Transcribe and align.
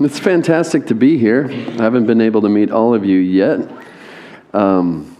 it's 0.00 0.18
fantastic 0.18 0.86
to 0.86 0.94
be 0.94 1.18
here. 1.18 1.46
I 1.48 1.82
haven't 1.82 2.06
been 2.06 2.20
able 2.20 2.42
to 2.42 2.48
meet 2.48 2.70
all 2.70 2.94
of 2.94 3.04
you 3.04 3.18
yet. 3.18 3.68
Um, 4.54 5.16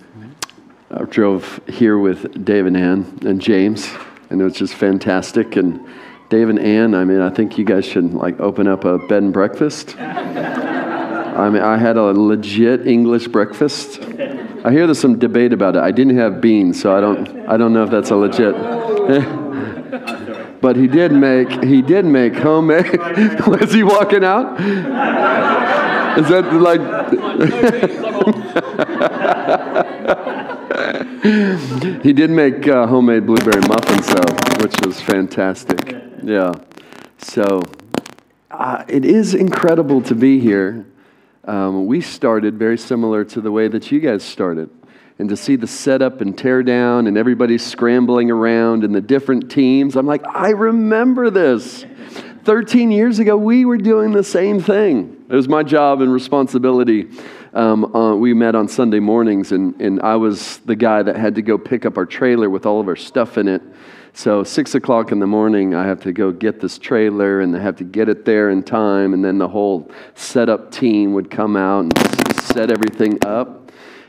I 0.90 1.02
drove 1.02 1.60
here 1.68 1.98
with 1.98 2.44
Dave 2.44 2.66
and 2.66 2.77
Ann 2.77 3.19
and 3.27 3.41
James, 3.41 3.91
and 4.30 4.41
it 4.41 4.45
was 4.45 4.54
just 4.54 4.75
fantastic. 4.75 5.56
And 5.56 5.85
Dave 6.29 6.49
and 6.49 6.59
Ann, 6.59 6.95
I 6.95 7.04
mean, 7.04 7.21
I 7.21 7.30
think 7.30 7.59
you 7.59 7.64
guys 7.64 7.85
should 7.85 8.14
like 8.14 8.38
open 8.41 8.69
up 8.69 8.85
a 8.85 8.99
bed 8.99 9.22
and 9.22 9.33
breakfast. 9.33 9.96
I 9.99 11.51
mean, 11.51 11.63
I 11.63 11.76
had 11.76 11.97
a 11.97 12.03
legit 12.04 12.87
English 12.87 13.29
breakfast. 13.29 14.01
I 14.01 14.71
hear 14.71 14.87
there's 14.87 14.99
some 14.99 15.19
debate 15.19 15.53
about 15.53 15.76
it. 15.76 15.83
I 15.83 15.90
didn't 15.90 16.16
have 16.16 16.41
beans, 16.41 16.80
so 16.80 16.97
I 16.97 17.01
don't, 17.01 17.48
I 17.48 17.56
don't 17.56 17.73
know 17.73 17.84
if 17.84 17.91
that's 17.91 18.10
a 18.10 18.16
legit. 18.16 18.55
but 20.61 20.77
he 20.77 20.87
did 20.87 21.12
make 21.12 21.65
he 21.65 21.83
did 21.83 22.05
make 22.05 22.34
homemade. 22.34 22.98
Was 23.47 23.73
he 23.73 23.83
walking 23.83 24.25
out? 24.25 24.61
Is 26.19 26.29
that 26.29 26.53
like? 26.53 26.80
he 32.02 32.13
did 32.13 32.30
make 32.30 32.66
uh, 32.66 32.87
homemade 32.87 33.27
blueberry 33.27 33.61
muffins 33.69 34.07
though, 34.07 34.63
which 34.63 34.75
was 34.85 35.01
fantastic. 35.01 35.97
Yeah. 36.23 36.52
So 37.19 37.63
uh, 38.51 38.85
it 38.88 39.05
is 39.05 39.35
incredible 39.35 40.01
to 40.02 40.15
be 40.15 40.41
here. 40.41 40.87
Um, 41.45 41.87
we 41.87 42.01
started 42.01 42.59
very 42.59 42.79
similar 42.79 43.25
to 43.25 43.41
the 43.41 43.51
way 43.51 43.69
that 43.69 43.91
you 43.91 44.01
guys 44.01 44.23
started 44.23 44.71
and 45.19 45.29
to 45.29 45.37
see 45.37 45.57
the 45.57 45.67
setup 45.67 46.21
and 46.21 46.39
tear 46.39 46.63
down 46.63 47.07
and 47.07 47.19
everybody 47.19 47.59
scrambling 47.59 48.31
around 48.31 48.85
and 48.85 48.95
the 48.95 49.01
different 49.01 49.51
teams, 49.51 49.97
I'm 49.97 50.07
like, 50.07 50.25
I 50.27 50.51
remember 50.51 51.31
this. 51.31 51.85
13 52.45 52.91
years 52.91 53.19
ago, 53.19 53.37
we 53.37 53.65
were 53.65 53.77
doing 53.77 54.13
the 54.13 54.23
same 54.23 54.61
thing. 54.61 55.25
It 55.29 55.35
was 55.35 55.49
my 55.49 55.63
job 55.63 56.01
and 56.01 56.13
responsibility. 56.13 57.09
Um, 57.53 57.95
uh, 57.95 58.15
we 58.15 58.33
met 58.33 58.55
on 58.55 58.69
Sunday 58.69 59.01
mornings, 59.01 59.52
and, 59.52 59.79
and 59.80 60.01
I 60.01 60.16
was 60.16 60.59
the 60.59 60.77
guy 60.77 61.02
that 61.02 61.16
had 61.16 61.35
to 61.35 61.43
go 61.43 61.59
pick 61.59 61.85
up 61.85 61.99
our 61.99 62.07
trailer 62.07 62.49
with 62.49 62.65
all 62.65 62.80
of 62.80 62.88
our 62.88 62.97
stuff 62.97 63.37
in 63.38 63.49
it. 63.49 63.60
So, 64.14 64.44
six 64.44 64.75
o'clock 64.75 65.12
in 65.12 65.19
the 65.19 65.27
morning, 65.27 65.75
I 65.75 65.86
have 65.86 66.00
to 66.03 66.12
go 66.12 66.32
get 66.32 66.60
this 66.60 66.78
trailer 66.78 67.41
and 67.41 67.55
I 67.55 67.60
have 67.60 67.77
to 67.77 67.84
get 67.84 68.08
it 68.08 68.25
there 68.25 68.50
in 68.50 68.62
time. 68.62 69.14
And 69.14 69.25
then 69.25 69.38
the 69.38 69.48
whole 69.48 69.91
setup 70.14 70.70
team 70.70 71.12
would 71.12 71.30
come 71.30 71.56
out 71.56 71.80
and 71.80 72.36
set 72.36 72.70
everything 72.70 73.19
up 73.25 73.67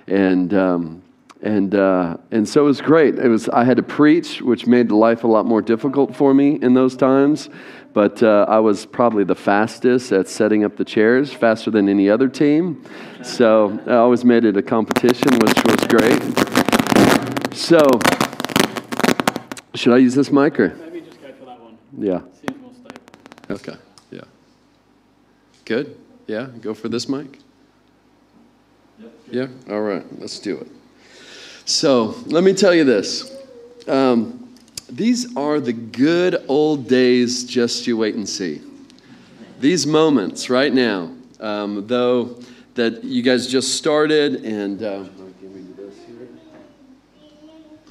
and 0.10 0.54
um, 0.54 1.02
and 1.42 1.74
uh, 1.74 2.18
and 2.32 2.48
so 2.48 2.62
it 2.62 2.66
was 2.66 2.82
great. 2.82 3.18
It 3.18 3.30
was 3.30 3.48
I 3.50 3.64
had 3.64 3.78
to 3.78 3.84
preach, 3.84 4.42
which 4.42 4.68
made 4.68 4.92
life 4.92 5.24
a 5.24 5.28
lot 5.28 5.46
more 5.46 5.62
difficult 5.62 6.16
for 6.16 6.34
me 6.34 6.60
in 6.62 6.74
those 6.74 6.98
times. 6.98 7.50
But 7.94 8.22
uh, 8.22 8.46
I 8.48 8.60
was 8.60 8.86
probably 8.86 9.24
the 9.24 9.36
fastest 9.36 10.12
at 10.12 10.28
setting 10.28 10.64
up 10.64 10.78
the 10.78 10.86
chairs, 10.86 11.34
faster 11.34 11.72
than 11.72 11.90
any 11.90 12.10
other 12.10 12.28
team. 12.28 12.84
So 13.24 13.80
I 13.88 13.96
always 13.96 14.24
made 14.24 14.46
it 14.46 14.56
a 14.58 14.62
competition, 14.62 15.34
which 15.40 15.64
was 15.66 15.88
great. 15.88 16.22
So, 17.56 17.80
should 19.74 19.94
I 19.94 19.98
use 19.98 20.14
this 20.14 20.32
mic 20.32 20.60
or? 20.60 20.70
Maybe 20.76 21.02
just 21.02 21.20
go 21.20 21.34
for 21.34 21.46
that 21.46 21.60
one. 21.60 21.78
Yeah. 21.98 22.22
Seems 22.46 22.62
more 22.62 22.72
stable. 22.74 23.56
Okay. 23.56 23.76
Yeah. 24.12 24.22
Good. 25.66 25.98
Yeah. 26.28 26.48
Go 26.62 26.76
for 26.76 26.90
this 26.90 27.10
mic. 27.10 27.40
Yeah? 29.32 29.48
All 29.70 29.82
right, 29.82 30.06
let's 30.20 30.40
do 30.40 30.58
it. 30.58 30.68
So, 31.66 32.16
let 32.26 32.44
me 32.44 32.54
tell 32.54 32.74
you 32.74 32.84
this. 32.84 33.36
Um, 33.88 34.50
these 34.90 35.36
are 35.38 35.60
the 35.60 35.74
good 35.74 36.44
old 36.48 36.88
days, 36.88 37.44
just 37.44 37.86
you 37.86 37.96
wait 37.98 38.16
and 38.16 38.28
see. 38.28 38.62
These 39.60 39.86
moments 39.86 40.50
right 40.50 40.74
now, 40.74 41.12
um, 41.40 41.86
though, 41.86 42.40
that 42.74 43.04
you 43.04 43.22
guys 43.22 43.46
just 43.48 43.76
started, 43.76 44.44
and 44.46 44.82
uh, 44.82 45.06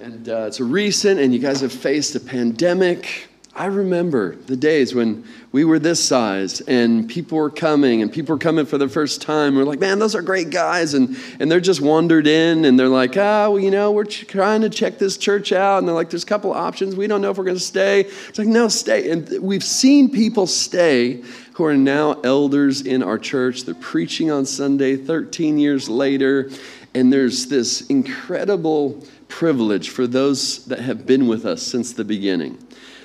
and 0.01 0.29
uh, 0.29 0.47
it's 0.47 0.61
recent, 0.61 1.21
and 1.21 1.33
you 1.33 1.39
guys 1.39 1.61
have 1.61 1.73
faced 1.73 2.15
a 2.17 2.21
pandemic. 2.21 3.28
I 3.59 3.67
remember 3.67 4.37
the 4.37 4.57
days 4.57 4.95
when 4.95 5.25
we 5.51 5.65
were 5.65 5.81
this 5.81 6.03
size 6.03 6.61
and 6.61 7.09
people 7.09 7.39
were 7.39 7.51
coming 7.51 8.03
and 8.03 8.13
people 8.13 8.37
were 8.37 8.39
coming 8.39 8.67
for 8.67 8.79
the 8.79 8.89
first 8.89 9.21
time. 9.21 9.57
We're 9.57 9.65
like, 9.65 9.81
man, 9.81 9.99
those 9.99 10.15
are 10.15 10.23
great 10.23 10.51
guys. 10.51 10.95
And, 10.95 11.17
and 11.41 11.51
they're 11.51 11.59
just 11.59 11.81
wandered 11.81 12.29
in 12.29 12.65
and 12.65 12.79
they're 12.79 12.87
like, 12.87 13.17
ah, 13.17 13.47
oh, 13.47 13.51
well, 13.51 13.61
you 13.61 13.73
know, 13.73 13.91
we're 13.91 14.05
trying 14.05 14.61
to 14.61 14.71
check 14.71 14.99
this 14.99 15.17
church 15.17 15.51
out. 15.51 15.79
And 15.79 15.89
they're 15.89 15.95
like, 15.97 16.09
there's 16.09 16.23
a 16.23 16.27
couple 16.27 16.53
options. 16.53 16.95
We 16.95 17.09
don't 17.09 17.21
know 17.21 17.33
if 17.33 17.37
we're 17.37 17.47
going 17.47 17.57
to 17.57 17.63
stay. 17.63 18.03
It's 18.03 18.39
like, 18.39 18.47
no, 18.47 18.69
stay. 18.69 19.11
And 19.11 19.29
we've 19.43 19.65
seen 19.65 20.09
people 20.09 20.47
stay 20.47 21.25
who 21.55 21.65
are 21.65 21.77
now 21.77 22.21
elders 22.21 22.83
in 22.83 23.03
our 23.03 23.19
church. 23.19 23.65
They're 23.65 23.75
preaching 23.75 24.31
on 24.31 24.47
Sunday 24.47 24.97
13 24.97 25.59
years 25.59 25.89
later. 25.89 26.49
And 26.95 27.13
there's 27.13 27.49
this 27.49 27.81
incredible 27.89 29.05
privilege 29.27 29.91
for 29.91 30.07
those 30.07 30.65
that 30.67 30.79
have 30.79 31.07
been 31.07 31.27
with 31.27 31.45
us 31.45 31.61
since 31.65 31.93
the 31.93 32.05
beginning 32.05 32.57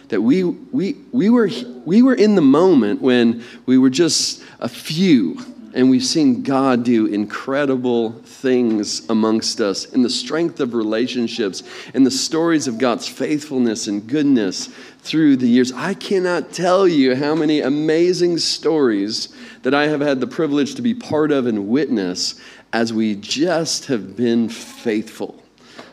that 0.10 0.22
we, 0.22 0.44
we, 0.44 0.98
we, 1.12 1.30
were, 1.30 1.50
we 1.86 2.02
were 2.02 2.14
in 2.14 2.36
the 2.36 2.42
moment 2.42 3.02
when 3.02 3.44
we 3.66 3.78
were 3.78 3.90
just 3.90 4.44
a 4.60 4.70
few 4.70 5.38
and 5.74 5.90
we've 5.90 6.06
seen 6.06 6.44
God 6.44 6.84
do 6.84 7.08
incredible 7.08 8.12
things 8.12 9.10
amongst 9.10 9.60
us 9.60 9.86
in 9.86 10.04
the 10.04 10.10
strength 10.10 10.60
of 10.60 10.74
relationships 10.74 11.64
and 11.94 12.06
the 12.06 12.12
stories 12.12 12.68
of 12.68 12.78
God's 12.78 13.08
faithfulness 13.08 13.88
and 13.88 14.06
goodness 14.06 14.68
through 15.00 15.38
the 15.38 15.48
years. 15.48 15.72
I 15.72 15.96
cannot 15.96 16.54
tell 16.54 16.88
you 16.88 17.16
how 17.16 17.34
many 17.34 17.62
amazing 17.62 18.38
stories 18.38 19.34
that 19.64 19.74
I 19.74 19.88
have 19.88 20.02
had 20.02 20.20
the 20.20 20.28
privilege 20.28 20.76
to 20.76 20.82
be 20.82 20.94
part 20.94 21.32
of 21.32 21.48
and 21.48 21.68
witness 21.68 22.40
as 22.72 22.94
we 22.94 23.16
just 23.16 23.88
have 23.88 24.16
been 24.16 24.50
faithful. 24.50 25.42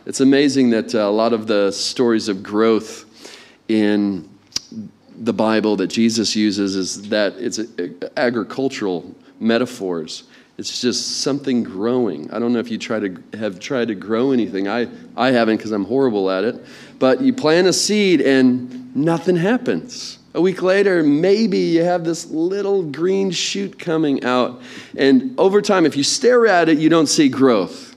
It's 0.07 0.21
amazing 0.21 0.71
that 0.71 0.95
uh, 0.95 1.01
a 1.01 1.11
lot 1.11 1.33
of 1.33 1.47
the 1.47 1.71
stories 1.71 2.29
of 2.29 2.43
growth 2.43 3.07
in 3.71 4.29
the 5.17 5.33
Bible 5.33 5.77
that 5.77 5.87
Jesus 5.87 6.35
uses 6.35 6.75
is 6.75 7.09
that 7.11 7.35
it's 7.37 7.61
agricultural 8.17 9.15
metaphors. 9.39 10.25
It's 10.59 10.81
just 10.81 11.21
something 11.21 11.63
growing. 11.63 12.31
I 12.33 12.39
don't 12.39 12.53
know 12.53 12.59
if 12.59 12.71
you 12.71 12.79
try 12.79 12.99
to 12.99 13.23
have 13.39 13.61
tried 13.61 13.89
to 13.89 13.95
grow 13.95 14.33
anything. 14.33 14.67
I, 14.67 14.89
I 15.17 15.31
haven't 15.31 15.59
because 15.59 15.71
I'm 15.71 15.85
horrible 15.85 16.31
at 16.31 16.45
it. 16.45 16.65
But 16.99 17.21
you 17.21 17.33
plant 17.33 17.69
a 17.69 17.73
seed 17.73 18.21
and 18.21 18.95
nothing 18.95 19.37
happens. 19.37 20.19
A 20.35 20.41
week 20.41 20.63
later, 20.63 21.03
maybe 21.03 21.59
you 21.59 21.85
have 21.85 22.05
this 22.05 22.27
little 22.27 22.83
green 22.83 23.31
shoot 23.31 23.79
coming 23.79 24.25
out. 24.25 24.61
And 24.97 25.39
over 25.39 25.63
time, 25.63 25.87
if 25.87 25.97
you 25.97 26.03
stare 26.03 26.47
at 26.47 26.69
it, 26.69 26.79
you 26.79 26.89
don't 26.89 27.09
see 27.09 27.29
growth. 27.29 27.90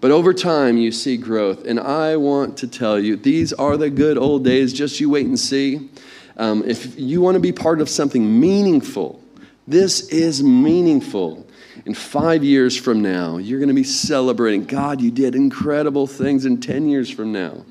But 0.00 0.10
over 0.12 0.32
time, 0.32 0.78
you 0.78 0.92
see 0.92 1.16
growth. 1.16 1.64
And 1.64 1.80
I 1.80 2.16
want 2.16 2.56
to 2.58 2.68
tell 2.68 3.00
you, 3.00 3.16
these 3.16 3.52
are 3.52 3.76
the 3.76 3.90
good 3.90 4.16
old 4.16 4.44
days. 4.44 4.72
Just 4.72 5.00
you 5.00 5.10
wait 5.10 5.26
and 5.26 5.38
see. 5.38 5.88
Um, 6.36 6.62
if 6.64 6.98
you 6.98 7.20
want 7.20 7.34
to 7.34 7.40
be 7.40 7.50
part 7.50 7.80
of 7.80 7.88
something 7.88 8.38
meaningful, 8.38 9.20
this 9.66 10.08
is 10.08 10.42
meaningful. 10.42 11.46
In 11.84 11.94
five 11.94 12.44
years 12.44 12.76
from 12.76 13.02
now, 13.02 13.38
you're 13.38 13.58
going 13.58 13.68
to 13.68 13.74
be 13.74 13.84
celebrating. 13.84 14.64
God, 14.64 15.00
you 15.00 15.10
did 15.10 15.34
incredible 15.34 16.06
things. 16.06 16.44
In 16.44 16.60
10 16.60 16.88
years 16.88 17.10
from 17.10 17.32
now, 17.32 17.64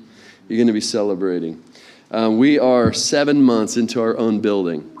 you're 0.48 0.58
going 0.58 0.66
to 0.66 0.72
be 0.72 0.80
celebrating. 0.80 1.62
Um, 2.10 2.38
we 2.38 2.58
are 2.58 2.92
seven 2.92 3.42
months 3.42 3.76
into 3.76 4.00
our 4.00 4.16
own 4.16 4.40
building. 4.40 4.97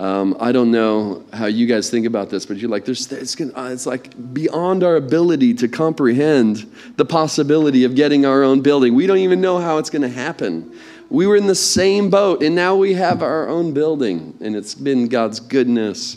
Um, 0.00 0.34
I 0.40 0.50
don't 0.50 0.70
know 0.70 1.26
how 1.30 1.44
you 1.44 1.66
guys 1.66 1.90
think 1.90 2.06
about 2.06 2.30
this, 2.30 2.46
but 2.46 2.56
you're 2.56 2.70
like, 2.70 2.86
there's, 2.86 3.12
it's, 3.12 3.38
uh, 3.38 3.68
it's 3.70 3.84
like 3.84 4.32
beyond 4.32 4.82
our 4.82 4.96
ability 4.96 5.52
to 5.52 5.68
comprehend 5.68 6.74
the 6.96 7.04
possibility 7.04 7.84
of 7.84 7.94
getting 7.94 8.24
our 8.24 8.42
own 8.42 8.62
building. 8.62 8.94
We 8.94 9.06
don't 9.06 9.18
even 9.18 9.42
know 9.42 9.58
how 9.58 9.76
it's 9.76 9.90
going 9.90 10.00
to 10.00 10.08
happen. 10.08 10.74
We 11.10 11.26
were 11.26 11.36
in 11.36 11.46
the 11.46 11.54
same 11.54 12.08
boat, 12.08 12.42
and 12.42 12.54
now 12.54 12.76
we 12.76 12.94
have 12.94 13.22
our 13.22 13.46
own 13.46 13.74
building, 13.74 14.38
and 14.40 14.56
it's 14.56 14.74
been 14.74 15.06
God's 15.06 15.38
goodness 15.38 16.16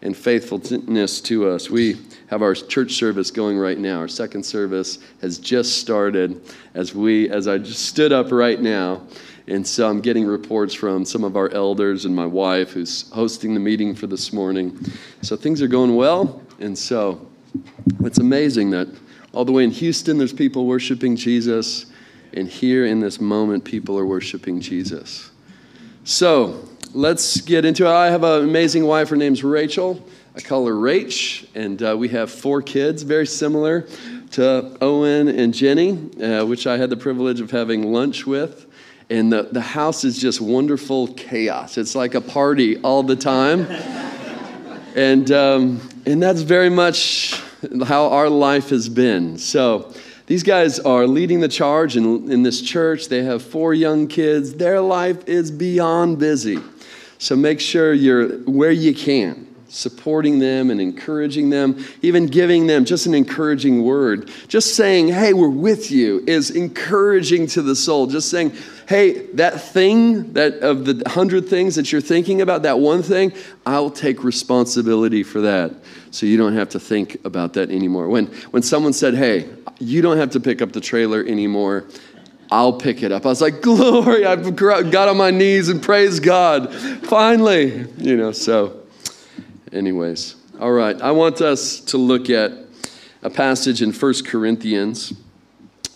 and 0.00 0.16
faithfulness 0.16 1.20
to 1.20 1.46
us. 1.46 1.68
We 1.68 1.98
have 2.28 2.40
our 2.40 2.54
church 2.54 2.92
service 2.92 3.30
going 3.30 3.58
right 3.58 3.76
now. 3.76 3.98
Our 3.98 4.08
second 4.08 4.44
service 4.44 4.98
has 5.20 5.38
just 5.38 5.78
started 5.78 6.40
as 6.72 6.94
we, 6.94 7.28
as 7.28 7.48
I 7.48 7.58
just 7.58 7.84
stood 7.84 8.12
up 8.12 8.32
right 8.32 8.62
now. 8.62 9.02
And 9.46 9.66
so 9.66 9.88
I'm 9.88 10.00
getting 10.00 10.26
reports 10.26 10.74
from 10.74 11.04
some 11.04 11.24
of 11.24 11.36
our 11.36 11.48
elders 11.50 12.04
and 12.04 12.14
my 12.14 12.26
wife 12.26 12.70
who's 12.70 13.10
hosting 13.10 13.54
the 13.54 13.60
meeting 13.60 13.94
for 13.94 14.06
this 14.06 14.32
morning. 14.32 14.78
So 15.22 15.36
things 15.36 15.62
are 15.62 15.68
going 15.68 15.96
well. 15.96 16.42
And 16.60 16.76
so 16.76 17.26
it's 18.00 18.18
amazing 18.18 18.70
that 18.70 18.88
all 19.32 19.44
the 19.44 19.52
way 19.52 19.64
in 19.64 19.70
Houston, 19.70 20.18
there's 20.18 20.32
people 20.32 20.66
worshiping 20.66 21.16
Jesus. 21.16 21.86
And 22.32 22.48
here 22.48 22.86
in 22.86 23.00
this 23.00 23.20
moment, 23.20 23.64
people 23.64 23.98
are 23.98 24.06
worshiping 24.06 24.60
Jesus. 24.60 25.30
So 26.04 26.68
let's 26.92 27.40
get 27.40 27.64
into 27.64 27.86
it. 27.86 27.90
I 27.90 28.10
have 28.10 28.24
an 28.24 28.44
amazing 28.44 28.84
wife. 28.84 29.08
Her 29.08 29.16
name's 29.16 29.42
Rachel. 29.42 30.04
I 30.36 30.40
call 30.40 30.66
her 30.66 30.74
Rach. 30.74 31.48
And 31.54 31.82
uh, 31.82 31.96
we 31.98 32.08
have 32.08 32.30
four 32.30 32.62
kids, 32.62 33.02
very 33.02 33.26
similar 33.26 33.88
to 34.32 34.76
Owen 34.80 35.28
and 35.28 35.52
Jenny, 35.52 35.90
uh, 36.22 36.44
which 36.44 36.68
I 36.68 36.76
had 36.76 36.88
the 36.88 36.96
privilege 36.96 37.40
of 37.40 37.50
having 37.50 37.92
lunch 37.92 38.26
with 38.26 38.69
and 39.10 39.32
the, 39.32 39.42
the 39.42 39.60
house 39.60 40.04
is 40.04 40.18
just 40.18 40.40
wonderful 40.40 41.08
chaos. 41.08 41.76
It's 41.76 41.96
like 41.96 42.14
a 42.14 42.20
party 42.20 42.78
all 42.78 43.02
the 43.02 43.16
time. 43.16 43.66
And, 44.94 45.30
um, 45.32 45.88
and 46.06 46.22
that's 46.22 46.42
very 46.42 46.70
much 46.70 47.40
how 47.84 48.08
our 48.08 48.28
life 48.28 48.70
has 48.70 48.88
been. 48.88 49.36
So 49.36 49.92
these 50.26 50.44
guys 50.44 50.78
are 50.78 51.06
leading 51.06 51.40
the 51.40 51.48
charge 51.48 51.96
in, 51.96 52.30
in 52.30 52.44
this 52.44 52.62
church. 52.62 53.08
They 53.08 53.24
have 53.24 53.42
four 53.42 53.74
young 53.74 54.06
kids. 54.06 54.54
Their 54.54 54.80
life 54.80 55.28
is 55.28 55.50
beyond 55.50 56.18
busy. 56.20 56.58
So 57.18 57.34
make 57.34 57.60
sure 57.60 57.92
you're 57.92 58.38
where 58.44 58.70
you 58.70 58.94
can 58.94 59.48
supporting 59.70 60.40
them 60.40 60.70
and 60.70 60.80
encouraging 60.80 61.48
them, 61.48 61.84
even 62.02 62.26
giving 62.26 62.66
them 62.66 62.84
just 62.84 63.06
an 63.06 63.14
encouraging 63.14 63.84
word. 63.84 64.30
Just 64.48 64.74
saying, 64.74 65.08
hey, 65.08 65.32
we're 65.32 65.48
with 65.48 65.90
you 65.90 66.22
is 66.26 66.50
encouraging 66.50 67.46
to 67.46 67.62
the 67.62 67.76
soul. 67.76 68.06
Just 68.06 68.30
saying, 68.30 68.52
hey, 68.90 69.24
that 69.34 69.60
thing 69.60 70.32
that 70.32 70.54
of 70.64 70.84
the 70.84 71.08
hundred 71.08 71.48
things 71.48 71.76
that 71.76 71.92
you're 71.92 72.00
thinking 72.00 72.40
about, 72.40 72.62
that 72.62 72.80
one 72.80 73.04
thing, 73.04 73.32
I'll 73.64 73.88
take 73.88 74.24
responsibility 74.24 75.22
for 75.22 75.40
that. 75.42 75.70
So 76.10 76.26
you 76.26 76.36
don't 76.36 76.56
have 76.56 76.70
to 76.70 76.80
think 76.80 77.24
about 77.24 77.52
that 77.52 77.70
anymore. 77.70 78.08
When 78.08 78.26
when 78.50 78.64
someone 78.64 78.92
said, 78.92 79.14
hey, 79.14 79.48
you 79.78 80.02
don't 80.02 80.16
have 80.16 80.30
to 80.30 80.40
pick 80.40 80.60
up 80.60 80.72
the 80.72 80.80
trailer 80.80 81.24
anymore. 81.24 81.86
I'll 82.50 82.72
pick 82.72 83.04
it 83.04 83.12
up. 83.12 83.26
I 83.26 83.28
was 83.28 83.40
like, 83.40 83.60
glory, 83.62 84.26
I've 84.26 84.56
got 84.56 85.06
on 85.06 85.16
my 85.16 85.30
knees 85.30 85.68
and 85.68 85.80
praise 85.80 86.18
God. 86.18 86.74
Finally, 87.04 87.86
you 87.96 88.16
know, 88.16 88.32
so 88.32 88.82
anyways. 89.72 90.34
All 90.58 90.72
right, 90.72 91.00
I 91.00 91.12
want 91.12 91.40
us 91.42 91.78
to 91.78 91.96
look 91.96 92.28
at 92.28 92.50
a 93.22 93.30
passage 93.30 93.82
in 93.82 93.92
1 93.92 94.14
Corinthians. 94.26 95.14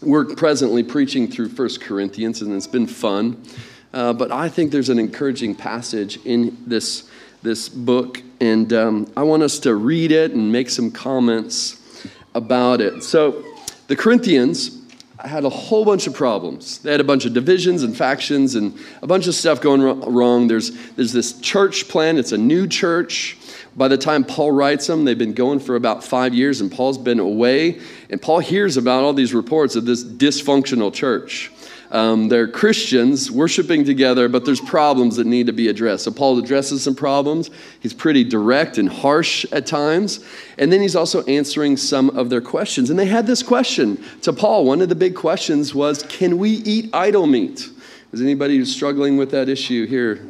We're 0.04 0.26
presently 0.34 0.82
preaching 0.82 1.28
through 1.28 1.48
1 1.48 1.68
Corinthians, 1.80 2.42
and 2.42 2.52
it's 2.52 2.66
been 2.66 2.86
fun. 2.86 3.42
Uh, 3.94 4.12
but 4.12 4.30
I 4.30 4.50
think 4.50 4.70
there's 4.70 4.90
an 4.90 4.98
encouraging 4.98 5.54
passage 5.54 6.18
in 6.26 6.58
this, 6.66 7.08
this 7.42 7.70
book, 7.70 8.20
and 8.38 8.70
um, 8.74 9.10
I 9.16 9.22
want 9.22 9.42
us 9.42 9.58
to 9.60 9.74
read 9.74 10.12
it 10.12 10.32
and 10.32 10.52
make 10.52 10.68
some 10.68 10.90
comments 10.90 11.80
about 12.34 12.82
it. 12.82 13.02
So, 13.02 13.42
the 13.86 13.96
Corinthians 13.96 14.78
had 15.18 15.44
a 15.44 15.48
whole 15.48 15.86
bunch 15.86 16.06
of 16.06 16.12
problems. 16.12 16.78
They 16.78 16.90
had 16.90 17.00
a 17.00 17.04
bunch 17.04 17.24
of 17.24 17.32
divisions 17.32 17.82
and 17.82 17.96
factions 17.96 18.56
and 18.56 18.78
a 19.00 19.06
bunch 19.06 19.26
of 19.26 19.34
stuff 19.34 19.62
going 19.62 19.80
wrong. 19.80 20.48
There's, 20.48 20.70
there's 20.96 21.12
this 21.12 21.40
church 21.40 21.88
plan, 21.88 22.18
it's 22.18 22.32
a 22.32 22.38
new 22.38 22.66
church. 22.66 23.38
By 23.76 23.88
the 23.88 23.98
time 23.98 24.24
Paul 24.24 24.52
writes 24.52 24.86
them, 24.86 25.04
they've 25.04 25.18
been 25.18 25.34
going 25.34 25.58
for 25.58 25.74
about 25.74 26.04
five 26.04 26.32
years, 26.32 26.60
and 26.60 26.70
Paul's 26.70 26.98
been 26.98 27.18
away. 27.18 27.80
And 28.08 28.22
Paul 28.22 28.38
hears 28.38 28.76
about 28.76 29.02
all 29.02 29.12
these 29.12 29.34
reports 29.34 29.74
of 29.74 29.84
this 29.84 30.04
dysfunctional 30.04 30.92
church. 30.92 31.50
Um, 31.90 32.28
they're 32.28 32.48
Christians 32.48 33.30
worshiping 33.30 33.84
together, 33.84 34.28
but 34.28 34.44
there's 34.44 34.60
problems 34.60 35.16
that 35.16 35.26
need 35.26 35.46
to 35.46 35.52
be 35.52 35.68
addressed. 35.68 36.04
So 36.04 36.10
Paul 36.10 36.38
addresses 36.38 36.82
some 36.82 36.94
problems. 36.94 37.50
He's 37.80 37.94
pretty 37.94 38.24
direct 38.24 38.78
and 38.78 38.88
harsh 38.88 39.44
at 39.52 39.66
times. 39.66 40.24
And 40.58 40.72
then 40.72 40.80
he's 40.80 40.96
also 40.96 41.22
answering 41.24 41.76
some 41.76 42.10
of 42.10 42.30
their 42.30 42.40
questions. 42.40 42.90
And 42.90 42.98
they 42.98 43.06
had 43.06 43.26
this 43.28 43.44
question 43.44 44.02
to 44.22 44.32
Paul. 44.32 44.64
One 44.64 44.82
of 44.82 44.88
the 44.88 44.96
big 44.96 45.14
questions 45.14 45.72
was 45.72 46.02
Can 46.04 46.38
we 46.38 46.50
eat 46.50 46.90
idol 46.92 47.26
meat? 47.28 47.68
Is 48.14 48.22
anybody 48.22 48.64
struggling 48.64 49.16
with 49.16 49.32
that 49.32 49.48
issue 49.48 49.86
here 49.86 50.20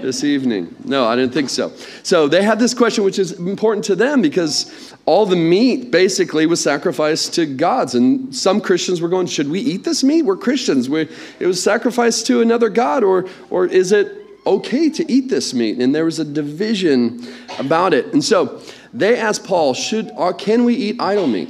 this 0.00 0.22
evening? 0.22 0.72
No, 0.84 1.04
I 1.04 1.16
didn't 1.16 1.32
think 1.32 1.50
so. 1.50 1.72
So 2.04 2.28
they 2.28 2.44
had 2.44 2.60
this 2.60 2.74
question, 2.74 3.02
which 3.02 3.18
is 3.18 3.32
important 3.32 3.84
to 3.86 3.96
them 3.96 4.22
because 4.22 4.94
all 5.04 5.26
the 5.26 5.34
meat 5.34 5.90
basically 5.90 6.46
was 6.46 6.62
sacrificed 6.62 7.34
to 7.34 7.44
gods. 7.44 7.96
And 7.96 8.32
some 8.32 8.60
Christians 8.60 9.00
were 9.00 9.08
going, 9.08 9.26
Should 9.26 9.50
we 9.50 9.58
eat 9.58 9.82
this 9.82 10.04
meat? 10.04 10.22
We're 10.22 10.36
Christians. 10.36 10.88
We, 10.88 11.08
it 11.40 11.46
was 11.48 11.60
sacrificed 11.60 12.28
to 12.28 12.40
another 12.40 12.68
God, 12.68 13.02
or, 13.02 13.26
or 13.50 13.66
is 13.66 13.90
it 13.90 14.16
okay 14.46 14.88
to 14.90 15.12
eat 15.12 15.28
this 15.28 15.52
meat? 15.52 15.80
And 15.80 15.92
there 15.92 16.04
was 16.04 16.20
a 16.20 16.24
division 16.24 17.26
about 17.58 17.94
it. 17.94 18.12
And 18.12 18.22
so 18.22 18.62
they 18.92 19.18
asked 19.18 19.42
Paul, 19.42 19.74
Should, 19.74 20.12
or 20.14 20.34
Can 20.34 20.64
we 20.64 20.76
eat 20.76 21.00
idol 21.00 21.26
meat? 21.26 21.48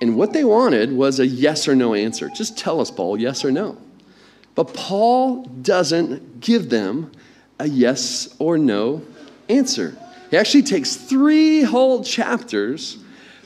And 0.00 0.14
what 0.14 0.32
they 0.32 0.44
wanted 0.44 0.92
was 0.92 1.18
a 1.18 1.26
yes 1.26 1.66
or 1.66 1.74
no 1.74 1.94
answer. 1.94 2.28
Just 2.28 2.56
tell 2.56 2.80
us, 2.80 2.92
Paul, 2.92 3.18
yes 3.18 3.44
or 3.44 3.50
no. 3.50 3.76
But 4.58 4.74
Paul 4.74 5.44
doesn't 5.44 6.40
give 6.40 6.68
them 6.68 7.12
a 7.60 7.68
yes 7.68 8.34
or 8.40 8.58
no 8.58 9.02
answer. 9.48 9.96
He 10.32 10.36
actually 10.36 10.64
takes 10.64 10.96
three 10.96 11.62
whole 11.62 12.02
chapters 12.02 12.98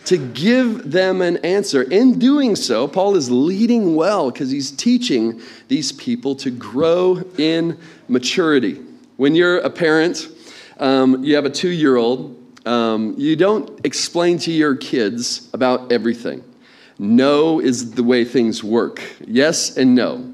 to 0.06 0.16
give 0.16 0.90
them 0.90 1.20
an 1.20 1.36
answer. 1.44 1.82
In 1.82 2.18
doing 2.18 2.56
so, 2.56 2.88
Paul 2.88 3.14
is 3.16 3.30
leading 3.30 3.94
well 3.94 4.30
because 4.30 4.50
he's 4.50 4.70
teaching 4.70 5.42
these 5.68 5.92
people 5.92 6.34
to 6.36 6.50
grow 6.50 7.22
in 7.36 7.78
maturity. 8.08 8.80
When 9.18 9.34
you're 9.34 9.58
a 9.58 9.68
parent, 9.68 10.28
um, 10.78 11.22
you 11.22 11.34
have 11.34 11.44
a 11.44 11.50
two 11.50 11.68
year 11.68 11.96
old, 11.96 12.42
um, 12.66 13.16
you 13.18 13.36
don't 13.36 13.84
explain 13.84 14.38
to 14.38 14.50
your 14.50 14.76
kids 14.76 15.50
about 15.52 15.92
everything. 15.92 16.42
No 16.98 17.60
is 17.60 17.90
the 17.90 18.02
way 18.02 18.24
things 18.24 18.64
work. 18.64 19.02
Yes 19.26 19.76
and 19.76 19.94
no 19.94 20.31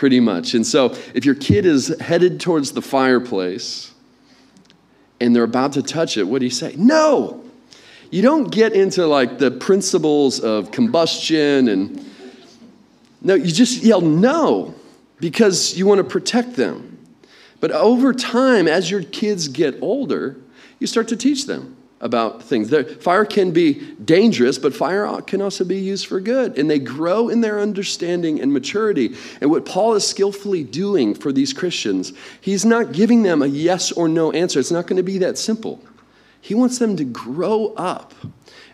pretty 0.00 0.18
much. 0.18 0.54
And 0.54 0.66
so, 0.66 0.96
if 1.12 1.26
your 1.26 1.34
kid 1.34 1.66
is 1.66 1.94
headed 2.00 2.40
towards 2.40 2.72
the 2.72 2.80
fireplace 2.80 3.92
and 5.20 5.36
they're 5.36 5.44
about 5.44 5.74
to 5.74 5.82
touch 5.82 6.16
it, 6.16 6.22
what 6.24 6.38
do 6.38 6.46
you 6.46 6.50
say? 6.50 6.74
No! 6.78 7.44
You 8.10 8.22
don't 8.22 8.50
get 8.50 8.72
into 8.72 9.06
like 9.06 9.36
the 9.36 9.50
principles 9.50 10.40
of 10.40 10.70
combustion 10.70 11.68
and 11.68 12.02
no, 13.20 13.34
you 13.34 13.52
just 13.52 13.82
yell 13.82 14.00
no 14.00 14.74
because 15.18 15.76
you 15.76 15.84
want 15.84 15.98
to 15.98 16.04
protect 16.04 16.56
them. 16.56 16.98
But 17.60 17.70
over 17.70 18.14
time, 18.14 18.68
as 18.68 18.90
your 18.90 19.02
kids 19.02 19.48
get 19.48 19.76
older, 19.82 20.38
you 20.78 20.86
start 20.86 21.08
to 21.08 21.16
teach 21.16 21.44
them 21.44 21.76
about 22.00 22.42
things. 22.42 22.74
fire 23.02 23.26
can 23.26 23.50
be 23.50 23.74
dangerous, 23.96 24.58
but 24.58 24.74
fire 24.74 25.20
can 25.22 25.42
also 25.42 25.64
be 25.64 25.78
used 25.78 26.06
for 26.06 26.18
good. 26.18 26.58
And 26.58 26.70
they 26.70 26.78
grow 26.78 27.28
in 27.28 27.42
their 27.42 27.60
understanding 27.60 28.40
and 28.40 28.52
maturity. 28.52 29.14
And 29.40 29.50
what 29.50 29.66
Paul 29.66 29.94
is 29.94 30.06
skillfully 30.06 30.64
doing 30.64 31.14
for 31.14 31.30
these 31.30 31.52
Christians, 31.52 32.12
he's 32.40 32.64
not 32.64 32.92
giving 32.92 33.22
them 33.22 33.42
a 33.42 33.46
yes 33.46 33.92
or 33.92 34.08
no 34.08 34.32
answer. 34.32 34.58
It's 34.58 34.70
not 34.70 34.86
going 34.86 34.96
to 34.96 35.02
be 35.02 35.18
that 35.18 35.36
simple. 35.36 35.82
He 36.40 36.54
wants 36.54 36.78
them 36.78 36.96
to 36.96 37.04
grow 37.04 37.74
up. 37.74 38.14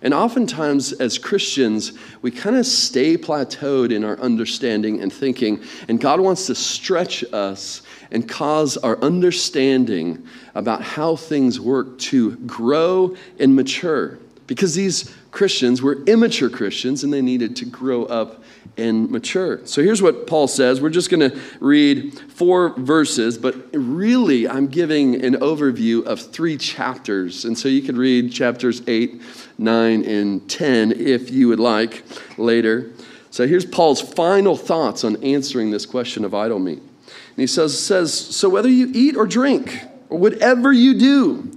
And 0.02 0.12
oftentimes, 0.12 0.92
as 0.92 1.16
Christians, 1.18 1.92
we 2.20 2.30
kind 2.30 2.56
of 2.56 2.66
stay 2.66 3.16
plateaued 3.16 3.92
in 3.92 4.04
our 4.04 4.18
understanding 4.20 5.00
and 5.00 5.12
thinking, 5.12 5.62
and 5.88 6.00
God 6.00 6.20
wants 6.20 6.46
to 6.46 6.54
stretch 6.54 7.24
us 7.32 7.82
and 8.10 8.28
cause 8.28 8.76
our 8.76 8.98
understanding 8.98 10.26
about 10.54 10.82
how 10.82 11.16
things 11.16 11.58
work 11.58 11.98
to 11.98 12.36
grow 12.38 13.16
and 13.38 13.56
mature. 13.56 14.18
Because 14.46 14.74
these 14.74 15.14
Christians 15.30 15.82
were 15.82 16.04
immature 16.04 16.48
Christians 16.48 17.02
and 17.02 17.12
they 17.12 17.22
needed 17.22 17.56
to 17.56 17.64
grow 17.64 18.04
up 18.04 18.42
and 18.76 19.10
mature. 19.10 19.64
So 19.66 19.82
here's 19.82 20.02
what 20.02 20.26
Paul 20.26 20.48
says. 20.48 20.80
We're 20.80 20.90
just 20.90 21.10
going 21.10 21.30
to 21.30 21.40
read 21.60 22.18
four 22.30 22.70
verses, 22.78 23.38
but 23.38 23.56
really 23.72 24.48
I'm 24.48 24.66
giving 24.66 25.24
an 25.24 25.34
overview 25.36 26.04
of 26.04 26.20
three 26.20 26.56
chapters. 26.56 27.44
And 27.44 27.58
so 27.58 27.68
you 27.68 27.82
could 27.82 27.96
read 27.96 28.32
chapters 28.32 28.82
8, 28.86 29.20
9, 29.58 30.04
and 30.04 30.48
10 30.48 30.92
if 30.92 31.30
you 31.30 31.48
would 31.48 31.60
like 31.60 32.04
later. 32.38 32.92
So 33.30 33.46
here's 33.46 33.66
Paul's 33.66 34.00
final 34.00 34.56
thoughts 34.56 35.04
on 35.04 35.22
answering 35.22 35.70
this 35.70 35.86
question 35.86 36.24
of 36.24 36.34
idol 36.34 36.58
meat. 36.58 36.78
And 36.78 37.42
he 37.42 37.46
says, 37.46 37.78
says, 37.78 38.14
So 38.14 38.48
whether 38.48 38.68
you 38.68 38.90
eat 38.94 39.16
or 39.16 39.26
drink, 39.26 39.82
or 40.08 40.18
whatever 40.18 40.72
you 40.72 40.98
do, 40.98 41.55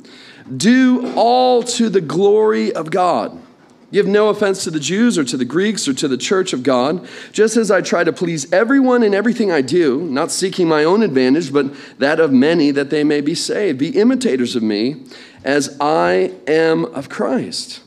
do 0.55 1.13
all 1.15 1.63
to 1.63 1.89
the 1.89 2.01
glory 2.01 2.73
of 2.73 2.91
God. 2.91 3.39
Give 3.91 4.05
no 4.05 4.29
offense 4.29 4.63
to 4.65 4.71
the 4.71 4.79
Jews 4.79 5.17
or 5.17 5.23
to 5.23 5.35
the 5.35 5.45
Greeks 5.45 5.87
or 5.87 5.93
to 5.95 6.07
the 6.07 6.17
church 6.17 6.53
of 6.53 6.61
God, 6.61 7.07
just 7.31 7.57
as 7.57 7.71
I 7.71 7.81
try 7.81 8.03
to 8.03 8.13
please 8.13 8.51
everyone 8.53 9.01
in 9.01 9.15
everything 9.15 9.51
I 9.51 9.61
do, 9.61 10.01
not 10.01 10.31
seeking 10.31 10.67
my 10.67 10.83
own 10.83 11.01
advantage, 11.01 11.51
but 11.51 11.73
that 11.97 12.19
of 12.19 12.31
many 12.31 12.69
that 12.71 12.91
they 12.91 13.03
may 13.03 13.21
be 13.21 13.33
saved. 13.33 13.79
Be 13.79 13.89
imitators 13.89 14.55
of 14.55 14.61
me 14.61 15.05
as 15.43 15.75
I 15.81 16.33
am 16.47 16.85
of 16.85 17.09
Christ. 17.09 17.81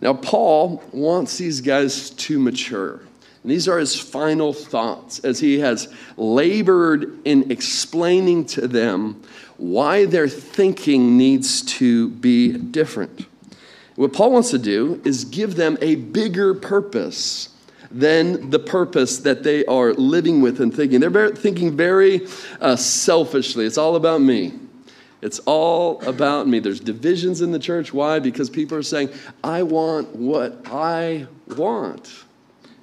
Now, 0.00 0.14
Paul 0.14 0.82
wants 0.92 1.38
these 1.38 1.60
guys 1.60 2.10
to 2.10 2.40
mature. 2.40 3.00
And 3.42 3.52
these 3.52 3.68
are 3.68 3.78
his 3.78 3.98
final 3.98 4.52
thoughts 4.52 5.20
as 5.20 5.38
he 5.38 5.60
has 5.60 5.86
labored 6.16 7.20
in 7.24 7.52
explaining 7.52 8.46
to 8.46 8.66
them 8.66 9.22
why 9.58 10.04
their 10.04 10.28
thinking 10.28 11.16
needs 11.16 11.62
to 11.62 12.08
be 12.10 12.52
different. 12.52 13.26
What 13.96 14.12
Paul 14.12 14.32
wants 14.32 14.50
to 14.50 14.58
do 14.58 15.00
is 15.04 15.24
give 15.24 15.56
them 15.56 15.78
a 15.80 15.94
bigger 15.94 16.54
purpose 16.54 17.48
than 17.90 18.50
the 18.50 18.58
purpose 18.58 19.18
that 19.18 19.42
they 19.42 19.64
are 19.66 19.94
living 19.94 20.42
with 20.42 20.60
and 20.60 20.74
thinking. 20.74 21.00
They're 21.00 21.30
thinking 21.30 21.76
very 21.76 22.26
uh, 22.60 22.76
selfishly. 22.76 23.64
It's 23.64 23.78
all 23.78 23.96
about 23.96 24.20
me. 24.20 24.52
It's 25.22 25.38
all 25.40 26.02
about 26.06 26.46
me. 26.46 26.58
There's 26.58 26.80
divisions 26.80 27.40
in 27.40 27.52
the 27.52 27.58
church. 27.58 27.94
Why? 27.94 28.18
Because 28.18 28.50
people 28.50 28.76
are 28.76 28.82
saying, 28.82 29.10
I 29.42 29.62
want 29.62 30.14
what 30.14 30.60
I 30.66 31.26
want. 31.56 32.24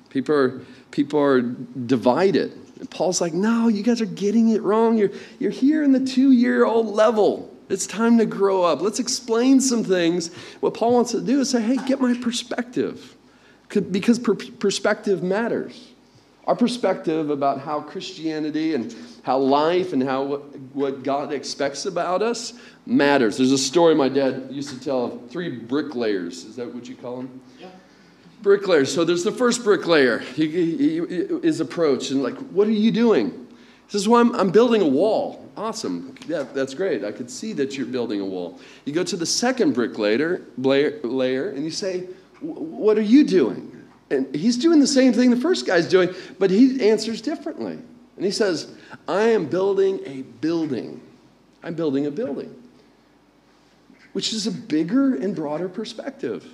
People 0.09 0.35
are, 0.35 0.61
people 0.91 1.19
are 1.19 1.41
divided. 1.41 2.59
And 2.83 2.91
Paul's 2.91 3.21
like, 3.21 3.33
no, 3.33 3.69
you 3.69 3.81
guys 3.81 4.01
are 4.01 4.05
getting 4.05 4.49
it 4.49 4.61
wrong. 4.61 4.97
You're, 4.97 5.11
you're 5.39 5.51
here 5.51 5.83
in 5.83 5.93
the 5.93 6.01
two 6.01 6.33
year 6.33 6.65
old 6.65 6.87
level. 6.87 7.49
It's 7.69 7.87
time 7.87 8.17
to 8.17 8.25
grow 8.25 8.61
up. 8.61 8.81
Let's 8.81 8.99
explain 8.99 9.61
some 9.61 9.85
things. 9.85 10.33
What 10.59 10.73
Paul 10.73 10.95
wants 10.95 11.11
to 11.11 11.21
do 11.21 11.39
is 11.39 11.51
say, 11.51 11.61
hey, 11.61 11.77
get 11.87 12.01
my 12.01 12.13
perspective. 12.13 13.15
Because 13.69 14.19
per- 14.19 14.35
perspective 14.35 15.23
matters. 15.23 15.93
Our 16.45 16.57
perspective 16.57 17.29
about 17.29 17.61
how 17.61 17.79
Christianity 17.79 18.75
and 18.75 18.93
how 19.21 19.37
life 19.37 19.93
and 19.93 20.03
how 20.03 20.23
what, 20.23 20.41
what 20.73 21.03
God 21.03 21.31
expects 21.31 21.85
about 21.85 22.21
us 22.21 22.51
matters. 22.85 23.37
There's 23.37 23.53
a 23.53 23.57
story 23.57 23.95
my 23.95 24.09
dad 24.09 24.49
used 24.51 24.71
to 24.71 24.79
tell 24.83 25.05
of 25.05 25.31
three 25.31 25.47
bricklayers. 25.47 26.43
Is 26.43 26.57
that 26.57 26.75
what 26.75 26.89
you 26.89 26.97
call 26.97 27.15
them? 27.15 27.41
Yeah. 27.61 27.69
Bricklayers. 28.43 28.93
So 28.93 29.05
there's 29.05 29.23
the 29.23 29.31
first 29.31 29.63
bricklayer. 29.63 30.19
He, 30.19 30.47
he, 30.47 30.77
he 30.77 30.97
is 30.97 31.61
approached 31.61 32.11
and 32.11 32.21
like, 32.21 32.35
what 32.51 32.67
are 32.67 32.71
you 32.71 32.91
doing? 32.91 33.31
He 33.87 33.91
says, 33.91 34.07
well, 34.07 34.19
I'm, 34.19 34.35
I'm 34.35 34.51
building 34.51 34.81
a 34.81 34.87
wall. 34.87 35.49
Awesome. 35.55 36.15
Yeah, 36.27 36.43
that's 36.43 36.73
great. 36.73 37.03
I 37.03 37.11
could 37.11 37.31
see 37.31 37.53
that 37.53 37.77
you're 37.77 37.87
building 37.87 38.19
a 38.19 38.25
wall. 38.25 38.59
You 38.85 38.93
go 38.93 39.03
to 39.03 39.15
the 39.15 39.25
second 39.25 39.73
bricklayer 39.73 40.41
layer, 40.57 41.49
and 41.49 41.63
you 41.63 41.71
say, 41.71 42.01
what 42.41 42.97
are 42.97 43.01
you 43.01 43.23
doing? 43.23 43.69
And 44.09 44.35
he's 44.35 44.57
doing 44.57 44.79
the 44.79 44.87
same 44.87 45.13
thing 45.13 45.29
the 45.29 45.37
first 45.37 45.65
guy's 45.65 45.87
doing, 45.87 46.13
but 46.37 46.51
he 46.51 46.87
answers 46.89 47.21
differently. 47.21 47.73
And 48.15 48.25
he 48.25 48.31
says, 48.31 48.75
I 49.07 49.23
am 49.29 49.45
building 49.45 50.01
a 50.05 50.23
building. 50.41 51.01
I'm 51.63 51.75
building 51.75 52.05
a 52.07 52.11
building, 52.11 52.53
which 54.11 54.33
is 54.33 54.47
a 54.47 54.51
bigger 54.51 55.15
and 55.15 55.35
broader 55.35 55.69
perspective. 55.69 56.45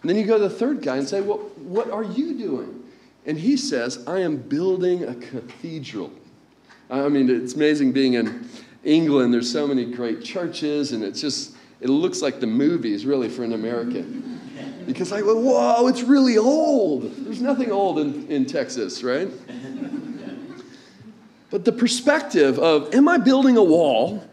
And 0.00 0.08
then 0.08 0.16
you 0.16 0.24
go 0.24 0.38
to 0.38 0.44
the 0.44 0.50
third 0.50 0.82
guy 0.82 0.96
and 0.96 1.08
say, 1.08 1.20
Well, 1.20 1.38
what 1.56 1.90
are 1.90 2.04
you 2.04 2.38
doing? 2.38 2.84
And 3.26 3.38
he 3.38 3.56
says, 3.56 4.02
I 4.06 4.20
am 4.20 4.36
building 4.36 5.04
a 5.04 5.14
cathedral. 5.14 6.10
I 6.90 7.08
mean, 7.08 7.28
it's 7.28 7.54
amazing 7.54 7.92
being 7.92 8.14
in 8.14 8.48
England. 8.84 9.34
There's 9.34 9.50
so 9.50 9.66
many 9.66 9.84
great 9.84 10.24
churches, 10.24 10.92
and 10.92 11.04
it's 11.04 11.20
just, 11.20 11.54
it 11.80 11.90
looks 11.90 12.22
like 12.22 12.40
the 12.40 12.46
movies, 12.46 13.04
really, 13.04 13.28
for 13.28 13.44
an 13.44 13.52
American. 13.52 14.40
Because 14.86 15.10
go, 15.10 15.38
whoa, 15.38 15.86
it's 15.88 16.02
really 16.02 16.38
old. 16.38 17.14
There's 17.16 17.42
nothing 17.42 17.70
old 17.70 17.98
in, 17.98 18.26
in 18.28 18.46
Texas, 18.46 19.02
right? 19.02 19.28
But 21.50 21.66
the 21.66 21.72
perspective 21.72 22.58
of, 22.58 22.94
am 22.94 23.08
I 23.08 23.18
building 23.18 23.58
a 23.58 23.62
wall 23.62 24.24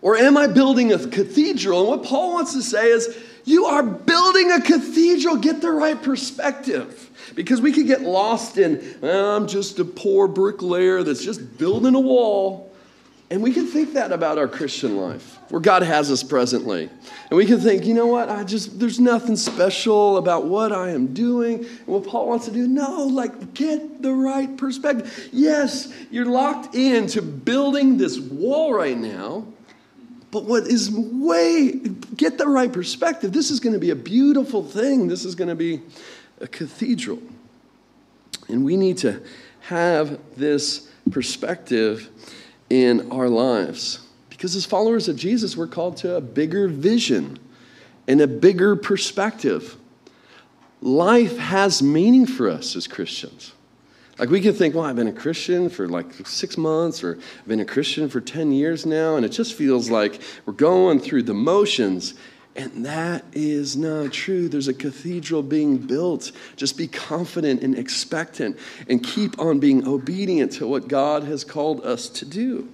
or 0.00 0.16
am 0.16 0.36
I 0.36 0.46
building 0.46 0.92
a 0.92 0.98
cathedral? 1.06 1.80
And 1.80 1.88
what 1.88 2.04
Paul 2.04 2.32
wants 2.32 2.54
to 2.54 2.62
say 2.62 2.88
is, 2.90 3.18
you 3.48 3.64
are 3.64 3.82
building 3.82 4.52
a 4.52 4.60
cathedral. 4.60 5.36
Get 5.36 5.60
the 5.60 5.70
right 5.70 6.00
perspective. 6.00 7.10
Because 7.34 7.60
we 7.60 7.72
could 7.72 7.86
get 7.86 8.02
lost 8.02 8.58
in, 8.58 8.98
I'm 9.02 9.46
just 9.46 9.78
a 9.78 9.84
poor 9.84 10.26
bricklayer 10.28 11.02
that's 11.02 11.22
just 11.22 11.58
building 11.58 11.94
a 11.94 12.00
wall. 12.00 12.72
And 13.30 13.42
we 13.42 13.52
can 13.52 13.66
think 13.66 13.92
that 13.92 14.10
about 14.10 14.38
our 14.38 14.48
Christian 14.48 14.96
life, 14.96 15.38
where 15.50 15.60
God 15.60 15.82
has 15.82 16.10
us 16.10 16.22
presently. 16.22 16.88
And 17.28 17.36
we 17.36 17.44
can 17.44 17.60
think, 17.60 17.84
you 17.84 17.92
know 17.92 18.06
what, 18.06 18.30
I 18.30 18.42
just, 18.42 18.80
there's 18.80 18.98
nothing 18.98 19.36
special 19.36 20.16
about 20.16 20.46
what 20.46 20.72
I 20.72 20.90
am 20.90 21.12
doing 21.12 21.58
and 21.58 21.86
what 21.86 22.06
Paul 22.06 22.28
wants 22.28 22.46
to 22.46 22.50
do. 22.50 22.66
No, 22.66 23.04
like, 23.04 23.52
get 23.52 24.00
the 24.00 24.12
right 24.12 24.56
perspective. 24.56 25.28
Yes, 25.30 25.92
you're 26.10 26.24
locked 26.24 26.74
into 26.74 27.20
building 27.20 27.98
this 27.98 28.18
wall 28.18 28.72
right 28.72 28.96
now, 28.96 29.44
but 30.30 30.44
what 30.44 30.66
is 30.66 30.90
way, 30.90 31.72
get 32.16 32.38
the 32.38 32.46
right 32.46 32.72
perspective. 32.72 33.32
This 33.32 33.50
is 33.50 33.60
going 33.60 33.72
to 33.72 33.78
be 33.78 33.90
a 33.90 33.96
beautiful 33.96 34.62
thing. 34.62 35.08
This 35.08 35.24
is 35.24 35.34
going 35.34 35.48
to 35.48 35.54
be 35.54 35.80
a 36.40 36.46
cathedral. 36.46 37.20
And 38.48 38.64
we 38.64 38.76
need 38.76 38.98
to 38.98 39.22
have 39.60 40.18
this 40.36 40.88
perspective 41.10 42.10
in 42.68 43.10
our 43.10 43.28
lives. 43.28 44.00
Because 44.28 44.54
as 44.54 44.66
followers 44.66 45.08
of 45.08 45.16
Jesus, 45.16 45.56
we're 45.56 45.66
called 45.66 45.96
to 45.98 46.16
a 46.16 46.20
bigger 46.20 46.68
vision 46.68 47.38
and 48.06 48.20
a 48.20 48.26
bigger 48.26 48.76
perspective. 48.76 49.76
Life 50.80 51.36
has 51.38 51.82
meaning 51.82 52.26
for 52.26 52.48
us 52.48 52.76
as 52.76 52.86
Christians. 52.86 53.52
Like 54.18 54.30
we 54.30 54.40
can 54.40 54.52
think, 54.52 54.74
well, 54.74 54.84
I've 54.84 54.96
been 54.96 55.06
a 55.06 55.12
Christian 55.12 55.68
for 55.68 55.88
like 55.88 56.26
six 56.26 56.58
months, 56.58 57.04
or 57.04 57.18
I've 57.40 57.48
been 57.48 57.60
a 57.60 57.64
Christian 57.64 58.08
for 58.08 58.20
10 58.20 58.50
years 58.50 58.84
now, 58.84 59.16
and 59.16 59.24
it 59.24 59.30
just 59.30 59.54
feels 59.54 59.90
like 59.90 60.20
we're 60.44 60.54
going 60.54 60.98
through 60.98 61.22
the 61.22 61.34
motions. 61.34 62.14
And 62.56 62.84
that 62.86 63.24
is 63.32 63.76
not 63.76 64.12
true. 64.12 64.48
There's 64.48 64.66
a 64.66 64.74
cathedral 64.74 65.44
being 65.44 65.78
built. 65.78 66.32
Just 66.56 66.76
be 66.76 66.88
confident 66.88 67.62
and 67.62 67.78
expectant 67.78 68.58
and 68.88 69.04
keep 69.04 69.38
on 69.38 69.60
being 69.60 69.86
obedient 69.86 70.50
to 70.54 70.66
what 70.66 70.88
God 70.88 71.22
has 71.22 71.44
called 71.44 71.82
us 71.82 72.08
to 72.08 72.24
do. 72.24 72.68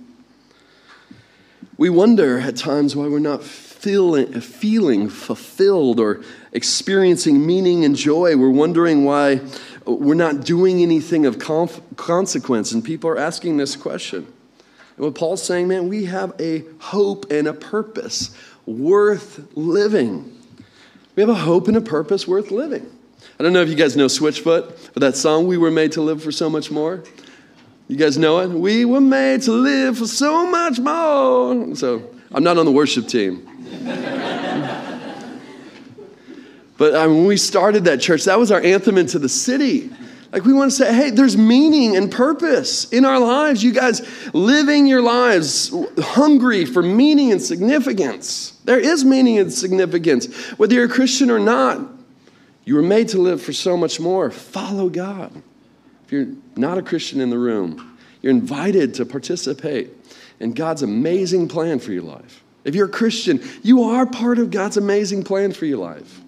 We 1.77 1.91
wonder 1.91 2.39
at 2.41 2.57
times 2.57 2.97
why 2.97 3.09
we're 3.09 3.19
not 3.19 3.43
feeling, 3.85 4.41
feeling 4.41 5.11
fulfilled 5.11 6.01
or 6.01 6.25
experiencing 6.53 7.47
meaning 7.47 7.85
and 7.85 7.95
joy. 7.95 8.35
We're 8.35 8.49
wondering 8.49 9.05
why 9.05 9.43
we're 9.85 10.15
not 10.15 10.43
doing 10.43 10.81
anything 10.81 11.27
of 11.27 11.39
consequence. 11.39 12.73
And 12.73 12.83
people 12.83 13.11
are 13.11 13.19
asking 13.19 13.59
this 13.59 13.77
question. 13.77 14.27
And 14.97 15.05
what 15.05 15.15
Paul's 15.15 15.43
saying, 15.43 15.69
man, 15.69 15.91
we 15.91 16.07
have 16.07 16.33
a 16.41 16.65
hope 16.79 17.31
and 17.31 17.47
a 17.47 17.53
purpose 17.53 18.35
worth 18.65 19.47
living. 19.55 20.35
We 21.15 21.21
have 21.21 21.29
a 21.29 21.35
hope 21.35 21.69
and 21.69 21.77
a 21.77 21.83
purpose 21.83 22.27
worth 22.27 22.51
living. 22.51 22.91
I 23.39 23.43
don't 23.43 23.53
know 23.53 23.61
if 23.61 23.69
you 23.69 23.75
guys 23.75 23.97
know 23.97 24.07
Switchfoot, 24.07 24.93
but 24.95 25.01
that 25.03 25.15
song, 25.15 25.47
We 25.47 25.59
Were 25.59 25.71
Made 25.71 25.93
to 25.93 26.01
Live 26.01 26.23
for 26.23 26.33
So 26.33 26.49
Much 26.49 26.71
More. 26.71 27.05
You 27.89 27.97
guys 27.97 28.17
know 28.17 28.41
it? 28.41 28.49
We 28.49 28.87
were 28.87 29.03
made 29.03 29.43
to 29.43 29.53
live 29.53 29.99
for 29.99 30.07
so 30.07 30.47
much 30.47 30.79
more. 30.79 31.77
So 31.77 32.15
I'm 32.33 32.43
not 32.43 32.57
on 32.57 32.65
the 32.65 32.73
worship 32.73 33.09
team. 33.09 33.47
But 36.77 36.95
I 36.97 37.07
mean, 37.07 37.19
when 37.19 37.27
we 37.27 37.37
started 37.37 37.85
that 37.85 38.01
church, 38.01 38.25
that 38.25 38.39
was 38.39 38.51
our 38.51 38.61
anthem 38.61 38.99
into 38.99 39.19
the 39.19 39.29
city. 39.29 39.91
Like, 40.33 40.45
we 40.45 40.53
want 40.53 40.73
to 40.73 40.77
say, 40.77 40.93
hey, 40.93 41.11
there's 41.11 41.37
meaning 41.37 41.97
and 41.97 42.11
purpose 42.11 42.93
in 42.93 43.05
our 43.05 43.21
lives. 43.21 43.63
You 43.63 43.73
guys 43.73 44.03
living 44.35 44.89
your 44.89 45.01
lives 45.01 45.73
hungry 45.97 46.65
for 46.65 46.83
meaning 46.83 47.31
and 47.31 47.41
significance. 47.41 48.59
There 48.65 48.81
is 48.81 49.05
meaning 49.05 49.39
and 49.39 49.53
significance. 49.53 50.27
Whether 50.59 50.75
you're 50.75 50.87
a 50.87 50.89
Christian 50.89 51.31
or 51.31 51.39
not, 51.39 51.81
you 52.65 52.75
were 52.75 52.83
made 52.83 53.09
to 53.11 53.19
live 53.19 53.43
for 53.43 53.53
so 53.53 53.77
much 53.77 54.01
more. 54.01 54.31
Follow 54.31 54.89
God. 54.89 55.31
If 56.05 56.13
you're 56.13 56.35
not 56.57 56.79
a 56.79 56.83
Christian 56.83 57.21
in 57.21 57.31
the 57.31 57.39
room, 57.39 57.97
you're 58.21 58.33
invited 58.33 58.95
to 58.95 59.07
participate 59.07 59.93
in 60.41 60.53
God's 60.53 60.83
amazing 60.83 61.49
plan 61.49 61.79
for 61.79 61.93
your 61.93 62.03
life. 62.03 62.44
If 62.65 62.75
you're 62.75 62.87
a 62.87 62.91
Christian, 62.91 63.43
you 63.63 63.85
are 63.85 64.07
part 64.07 64.39
of 64.39 64.51
God's 64.51 64.77
amazing 64.77 65.25
plan 65.25 65.53
for 65.53 65.67
your 65.67 65.79
life. 65.79 66.21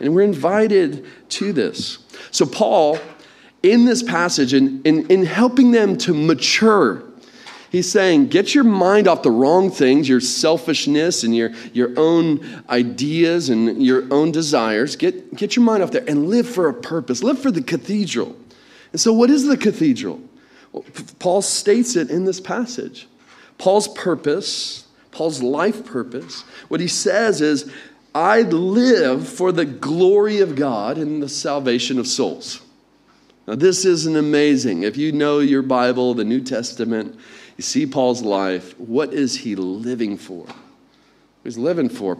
And 0.00 0.14
we're 0.14 0.22
invited 0.22 1.06
to 1.30 1.52
this. 1.52 1.98
So, 2.30 2.46
Paul 2.46 2.98
in 3.62 3.84
this 3.84 4.02
passage 4.02 4.54
in, 4.54 4.82
in, 4.82 5.06
in 5.08 5.24
helping 5.24 5.70
them 5.70 5.96
to 5.98 6.14
mature. 6.14 7.02
He's 7.70 7.90
saying, 7.90 8.28
get 8.28 8.54
your 8.54 8.64
mind 8.64 9.08
off 9.08 9.22
the 9.22 9.30
wrong 9.30 9.70
things, 9.70 10.08
your 10.08 10.20
selfishness 10.20 11.24
and 11.24 11.34
your, 11.34 11.50
your 11.72 11.92
own 11.96 12.62
ideas 12.70 13.50
and 13.50 13.84
your 13.84 14.04
own 14.12 14.30
desires. 14.30 14.96
Get, 14.96 15.34
get 15.34 15.56
your 15.56 15.64
mind 15.64 15.82
off 15.82 15.90
there 15.90 16.04
and 16.06 16.28
live 16.28 16.48
for 16.48 16.68
a 16.68 16.74
purpose. 16.74 17.22
Live 17.22 17.40
for 17.40 17.50
the 17.50 17.62
cathedral. 17.62 18.36
And 18.92 19.00
so, 19.00 19.12
what 19.12 19.30
is 19.30 19.46
the 19.46 19.56
cathedral? 19.56 20.20
Well, 20.72 20.84
Paul 21.18 21.42
states 21.42 21.96
it 21.96 22.08
in 22.08 22.24
this 22.24 22.40
passage. 22.40 23.08
Paul's 23.58 23.88
purpose, 23.88 24.85
Paul's 25.16 25.42
life 25.42 25.86
purpose, 25.86 26.42
what 26.68 26.78
he 26.78 26.88
says 26.88 27.40
is, 27.40 27.72
I 28.14 28.42
live 28.42 29.26
for 29.26 29.50
the 29.50 29.64
glory 29.64 30.40
of 30.40 30.54
God 30.54 30.98
and 30.98 31.22
the 31.22 31.28
salvation 31.28 31.98
of 31.98 32.06
souls. 32.06 32.60
Now, 33.46 33.54
this 33.54 33.86
isn't 33.86 34.14
amazing. 34.14 34.82
If 34.82 34.98
you 34.98 35.12
know 35.12 35.38
your 35.38 35.62
Bible, 35.62 36.12
the 36.12 36.24
New 36.24 36.42
Testament, 36.42 37.18
you 37.56 37.62
see 37.62 37.86
Paul's 37.86 38.20
life. 38.20 38.78
What 38.78 39.14
is 39.14 39.38
he 39.38 39.56
living 39.56 40.18
for? 40.18 40.46
He's 41.44 41.56
living 41.56 41.88
for 41.88 42.18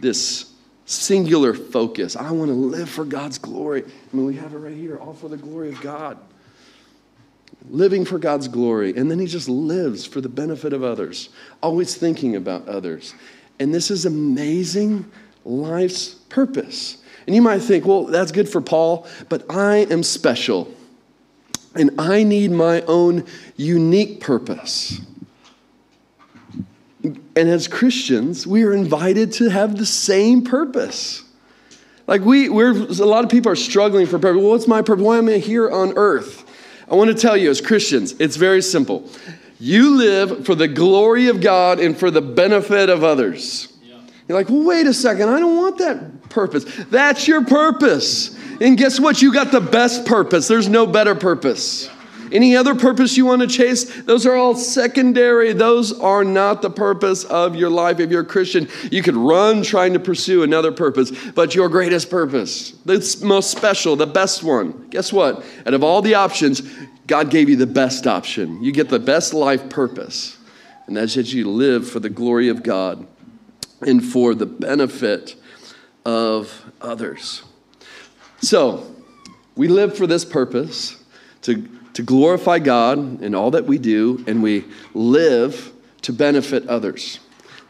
this 0.00 0.50
singular 0.86 1.52
focus. 1.52 2.16
I 2.16 2.30
want 2.30 2.48
to 2.48 2.54
live 2.54 2.88
for 2.88 3.04
God's 3.04 3.36
glory. 3.36 3.84
I 3.84 4.16
mean, 4.16 4.24
we 4.24 4.36
have 4.36 4.54
it 4.54 4.58
right 4.58 4.74
here, 4.74 4.96
all 4.96 5.12
for 5.12 5.28
the 5.28 5.36
glory 5.36 5.68
of 5.68 5.82
God. 5.82 6.16
Living 7.68 8.04
for 8.04 8.18
God's 8.18 8.48
glory. 8.48 8.96
And 8.96 9.10
then 9.10 9.18
he 9.18 9.26
just 9.26 9.48
lives 9.48 10.06
for 10.06 10.20
the 10.20 10.28
benefit 10.28 10.72
of 10.72 10.84
others, 10.84 11.30
always 11.62 11.94
thinking 11.96 12.36
about 12.36 12.68
others. 12.68 13.14
And 13.58 13.74
this 13.74 13.90
is 13.90 14.06
amazing 14.06 15.10
life's 15.44 16.14
purpose. 16.28 16.98
And 17.26 17.34
you 17.34 17.42
might 17.42 17.60
think, 17.60 17.84
well, 17.84 18.04
that's 18.04 18.30
good 18.30 18.48
for 18.48 18.60
Paul, 18.60 19.06
but 19.28 19.50
I 19.50 19.78
am 19.90 20.02
special. 20.02 20.72
And 21.74 21.90
I 21.98 22.22
need 22.22 22.52
my 22.52 22.82
own 22.82 23.24
unique 23.56 24.20
purpose. 24.20 25.00
And 27.02 27.18
as 27.36 27.68
Christians, 27.68 28.46
we 28.46 28.62
are 28.62 28.72
invited 28.72 29.32
to 29.34 29.48
have 29.48 29.76
the 29.76 29.86
same 29.86 30.42
purpose. 30.42 31.22
Like 32.06 32.22
we, 32.22 32.48
we're 32.48 32.72
a 32.72 33.04
lot 33.04 33.24
of 33.24 33.30
people 33.30 33.50
are 33.52 33.56
struggling 33.56 34.06
for 34.06 34.18
purpose. 34.18 34.40
Well, 34.40 34.52
what's 34.52 34.68
my 34.68 34.80
purpose? 34.80 35.04
Why 35.04 35.18
am 35.18 35.28
I 35.28 35.38
here 35.38 35.70
on 35.70 35.92
earth? 35.96 36.44
I 36.90 36.94
want 36.94 37.10
to 37.10 37.14
tell 37.14 37.36
you, 37.36 37.50
as 37.50 37.60
Christians, 37.60 38.14
it's 38.18 38.36
very 38.36 38.62
simple. 38.62 39.08
You 39.58 39.96
live 39.96 40.44
for 40.46 40.54
the 40.54 40.68
glory 40.68 41.28
of 41.28 41.40
God 41.40 41.80
and 41.80 41.96
for 41.96 42.10
the 42.10 42.20
benefit 42.20 42.88
of 42.88 43.02
others. 43.02 43.72
Yeah. 43.82 43.98
You're 44.28 44.38
like, 44.38 44.48
well, 44.48 44.64
wait 44.64 44.86
a 44.86 44.94
second, 44.94 45.28
I 45.28 45.40
don't 45.40 45.56
want 45.56 45.78
that 45.78 46.28
purpose. 46.28 46.64
That's 46.90 47.26
your 47.26 47.44
purpose. 47.44 48.38
And 48.60 48.78
guess 48.78 49.00
what? 49.00 49.20
You 49.20 49.32
got 49.32 49.50
the 49.50 49.60
best 49.60 50.06
purpose. 50.06 50.48
There's 50.48 50.68
no 50.68 50.86
better 50.86 51.14
purpose. 51.14 51.90
Any 52.32 52.56
other 52.56 52.74
purpose 52.74 53.16
you 53.16 53.26
want 53.26 53.42
to 53.42 53.48
chase, 53.48 54.02
those 54.02 54.26
are 54.26 54.34
all 54.34 54.54
secondary. 54.54 55.52
Those 55.52 55.98
are 55.98 56.24
not 56.24 56.62
the 56.62 56.70
purpose 56.70 57.24
of 57.24 57.56
your 57.56 57.70
life. 57.70 58.00
If 58.00 58.10
you're 58.10 58.22
a 58.22 58.24
Christian, 58.24 58.68
you 58.90 59.02
could 59.02 59.16
run 59.16 59.62
trying 59.62 59.92
to 59.92 60.00
pursue 60.00 60.42
another 60.42 60.72
purpose, 60.72 61.12
but 61.32 61.54
your 61.54 61.68
greatest 61.68 62.10
purpose, 62.10 62.72
the 62.84 63.18
most 63.22 63.50
special, 63.50 63.96
the 63.96 64.06
best 64.06 64.42
one, 64.42 64.88
guess 64.88 65.12
what? 65.12 65.44
Out 65.66 65.74
of 65.74 65.82
all 65.82 66.02
the 66.02 66.14
options, 66.14 66.62
God 67.06 67.30
gave 67.30 67.48
you 67.48 67.56
the 67.56 67.66
best 67.66 68.06
option. 68.06 68.62
You 68.62 68.72
get 68.72 68.88
the 68.88 68.98
best 68.98 69.32
life 69.32 69.68
purpose, 69.68 70.36
and 70.86 70.96
that's 70.96 71.14
that 71.14 71.32
you 71.32 71.50
live 71.50 71.88
for 71.88 72.00
the 72.00 72.10
glory 72.10 72.48
of 72.48 72.62
God 72.62 73.06
and 73.80 74.04
for 74.04 74.34
the 74.34 74.46
benefit 74.46 75.36
of 76.04 76.64
others. 76.80 77.42
So, 78.40 78.94
we 79.56 79.68
live 79.68 79.96
for 79.96 80.06
this 80.06 80.24
purpose 80.24 81.02
to, 81.42 81.66
to 81.96 82.02
glorify 82.02 82.58
God 82.58 83.22
in 83.22 83.34
all 83.34 83.52
that 83.52 83.64
we 83.64 83.78
do, 83.78 84.22
and 84.26 84.42
we 84.42 84.66
live 84.92 85.72
to 86.02 86.12
benefit 86.12 86.68
others. 86.68 87.20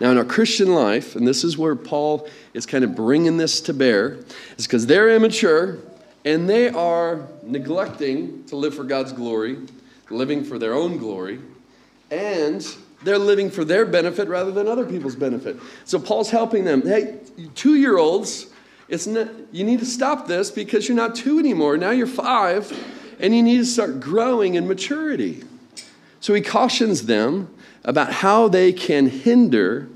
Now, 0.00 0.10
in 0.10 0.18
our 0.18 0.24
Christian 0.24 0.74
life, 0.74 1.14
and 1.14 1.24
this 1.24 1.44
is 1.44 1.56
where 1.56 1.76
Paul 1.76 2.28
is 2.52 2.66
kind 2.66 2.82
of 2.82 2.96
bringing 2.96 3.36
this 3.36 3.60
to 3.60 3.72
bear, 3.72 4.18
is 4.58 4.66
because 4.66 4.84
they're 4.86 5.10
immature 5.10 5.78
and 6.24 6.50
they 6.50 6.68
are 6.70 7.28
neglecting 7.44 8.42
to 8.46 8.56
live 8.56 8.74
for 8.74 8.82
God's 8.82 9.12
glory, 9.12 9.58
living 10.10 10.42
for 10.42 10.58
their 10.58 10.74
own 10.74 10.98
glory, 10.98 11.38
and 12.10 12.66
they're 13.04 13.18
living 13.18 13.48
for 13.48 13.64
their 13.64 13.86
benefit 13.86 14.26
rather 14.26 14.50
than 14.50 14.66
other 14.66 14.86
people's 14.86 15.14
benefit. 15.14 15.56
So 15.84 16.00
Paul's 16.00 16.30
helping 16.30 16.64
them. 16.64 16.82
Hey, 16.82 17.20
two 17.54 17.76
year 17.76 17.96
olds, 17.96 18.46
it's 18.88 19.06
you 19.06 19.62
need 19.62 19.78
to 19.78 19.86
stop 19.86 20.26
this 20.26 20.50
because 20.50 20.88
you're 20.88 20.96
not 20.96 21.14
two 21.14 21.38
anymore. 21.38 21.76
Now 21.76 21.92
you're 21.92 22.08
five, 22.08 22.72
and 23.18 23.34
you 23.34 23.42
need 23.42 23.58
to 23.58 23.64
start 23.64 24.00
growing 24.00 24.54
in 24.54 24.66
maturity. 24.66 25.42
So 26.20 26.34
he 26.34 26.40
cautions 26.40 27.06
them 27.06 27.54
about 27.84 28.12
how 28.12 28.48
they 28.48 28.72
can 28.72 29.06
hinder 29.06 29.88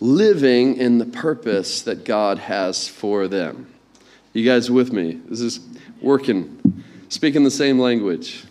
living 0.00 0.76
in 0.76 0.98
the 0.98 1.04
purpose 1.04 1.82
that 1.82 2.04
God 2.04 2.38
has 2.38 2.88
for 2.88 3.28
them. 3.28 3.66
You 4.32 4.44
guys 4.44 4.70
with 4.70 4.92
me? 4.92 5.20
This 5.28 5.40
is 5.40 5.60
working, 6.00 6.84
speaking 7.08 7.44
the 7.44 7.50
same 7.50 7.78
language. 7.78 8.44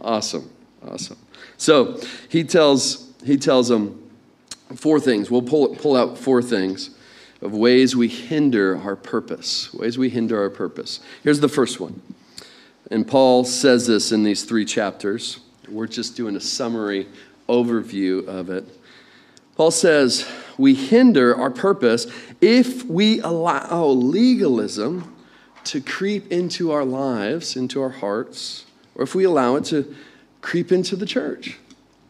Awesome, 0.00 0.48
awesome. 0.86 1.18
So 1.56 2.00
he 2.28 2.44
tells 2.44 3.12
he 3.24 3.36
tells 3.36 3.68
them 3.68 4.10
four 4.76 5.00
things. 5.00 5.30
We'll 5.30 5.42
pull 5.42 5.74
pull 5.74 5.96
out 5.96 6.18
four 6.18 6.40
things 6.42 6.90
of 7.42 7.52
ways 7.52 7.96
we 7.96 8.08
hinder 8.08 8.78
our 8.78 8.96
purpose. 8.96 9.72
Ways 9.74 9.98
we 9.98 10.08
hinder 10.08 10.40
our 10.40 10.50
purpose. 10.50 11.00
Here's 11.24 11.40
the 11.40 11.48
first 11.48 11.80
one. 11.80 12.00
And 12.90 13.06
Paul 13.06 13.44
says 13.44 13.86
this 13.86 14.12
in 14.12 14.22
these 14.22 14.44
three 14.44 14.64
chapters. 14.64 15.40
We're 15.68 15.86
just 15.86 16.16
doing 16.16 16.36
a 16.36 16.40
summary 16.40 17.06
overview 17.48 18.26
of 18.26 18.48
it. 18.50 18.64
Paul 19.56 19.70
says, 19.70 20.26
we 20.56 20.74
hinder 20.74 21.36
our 21.36 21.50
purpose 21.50 22.06
if 22.40 22.84
we 22.84 23.20
allow 23.20 23.86
legalism 23.86 25.14
to 25.64 25.80
creep 25.80 26.32
into 26.32 26.70
our 26.70 26.84
lives, 26.84 27.56
into 27.56 27.82
our 27.82 27.90
hearts, 27.90 28.64
or 28.94 29.02
if 29.02 29.14
we 29.14 29.24
allow 29.24 29.56
it 29.56 29.64
to 29.66 29.94
creep 30.40 30.72
into 30.72 30.96
the 30.96 31.06
church. 31.06 31.58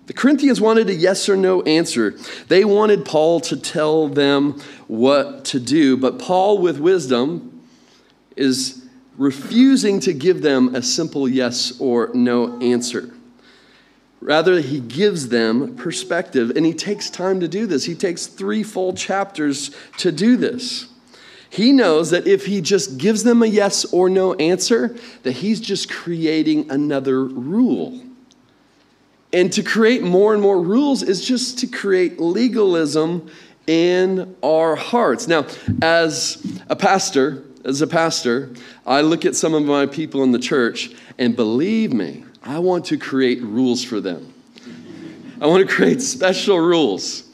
The 0.07 0.13
Corinthians 0.13 0.61
wanted 0.61 0.89
a 0.89 0.95
yes 0.95 1.29
or 1.29 1.37
no 1.37 1.63
answer. 1.63 2.17
They 2.49 2.65
wanted 2.65 3.05
Paul 3.05 3.41
to 3.41 3.57
tell 3.57 4.09
them 4.09 4.61
what 4.87 5.45
to 5.47 5.61
do, 5.61 5.97
but 5.97 6.19
Paul, 6.19 6.59
with 6.59 6.79
wisdom, 6.79 7.63
is 8.37 8.88
refusing 9.19 10.01
to 10.01 10.15
give 10.15 10.41
them 10.41 10.75
a 10.75 10.83
simple 10.83 11.29
yes 11.29 11.79
or 11.81 12.11
no 12.15 12.59
answer. 12.61 13.13
Rather, 14.21 14.61
he 14.61 14.81
gives 14.81 15.29
them 15.29 15.77
perspective, 15.77 16.53
and 16.57 16.65
he 16.65 16.73
takes 16.73 17.11
time 17.11 17.41
to 17.41 17.49
do 17.49 17.67
this. 17.67 17.85
He 17.85 17.95
takes 17.95 18.27
three 18.27 18.63
full 18.63 18.95
chapters 18.95 19.71
to 19.99 20.11
do 20.11 20.37
this. 20.37 20.87
He 21.51 21.73
knows 21.73 22.11
that 22.11 22.27
if 22.27 22.47
he 22.47 22.61
just 22.61 22.99
gives 22.99 23.23
them 23.23 23.43
a 23.43 23.47
yes 23.47 23.85
or 23.87 24.11
no 24.11 24.35
answer, 24.35 24.97
that 25.23 25.33
he's 25.33 25.61
just 25.61 25.91
creating 25.91 26.71
another 26.71 27.25
rule. 27.25 28.03
And 29.33 29.53
to 29.53 29.63
create 29.63 30.03
more 30.03 30.33
and 30.33 30.43
more 30.43 30.61
rules 30.61 31.03
is 31.03 31.25
just 31.25 31.59
to 31.61 31.67
create 31.67 32.21
legalism 32.21 33.31
in 33.67 34.35
our 34.43 34.75
hearts. 34.75 35.29
Now, 35.29 35.47
as 35.83 36.61
a 36.69 36.77
pastor, 36.77 37.45
as 37.69 37.83
a 37.83 37.87
pastor, 37.87 38.51
I 38.87 39.03
look 39.03 39.27
at 39.27 39.37
some 39.37 39.53
of 39.53 39.63
my 39.63 39.85
people 39.85 40.23
in 40.23 40.33
the 40.33 40.39
church, 40.39 40.91
and 41.19 41.37
believe 41.37 41.93
me, 41.93 42.25
I 42.43 42.59
want 42.61 42.87
to 42.87 42.97
create 42.97 43.43
rules 43.43 43.85
for 43.85 44.01
them. 44.01 44.33
I 45.41 45.47
want 45.47 45.69
to 45.69 45.73
create 45.73 46.01
special 46.01 46.59
rules. 46.59 47.25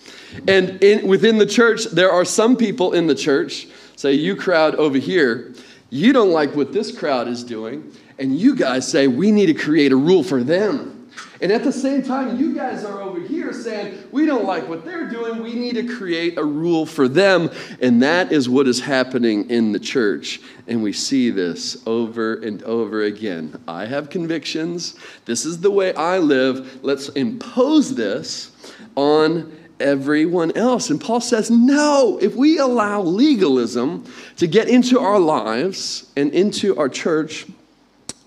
And 0.48 0.82
in, 0.82 1.06
within 1.06 1.38
the 1.38 1.46
church, 1.46 1.84
there 1.84 2.10
are 2.10 2.24
some 2.24 2.56
people 2.56 2.94
in 2.94 3.06
the 3.06 3.14
church, 3.14 3.68
say, 3.94 4.14
you 4.14 4.34
crowd 4.34 4.74
over 4.74 4.98
here, 4.98 5.54
you 5.90 6.12
don't 6.12 6.32
like 6.32 6.56
what 6.56 6.72
this 6.72 6.96
crowd 6.96 7.28
is 7.28 7.44
doing, 7.44 7.92
and 8.18 8.36
you 8.36 8.56
guys 8.56 8.88
say, 8.88 9.06
we 9.06 9.30
need 9.30 9.46
to 9.46 9.54
create 9.54 9.92
a 9.92 9.96
rule 9.96 10.24
for 10.24 10.42
them. 10.42 10.93
And 11.40 11.50
at 11.52 11.64
the 11.64 11.72
same 11.72 12.02
time, 12.02 12.38
you 12.38 12.54
guys 12.54 12.84
are 12.84 13.02
over 13.02 13.20
here 13.20 13.52
saying, 13.52 13.98
we 14.12 14.24
don't 14.24 14.44
like 14.44 14.68
what 14.68 14.84
they're 14.84 15.08
doing, 15.08 15.42
we 15.42 15.54
need 15.54 15.74
to 15.74 15.96
create 15.96 16.38
a 16.38 16.44
rule 16.44 16.86
for 16.86 17.08
them. 17.08 17.50
And 17.80 18.02
that 18.02 18.32
is 18.32 18.48
what 18.48 18.68
is 18.68 18.80
happening 18.80 19.50
in 19.50 19.72
the 19.72 19.78
church. 19.78 20.40
And 20.68 20.82
we 20.82 20.92
see 20.92 21.30
this 21.30 21.82
over 21.86 22.34
and 22.34 22.62
over 22.62 23.02
again. 23.02 23.60
I 23.66 23.84
have 23.86 24.10
convictions. 24.10 24.96
This 25.24 25.44
is 25.44 25.60
the 25.60 25.70
way 25.70 25.92
I 25.94 26.18
live. 26.18 26.82
Let's 26.84 27.08
impose 27.10 27.94
this 27.94 28.52
on 28.94 29.54
everyone 29.80 30.56
else. 30.56 30.90
And 30.90 31.00
Paul 31.00 31.20
says, 31.20 31.50
no, 31.50 32.18
if 32.22 32.34
we 32.36 32.58
allow 32.58 33.02
legalism 33.02 34.04
to 34.36 34.46
get 34.46 34.68
into 34.68 35.00
our 35.00 35.18
lives 35.18 36.10
and 36.16 36.32
into 36.32 36.76
our 36.78 36.88
church, 36.88 37.46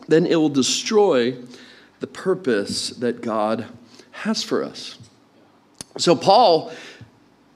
then 0.08 0.26
it 0.26 0.36
will 0.36 0.50
destroy 0.50 1.32
the 2.00 2.08
purpose 2.08 2.90
that 2.92 3.22
God 3.22 3.66
has 4.12 4.44
for 4.44 4.64
us. 4.64 4.98
So, 5.98 6.16
Paul 6.16 6.72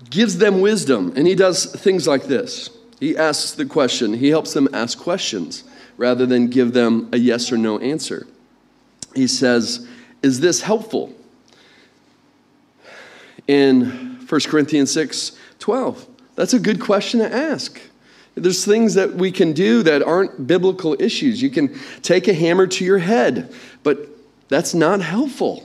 gives 0.09 0.37
them 0.37 0.61
wisdom, 0.61 1.13
and 1.15 1.27
he 1.27 1.35
does 1.35 1.65
things 1.65 2.07
like 2.07 2.23
this. 2.23 2.69
He 2.99 3.17
asks 3.17 3.53
the 3.53 3.65
question, 3.65 4.13
he 4.13 4.29
helps 4.29 4.53
them 4.53 4.67
ask 4.73 4.97
questions 4.97 5.63
rather 5.97 6.25
than 6.25 6.47
give 6.47 6.73
them 6.73 7.09
a 7.11 7.17
yes 7.17 7.51
or 7.51 7.57
no 7.57 7.77
answer. 7.79 8.27
He 9.15 9.27
says, 9.27 9.87
Is 10.23 10.39
this 10.39 10.61
helpful? 10.61 11.13
In 13.47 14.19
1 14.27 14.41
Corinthians 14.41 14.91
6 14.91 15.37
12, 15.59 16.07
that's 16.35 16.53
a 16.53 16.59
good 16.59 16.79
question 16.79 17.19
to 17.19 17.31
ask. 17.31 17.79
There's 18.35 18.65
things 18.65 18.93
that 18.93 19.13
we 19.13 19.31
can 19.31 19.51
do 19.53 19.83
that 19.83 20.01
aren't 20.01 20.47
biblical 20.47 20.95
issues. 20.99 21.41
You 21.41 21.49
can 21.49 21.77
take 22.01 22.27
a 22.27 22.33
hammer 22.33 22.65
to 22.65 22.85
your 22.85 22.97
head, 22.97 23.53
but 23.83 24.07
that's 24.51 24.73
not 24.73 24.99
helpful. 24.99 25.63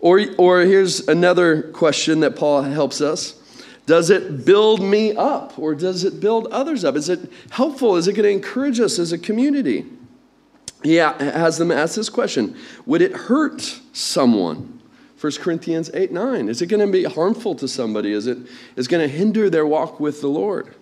Or, 0.00 0.20
or 0.36 0.62
here's 0.62 1.06
another 1.06 1.70
question 1.70 2.18
that 2.20 2.34
Paul 2.34 2.62
helps 2.62 3.00
us 3.00 3.40
Does 3.86 4.10
it 4.10 4.44
build 4.44 4.82
me 4.82 5.14
up 5.14 5.56
or 5.60 5.76
does 5.76 6.02
it 6.02 6.18
build 6.18 6.48
others 6.48 6.84
up? 6.84 6.96
Is 6.96 7.08
it 7.08 7.30
helpful? 7.50 7.94
Is 7.94 8.08
it 8.08 8.14
going 8.14 8.24
to 8.24 8.30
encourage 8.30 8.80
us 8.80 8.98
as 8.98 9.12
a 9.12 9.18
community? 9.18 9.86
He 10.82 10.96
has 10.96 11.56
them 11.56 11.70
ask 11.70 11.94
this 11.94 12.08
question 12.08 12.56
Would 12.84 13.00
it 13.00 13.12
hurt 13.12 13.80
someone? 13.92 14.80
1 15.20 15.32
Corinthians 15.34 15.88
8 15.94 16.10
9. 16.10 16.48
Is 16.48 16.62
it 16.62 16.66
going 16.66 16.84
to 16.84 16.92
be 16.92 17.04
harmful 17.04 17.54
to 17.54 17.68
somebody? 17.68 18.10
Is 18.10 18.26
it 18.26 18.38
is 18.74 18.88
going 18.88 19.08
to 19.08 19.16
hinder 19.16 19.48
their 19.48 19.66
walk 19.66 20.00
with 20.00 20.20
the 20.20 20.26
Lord? 20.26 20.74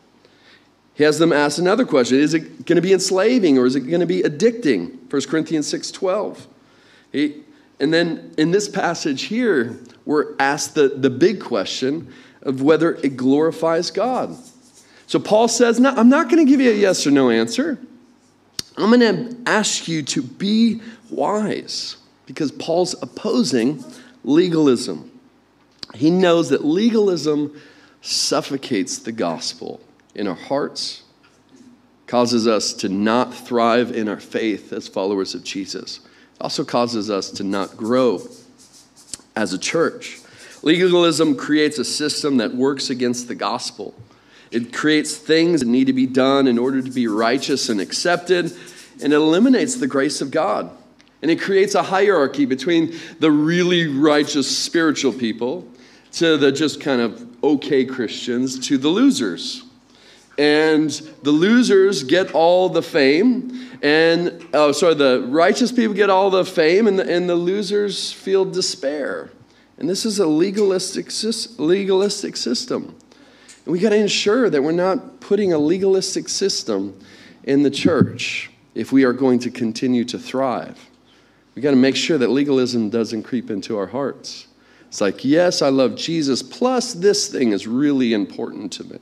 He 0.94 1.04
has 1.04 1.18
them 1.18 1.30
ask 1.30 1.58
another 1.58 1.84
question 1.84 2.18
Is 2.20 2.32
it 2.32 2.64
going 2.64 2.76
to 2.76 2.82
be 2.82 2.94
enslaving 2.94 3.58
or 3.58 3.66
is 3.66 3.76
it 3.76 3.80
going 3.80 4.00
to 4.00 4.06
be 4.06 4.22
addicting? 4.22 5.12
1 5.12 5.22
Corinthians 5.28 5.66
6 5.68 5.90
12. 5.90 6.46
He, 7.12 7.42
and 7.78 7.92
then 7.92 8.34
in 8.36 8.50
this 8.50 8.68
passage 8.68 9.22
here, 9.22 9.78
we're 10.04 10.34
asked 10.38 10.74
the, 10.74 10.88
the 10.88 11.10
big 11.10 11.40
question 11.40 12.12
of 12.42 12.62
whether 12.62 12.94
it 12.96 13.16
glorifies 13.16 13.90
God. 13.90 14.36
So 15.06 15.18
Paul 15.18 15.48
says, 15.48 15.80
no, 15.80 15.90
I'm 15.90 16.08
not 16.08 16.28
going 16.28 16.44
to 16.44 16.50
give 16.50 16.60
you 16.60 16.70
a 16.70 16.74
yes 16.74 17.06
or 17.06 17.10
no 17.10 17.30
answer. 17.30 17.78
I'm 18.76 18.90
going 18.90 19.00
to 19.00 19.50
ask 19.50 19.88
you 19.88 20.02
to 20.02 20.22
be 20.22 20.80
wise 21.10 21.96
because 22.26 22.52
Paul's 22.52 22.94
opposing 23.02 23.84
legalism. 24.24 25.10
He 25.94 26.10
knows 26.10 26.50
that 26.50 26.64
legalism 26.64 27.60
suffocates 28.02 28.98
the 28.98 29.12
gospel 29.12 29.80
in 30.14 30.28
our 30.28 30.34
hearts, 30.34 31.02
causes 32.06 32.46
us 32.46 32.72
to 32.74 32.88
not 32.88 33.34
thrive 33.34 33.90
in 33.90 34.08
our 34.08 34.20
faith 34.20 34.72
as 34.72 34.86
followers 34.86 35.34
of 35.34 35.44
Jesus 35.44 36.00
also 36.40 36.64
causes 36.64 37.11
us 37.11 37.31
to 37.33 37.44
not 37.44 37.76
grow 37.76 38.26
as 39.37 39.53
a 39.53 39.59
church. 39.59 40.18
Legalism 40.62 41.37
creates 41.37 41.79
a 41.79 41.85
system 41.85 42.38
that 42.38 42.55
works 42.55 42.90
against 42.90 43.29
the 43.29 43.35
gospel. 43.35 43.94
It 44.50 44.72
creates 44.72 45.16
things 45.16 45.61
that 45.61 45.68
need 45.68 45.87
to 45.87 45.92
be 45.92 46.07
done 46.07 46.46
in 46.46 46.59
order 46.59 46.83
to 46.83 46.90
be 46.90 47.07
righteous 47.07 47.68
and 47.68 47.81
accepted, 47.81 48.53
and 49.03 49.12
it 49.12 49.16
eliminates 49.16 49.76
the 49.76 49.87
grace 49.87 50.20
of 50.20 50.31
God. 50.31 50.70
And 51.22 51.31
it 51.31 51.40
creates 51.40 51.74
a 51.74 51.83
hierarchy 51.83 52.46
between 52.46 52.98
the 53.18 53.31
really 53.31 53.87
righteous 53.87 54.55
spiritual 54.57 55.12
people 55.12 55.68
to 56.12 56.37
the 56.37 56.50
just 56.50 56.81
kind 56.81 57.00
of 57.00 57.26
okay 57.44 57.85
Christians 57.85 58.59
to 58.68 58.79
the 58.79 58.88
losers. 58.88 59.64
And 60.40 60.88
the 61.22 61.33
losers 61.33 62.03
get 62.03 62.33
all 62.33 62.70
the 62.70 62.81
fame, 62.81 63.76
and 63.83 64.42
oh, 64.55 64.72
sorry, 64.72 64.94
the 64.94 65.26
righteous 65.29 65.70
people 65.70 65.92
get 65.92 66.09
all 66.09 66.31
the 66.31 66.46
fame, 66.46 66.87
and 66.87 66.98
the, 66.98 67.07
and 67.07 67.29
the 67.29 67.35
losers 67.35 68.11
feel 68.11 68.46
despair. 68.46 69.31
And 69.76 69.87
this 69.87 70.07
is 70.07 70.18
a 70.18 70.26
legalistic, 70.26 71.11
legalistic 71.59 72.38
system. 72.38 72.96
And 73.66 73.72
we 73.72 73.81
got 73.81 73.90
to 73.90 73.96
ensure 73.96 74.48
that 74.48 74.62
we're 74.62 74.72
not 74.72 75.20
putting 75.20 75.53
a 75.53 75.59
legalistic 75.59 76.31
system 76.31 76.98
in 77.44 77.62
the 77.62 77.70
church 77.70 78.50
if 78.74 78.92
we 78.92 79.05
are 79.05 79.12
going 79.12 79.40
to 79.40 79.50
continue 79.50 80.07
to 80.07 80.18
thrive. 80.18 80.88
We 81.55 81.61
got 81.61 81.72
to 81.72 81.76
make 81.76 81.96
sure 81.96 82.16
that 82.16 82.31
legalism 82.31 82.88
doesn't 82.88 83.24
creep 83.24 83.50
into 83.50 83.76
our 83.76 83.88
hearts. 83.88 84.46
It's 84.88 85.03
like, 85.03 85.22
yes, 85.22 85.61
I 85.61 85.68
love 85.68 85.96
Jesus, 85.96 86.42
plus 86.42 86.94
this 86.94 87.29
thing 87.29 87.53
is 87.53 87.66
really 87.66 88.14
important 88.14 88.72
to 88.72 88.85
me. 88.85 89.00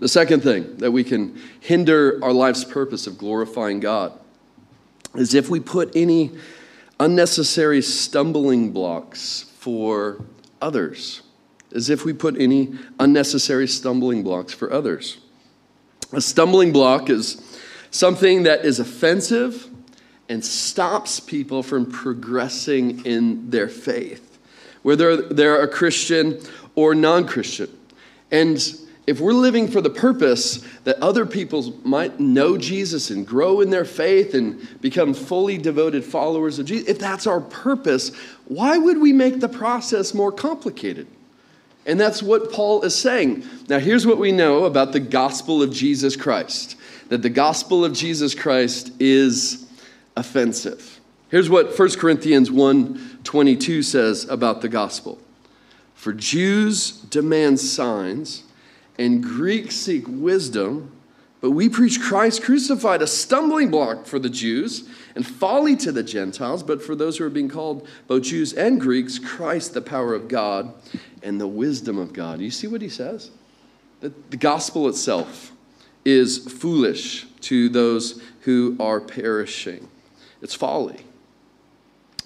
The 0.00 0.08
second 0.08 0.42
thing 0.42 0.76
that 0.78 0.90
we 0.90 1.04
can 1.04 1.40
hinder 1.60 2.18
our 2.22 2.32
life's 2.32 2.64
purpose 2.64 3.06
of 3.06 3.18
glorifying 3.18 3.80
God 3.80 4.12
is 5.14 5.34
if 5.34 5.48
we 5.48 5.60
put 5.60 5.94
any 5.94 6.32
unnecessary 6.98 7.82
stumbling 7.82 8.72
blocks 8.72 9.46
for 9.58 10.24
others, 10.60 11.22
as 11.74 11.90
if 11.90 12.04
we 12.04 12.12
put 12.12 12.40
any 12.40 12.74
unnecessary 12.98 13.68
stumbling 13.68 14.22
blocks 14.22 14.52
for 14.52 14.72
others. 14.72 15.18
A 16.12 16.20
stumbling 16.20 16.72
block 16.72 17.10
is 17.10 17.58
something 17.90 18.44
that 18.44 18.64
is 18.64 18.80
offensive 18.80 19.68
and 20.28 20.44
stops 20.44 21.20
people 21.20 21.62
from 21.62 21.90
progressing 21.90 23.04
in 23.04 23.50
their 23.50 23.68
faith, 23.68 24.38
whether 24.82 25.16
they're 25.16 25.62
a 25.62 25.68
Christian 25.68 26.40
or 26.74 26.94
non 26.94 27.26
Christian. 27.26 27.68
And 28.30 28.58
if 29.06 29.20
we're 29.20 29.34
living 29.34 29.68
for 29.68 29.82
the 29.82 29.90
purpose 29.90 30.64
that 30.84 30.96
other 31.02 31.26
people 31.26 31.78
might 31.84 32.18
know 32.18 32.56
Jesus 32.56 33.10
and 33.10 33.26
grow 33.26 33.60
in 33.60 33.68
their 33.68 33.84
faith 33.84 34.32
and 34.32 34.80
become 34.80 35.12
fully 35.12 35.58
devoted 35.58 36.04
followers 36.04 36.58
of 36.58 36.66
Jesus, 36.66 36.88
if 36.88 36.98
that's 36.98 37.26
our 37.26 37.40
purpose, 37.40 38.14
why 38.46 38.78
would 38.78 38.98
we 38.98 39.12
make 39.12 39.40
the 39.40 39.48
process 39.48 40.14
more 40.14 40.32
complicated? 40.32 41.06
And 41.86 42.00
that's 42.00 42.22
what 42.22 42.50
Paul 42.50 42.82
is 42.82 42.94
saying. 42.94 43.44
Now, 43.68 43.78
here's 43.78 44.06
what 44.06 44.16
we 44.16 44.32
know 44.32 44.64
about 44.64 44.92
the 44.92 45.00
gospel 45.00 45.62
of 45.62 45.70
Jesus 45.70 46.16
Christ 46.16 46.76
that 47.10 47.20
the 47.20 47.28
gospel 47.28 47.84
of 47.84 47.92
Jesus 47.92 48.34
Christ 48.34 48.90
is 48.98 49.66
offensive. 50.16 51.00
Here's 51.28 51.50
what 51.50 51.74
1 51.76 51.98
Corinthians 51.98 52.50
1:22 52.50 53.82
says 53.82 54.26
about 54.30 54.62
the 54.62 54.70
gospel. 54.70 55.18
For 55.94 56.14
Jews 56.14 56.92
demand 57.10 57.60
signs 57.60 58.43
and 58.98 59.22
Greeks 59.22 59.76
seek 59.76 60.04
wisdom, 60.06 60.92
but 61.40 61.50
we 61.50 61.68
preach 61.68 62.00
Christ 62.00 62.42
crucified, 62.42 63.02
a 63.02 63.06
stumbling 63.06 63.70
block 63.70 64.06
for 64.06 64.18
the 64.18 64.30
Jews 64.30 64.88
and 65.14 65.26
folly 65.26 65.76
to 65.76 65.92
the 65.92 66.02
Gentiles, 66.02 66.62
but 66.62 66.82
for 66.82 66.94
those 66.94 67.18
who 67.18 67.24
are 67.24 67.30
being 67.30 67.48
called 67.48 67.86
both 68.06 68.22
Jews 68.22 68.52
and 68.52 68.80
Greeks, 68.80 69.18
Christ 69.18 69.74
the 69.74 69.82
power 69.82 70.14
of 70.14 70.28
God 70.28 70.72
and 71.22 71.40
the 71.40 71.46
wisdom 71.46 71.98
of 71.98 72.12
God. 72.12 72.40
You 72.40 72.50
see 72.50 72.66
what 72.66 72.82
he 72.82 72.88
says? 72.88 73.30
That 74.00 74.30
the 74.30 74.36
gospel 74.36 74.88
itself 74.88 75.52
is 76.04 76.38
foolish 76.38 77.26
to 77.42 77.68
those 77.68 78.22
who 78.40 78.76
are 78.80 79.00
perishing. 79.00 79.88
It's 80.40 80.54
folly, 80.54 81.04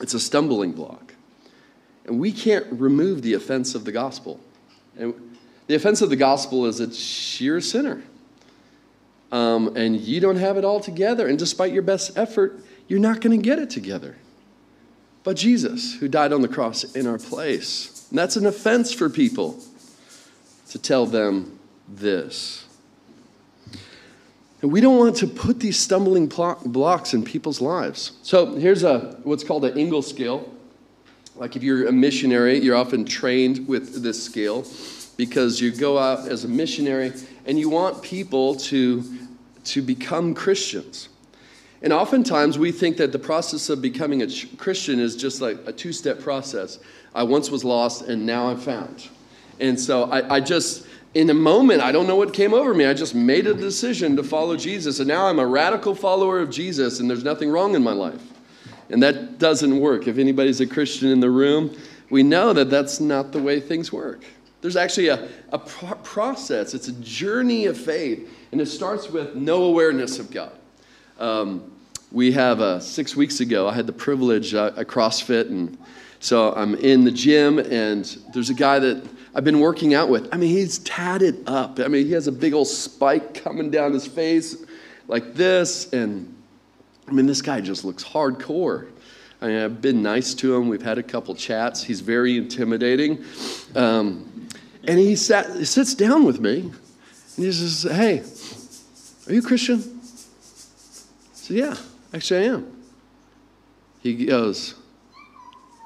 it's 0.00 0.14
a 0.14 0.20
stumbling 0.20 0.72
block. 0.72 1.14
And 2.06 2.18
we 2.18 2.32
can't 2.32 2.66
remove 2.70 3.22
the 3.22 3.34
offense 3.34 3.74
of 3.74 3.84
the 3.84 3.92
gospel. 3.92 4.40
And 4.96 5.14
the 5.68 5.74
offense 5.74 6.02
of 6.02 6.10
the 6.10 6.16
gospel 6.16 6.66
is 6.66 6.78
that 6.78 7.40
you're 7.40 7.58
a 7.58 7.62
sinner. 7.62 8.02
Um, 9.30 9.76
and 9.76 10.00
you 10.00 10.20
don't 10.20 10.36
have 10.36 10.56
it 10.56 10.64
all 10.64 10.80
together. 10.80 11.28
And 11.28 11.38
despite 11.38 11.72
your 11.72 11.82
best 11.82 12.16
effort, 12.16 12.58
you're 12.88 12.98
not 12.98 13.20
going 13.20 13.38
to 13.38 13.42
get 13.42 13.58
it 13.58 13.68
together. 13.68 14.16
But 15.22 15.36
Jesus, 15.36 15.94
who 15.94 16.08
died 16.08 16.32
on 16.32 16.40
the 16.40 16.48
cross 16.48 16.84
in 16.96 17.06
our 17.06 17.18
place. 17.18 18.06
And 18.08 18.18
that's 18.18 18.36
an 18.36 18.46
offense 18.46 18.94
for 18.94 19.10
people 19.10 19.62
to 20.70 20.78
tell 20.78 21.04
them 21.04 21.58
this. 21.86 22.64
And 24.62 24.72
we 24.72 24.80
don't 24.80 24.96
want 24.96 25.16
to 25.16 25.26
put 25.26 25.60
these 25.60 25.78
stumbling 25.78 26.26
blocks 26.26 27.12
in 27.12 27.22
people's 27.22 27.60
lives. 27.60 28.12
So 28.22 28.56
here's 28.56 28.82
a 28.82 29.20
what's 29.22 29.44
called 29.44 29.66
an 29.66 29.78
Engel 29.78 30.00
scale. 30.00 30.50
Like 31.36 31.54
if 31.54 31.62
you're 31.62 31.86
a 31.86 31.92
missionary, 31.92 32.58
you're 32.58 32.74
often 32.74 33.04
trained 33.04 33.68
with 33.68 34.02
this 34.02 34.20
scale 34.22 34.64
because 35.18 35.60
you 35.60 35.72
go 35.72 35.98
out 35.98 36.28
as 36.28 36.44
a 36.44 36.48
missionary 36.48 37.12
and 37.44 37.58
you 37.58 37.68
want 37.68 38.00
people 38.02 38.54
to, 38.54 39.04
to 39.64 39.82
become 39.82 40.32
Christians. 40.32 41.08
And 41.82 41.92
oftentimes 41.92 42.56
we 42.56 42.70
think 42.70 42.96
that 42.98 43.10
the 43.10 43.18
process 43.18 43.68
of 43.68 43.82
becoming 43.82 44.22
a 44.22 44.28
Christian 44.56 45.00
is 45.00 45.16
just 45.16 45.40
like 45.40 45.58
a 45.66 45.72
two 45.72 45.92
step 45.92 46.20
process. 46.20 46.78
I 47.16 47.24
once 47.24 47.50
was 47.50 47.64
lost 47.64 48.02
and 48.02 48.24
now 48.24 48.46
I'm 48.46 48.58
found. 48.58 49.08
And 49.58 49.78
so 49.78 50.04
I, 50.04 50.36
I 50.36 50.40
just, 50.40 50.86
in 51.14 51.28
a 51.30 51.34
moment, 51.34 51.82
I 51.82 51.90
don't 51.90 52.06
know 52.06 52.16
what 52.16 52.32
came 52.32 52.54
over 52.54 52.72
me. 52.72 52.86
I 52.86 52.94
just 52.94 53.16
made 53.16 53.48
a 53.48 53.54
decision 53.54 54.14
to 54.16 54.22
follow 54.22 54.56
Jesus, 54.56 55.00
and 55.00 55.08
now 55.08 55.26
I'm 55.26 55.40
a 55.40 55.46
radical 55.46 55.96
follower 55.96 56.38
of 56.38 56.48
Jesus, 56.48 57.00
and 57.00 57.10
there's 57.10 57.24
nothing 57.24 57.50
wrong 57.50 57.74
in 57.74 57.82
my 57.82 57.92
life. 57.92 58.22
And 58.88 59.02
that 59.02 59.40
doesn't 59.40 59.80
work. 59.80 60.06
If 60.06 60.16
anybody's 60.16 60.60
a 60.60 60.66
Christian 60.66 61.08
in 61.08 61.18
the 61.18 61.30
room, 61.30 61.76
we 62.08 62.22
know 62.22 62.52
that 62.52 62.70
that's 62.70 63.00
not 63.00 63.32
the 63.32 63.42
way 63.42 63.58
things 63.58 63.92
work. 63.92 64.22
There's 64.60 64.76
actually 64.76 65.08
a, 65.08 65.28
a 65.52 65.58
pro- 65.58 65.94
process, 65.96 66.74
it's 66.74 66.88
a 66.88 66.92
journey 66.92 67.66
of 67.66 67.76
faith, 67.76 68.28
and 68.52 68.60
it 68.60 68.66
starts 68.66 69.08
with 69.08 69.34
no 69.34 69.64
awareness 69.64 70.18
of 70.18 70.30
God. 70.30 70.52
Um, 71.18 71.70
we 72.10 72.32
have 72.32 72.60
uh, 72.60 72.80
six 72.80 73.14
weeks 73.14 73.40
ago, 73.40 73.68
I 73.68 73.74
had 73.74 73.86
the 73.86 73.92
privilege 73.92 74.54
uh, 74.54 74.72
at 74.76 74.86
CrossFit, 74.86 75.48
and 75.48 75.76
so 76.20 76.52
I'm 76.54 76.74
in 76.74 77.04
the 77.04 77.10
gym, 77.10 77.58
and 77.58 78.04
there's 78.32 78.50
a 78.50 78.54
guy 78.54 78.78
that 78.78 79.06
I've 79.34 79.44
been 79.44 79.60
working 79.60 79.94
out 79.94 80.08
with. 80.08 80.28
I 80.32 80.36
mean, 80.36 80.50
he's 80.50 80.78
tatted 80.80 81.44
up. 81.46 81.78
I 81.78 81.88
mean, 81.88 82.06
he 82.06 82.12
has 82.12 82.26
a 82.26 82.32
big 82.32 82.54
old 82.54 82.66
spike 82.66 83.34
coming 83.34 83.70
down 83.70 83.92
his 83.92 84.06
face 84.06 84.56
like 85.06 85.34
this. 85.34 85.92
And 85.92 86.34
I 87.06 87.12
mean, 87.12 87.26
this 87.26 87.42
guy 87.42 87.60
just 87.60 87.84
looks 87.84 88.02
hardcore. 88.02 88.88
I 89.40 89.46
mean, 89.46 89.58
I've 89.58 89.80
been 89.80 90.02
nice 90.02 90.34
to 90.34 90.56
him. 90.56 90.68
We've 90.68 90.82
had 90.82 90.98
a 90.98 91.02
couple 91.02 91.34
chats. 91.34 91.82
He's 91.82 92.00
very 92.00 92.36
intimidating. 92.36 93.24
Um, 93.76 94.47
and 94.88 94.98
he, 94.98 95.16
sat, 95.16 95.54
he 95.54 95.66
sits 95.66 95.94
down 95.94 96.24
with 96.24 96.40
me 96.40 96.60
and 96.62 96.72
he 97.36 97.52
says, 97.52 97.82
Hey, 97.82 98.22
are 99.28 99.34
you 99.34 99.40
a 99.40 99.46
Christian? 99.46 99.80
I 99.80 101.34
said, 101.34 101.56
Yeah, 101.58 101.76
actually, 102.14 102.40
I 102.40 102.54
am. 102.54 102.72
He 104.00 104.24
goes, 104.24 104.74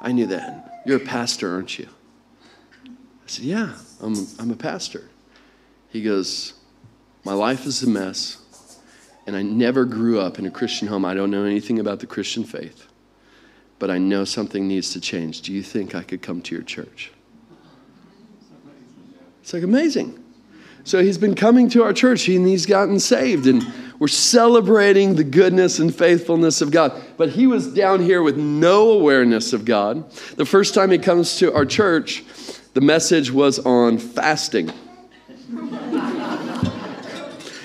I 0.00 0.12
knew 0.12 0.26
that. 0.26 0.82
You're 0.86 0.98
a 0.98 1.00
pastor, 1.00 1.52
aren't 1.52 1.80
you? 1.80 1.88
I 2.86 3.26
said, 3.26 3.44
Yeah, 3.44 3.74
I'm, 4.00 4.14
I'm 4.38 4.52
a 4.52 4.56
pastor. 4.56 5.10
He 5.88 6.00
goes, 6.00 6.54
My 7.24 7.34
life 7.34 7.66
is 7.66 7.82
a 7.82 7.88
mess, 7.88 8.38
and 9.26 9.34
I 9.34 9.42
never 9.42 9.84
grew 9.84 10.20
up 10.20 10.38
in 10.38 10.46
a 10.46 10.50
Christian 10.50 10.86
home. 10.86 11.04
I 11.04 11.14
don't 11.14 11.32
know 11.32 11.44
anything 11.44 11.80
about 11.80 11.98
the 11.98 12.06
Christian 12.06 12.44
faith, 12.44 12.86
but 13.80 13.90
I 13.90 13.98
know 13.98 14.24
something 14.24 14.68
needs 14.68 14.92
to 14.92 15.00
change. 15.00 15.42
Do 15.42 15.52
you 15.52 15.64
think 15.64 15.96
I 15.96 16.04
could 16.04 16.22
come 16.22 16.40
to 16.42 16.54
your 16.54 16.62
church? 16.62 17.10
It's 19.42 19.52
like 19.52 19.62
amazing. 19.64 20.18
So 20.84 21.02
he's 21.02 21.18
been 21.18 21.34
coming 21.34 21.68
to 21.70 21.82
our 21.82 21.92
church 21.92 22.28
and 22.28 22.46
he's 22.46 22.66
gotten 22.66 22.98
saved, 22.98 23.46
and 23.46 23.64
we're 23.98 24.08
celebrating 24.08 25.14
the 25.14 25.24
goodness 25.24 25.78
and 25.78 25.94
faithfulness 25.94 26.60
of 26.60 26.70
God. 26.70 27.00
But 27.16 27.30
he 27.30 27.46
was 27.46 27.72
down 27.72 28.00
here 28.00 28.22
with 28.22 28.36
no 28.36 28.90
awareness 28.90 29.52
of 29.52 29.64
God. 29.64 30.10
The 30.36 30.46
first 30.46 30.74
time 30.74 30.90
he 30.90 30.98
comes 30.98 31.38
to 31.38 31.52
our 31.54 31.66
church, 31.66 32.24
the 32.74 32.80
message 32.80 33.30
was 33.30 33.58
on 33.60 33.98
fasting. 33.98 34.72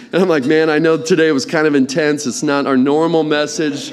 And 0.09 0.21
I'm 0.21 0.29
like, 0.29 0.45
man, 0.45 0.69
I 0.69 0.79
know 0.79 0.95
today 0.97 1.33
was 1.33 1.45
kind 1.45 1.67
of 1.67 1.75
intense. 1.75 2.25
It's 2.25 2.41
not 2.41 2.65
our 2.65 2.77
normal 2.77 3.23
message. 3.23 3.91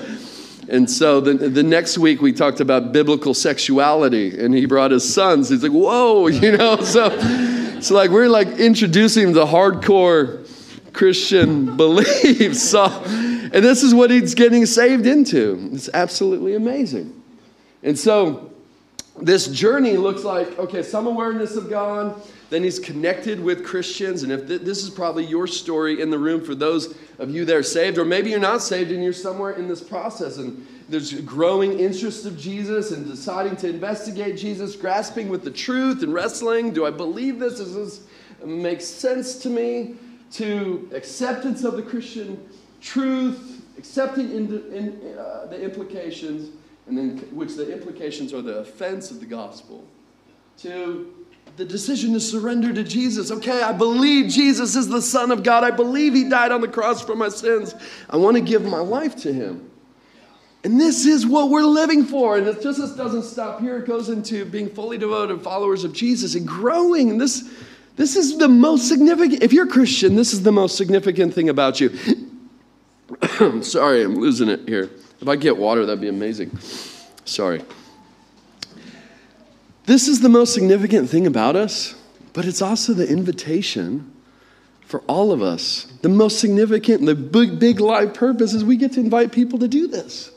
And 0.69 0.89
so 0.89 1.21
the, 1.21 1.35
the 1.35 1.63
next 1.65 1.99
week 1.99 2.23
we 2.23 2.33
talked 2.33 2.61
about 2.61 2.93
biblical 2.93 3.35
sexuality, 3.35 4.39
and 4.39 4.55
he 4.55 4.65
brought 4.65 4.93
his 4.93 5.13
sons. 5.13 5.49
He's 5.49 5.65
like, 5.65 5.73
whoa, 5.73 6.27
you 6.29 6.57
know? 6.57 6.77
So 6.83 7.11
so 7.85 7.95
like 7.95 8.11
we're 8.11 8.29
like 8.29 8.49
introducing 8.49 9.33
the 9.33 9.45
hardcore 9.45 10.49
Christian 10.95 11.77
beliefs. 11.77 12.63
So, 12.63 12.87
and 12.87 13.53
this 13.53 13.83
is 13.83 13.95
what 13.95 14.11
he's 14.11 14.35
getting 14.35 14.65
saved 14.65 15.07
into. 15.07 15.69
It's 15.73 15.91
absolutely 15.93 16.55
amazing. 16.55 17.23
And 17.83 17.99
so 17.99 18.51
this 19.21 19.49
journey 19.49 19.99
looks 19.99 20.25
like 20.25 20.59
okay, 20.59 20.83
some 20.83 21.07
awareness 21.07 21.57
of 21.57 21.69
God, 21.69 22.23
then 22.49 22.65
he's 22.65 22.79
connected 22.79 23.39
with 23.39 23.67
Christians. 23.67 24.23
And 24.23 24.33
if 24.33 24.49
th- 24.49 24.63
this 24.63 24.83
is 24.83 24.89
probably 24.89 25.27
your 25.27 25.47
story 25.47 26.01
in 26.01 26.09
the 26.09 26.19
room 26.19 26.43
for 26.43 26.55
those 26.55 26.97
of 27.19 27.31
you 27.31 27.45
that 27.45 27.55
are 27.55 27.63
saved, 27.63 27.99
or 27.99 28.07
maybe 28.07 28.31
you're 28.31 28.41
not 28.41 28.63
saved 28.63 28.93
and 28.93 29.05
you're 29.05 29.13
somewhere 29.13 29.53
in 29.53 29.69
this 29.69 29.83
process 29.83 30.39
and 30.39 30.67
there's 30.89 31.13
growing 31.23 31.79
interest 31.79 32.27
of 32.27 32.39
Jesus 32.39 32.91
and 32.91 33.07
deciding 33.07 33.57
to 33.57 33.69
investigate 33.69 34.37
Jesus, 34.37 34.77
grasping 34.77 35.29
with 35.29 35.43
the 35.43 35.51
truth 35.51 36.03
and 36.03 36.13
wrestling. 36.13 36.73
Do 36.73 36.87
I 36.87 36.91
believe 36.91 37.39
this? 37.39 37.57
Does 37.57 37.75
this 37.75 38.07
make 38.45 38.81
sense 38.81 39.37
to 39.39 39.51
me? 39.51 39.97
To 40.33 40.91
acceptance 40.93 41.65
of 41.65 41.77
the 41.77 41.83
Christian 41.83 42.45
truth, 42.81 43.63
accepting 43.79 44.31
in, 44.31 44.73
in, 44.73 45.17
uh, 45.17 45.47
the 45.47 45.63
implications 45.63 46.51
and 46.87 46.99
then 46.99 47.19
which 47.33 47.55
the 47.55 47.73
implications 47.73 48.33
are 48.35 48.43
the 48.43 48.59
offense 48.59 49.11
of 49.11 49.21
the 49.21 49.27
gospel, 49.27 49.85
to 50.59 51.15
the 51.57 51.65
decision 51.65 52.13
to 52.13 52.21
surrender 52.21 52.73
to 52.73 52.83
Jesus. 52.83 53.31
Okay, 53.31 53.63
I 53.63 53.73
believe 53.73 54.31
Jesus 54.31 54.77
is 54.77 54.89
the 54.89 55.01
Son 55.01 55.31
of 55.31 55.43
God. 55.43 55.65
I 55.65 55.71
believe 55.71 56.15
He 56.15 56.29
died 56.29 56.53
on 56.53 56.61
the 56.61 56.69
cross 56.69 57.03
for 57.03 57.15
my 57.15 57.29
sins. 57.29 57.75
I 58.11 58.17
want 58.17 58.37
to 58.37 58.43
give 58.43 58.65
my 58.65 58.81
life 58.81 59.17
to 59.23 59.33
Him. 59.33 59.71
And 60.65 60.81
this 60.81 61.05
is 61.05 61.27
what 61.27 61.51
we're 61.51 61.63
living 61.63 62.05
for. 62.05 62.39
And 62.39 62.47
it 62.49 62.63
just 62.63 62.97
doesn't 62.97 63.25
stop 63.25 63.61
here. 63.61 63.77
It 63.77 63.87
goes 63.87 64.09
into 64.09 64.47
being 64.47 64.71
fully 64.71 64.97
devoted 64.97 65.43
followers 65.43 65.85
of 65.85 65.93
Jesus 65.93 66.35
and 66.35 66.49
growing. 66.49 67.11
And 67.11 67.21
this, 67.21 67.49
this 67.97 68.17
is 68.17 68.39
the 68.39 68.49
most 68.49 68.89
significant. 68.89 69.43
If 69.43 69.53
you're 69.53 69.67
a 69.67 69.71
Christian, 69.71 70.17
this 70.17 70.33
is 70.33 70.43
the 70.43 70.53
most 70.53 70.79
significant 70.79 71.35
thing 71.35 71.51
about 71.51 71.81
you. 71.81 71.91
Sorry, 73.63 74.03
I'm 74.03 74.17
losing 74.17 74.49
it 74.49 74.67
here. 74.67 74.91
If 75.21 75.29
I 75.29 75.37
get 75.37 75.59
water, 75.59 75.85
that'd 75.85 76.01
be 76.01 76.09
amazing. 76.09 76.59
Sorry. 77.27 77.63
This 79.85 80.09
is 80.09 80.21
the 80.21 80.31
most 80.31 80.55
significant 80.55 81.11
thing 81.11 81.27
about 81.27 81.57
us, 81.57 81.95
but 82.33 82.47
it's 82.47 82.63
also 82.63 82.95
the 82.95 83.07
invitation 83.07 84.11
for 84.87 85.01
all 85.01 85.31
of 85.31 85.43
us. 85.43 85.93
The 86.01 86.09
most 86.09 86.41
significant, 86.41 87.05
the 87.05 87.15
big, 87.15 87.59
big 87.59 87.81
life 87.81 88.15
purpose 88.15 88.55
is 88.55 88.65
we 88.65 88.79
get 88.79 88.93
to 88.93 89.01
invite 89.01 89.31
people 89.31 89.59
to 89.59 89.69
do 89.69 89.89
this. 89.89 90.31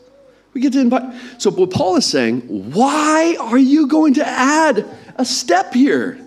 We 0.54 0.62
get 0.62 0.74
to 0.74 0.80
invite. 0.80 1.14
So, 1.38 1.52
what 1.52 1.72
Paul 1.72 1.98
is 1.98 2.06
saying, 2.06 2.42
why 2.74 3.38
are 3.40 3.58
you 3.58 3.88
going 3.88 4.16
to 4.16 4.28
add 4.28 4.86
a 5.16 5.26
step 5.26 5.74
here? 5.74 6.20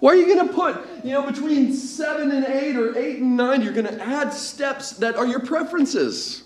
Why 0.00 0.12
are 0.12 0.16
you 0.16 0.26
going 0.26 0.46
to 0.46 0.52
put, 0.52 0.76
you 1.04 1.12
know, 1.12 1.22
between 1.22 1.72
seven 1.72 2.30
and 2.30 2.44
eight 2.44 2.76
or 2.76 2.96
eight 2.96 3.18
and 3.20 3.36
nine, 3.36 3.62
you're 3.62 3.72
going 3.72 3.86
to 3.86 4.02
add 4.02 4.32
steps 4.32 4.92
that 4.98 5.16
are 5.16 5.26
your 5.26 5.40
preferences? 5.40 6.44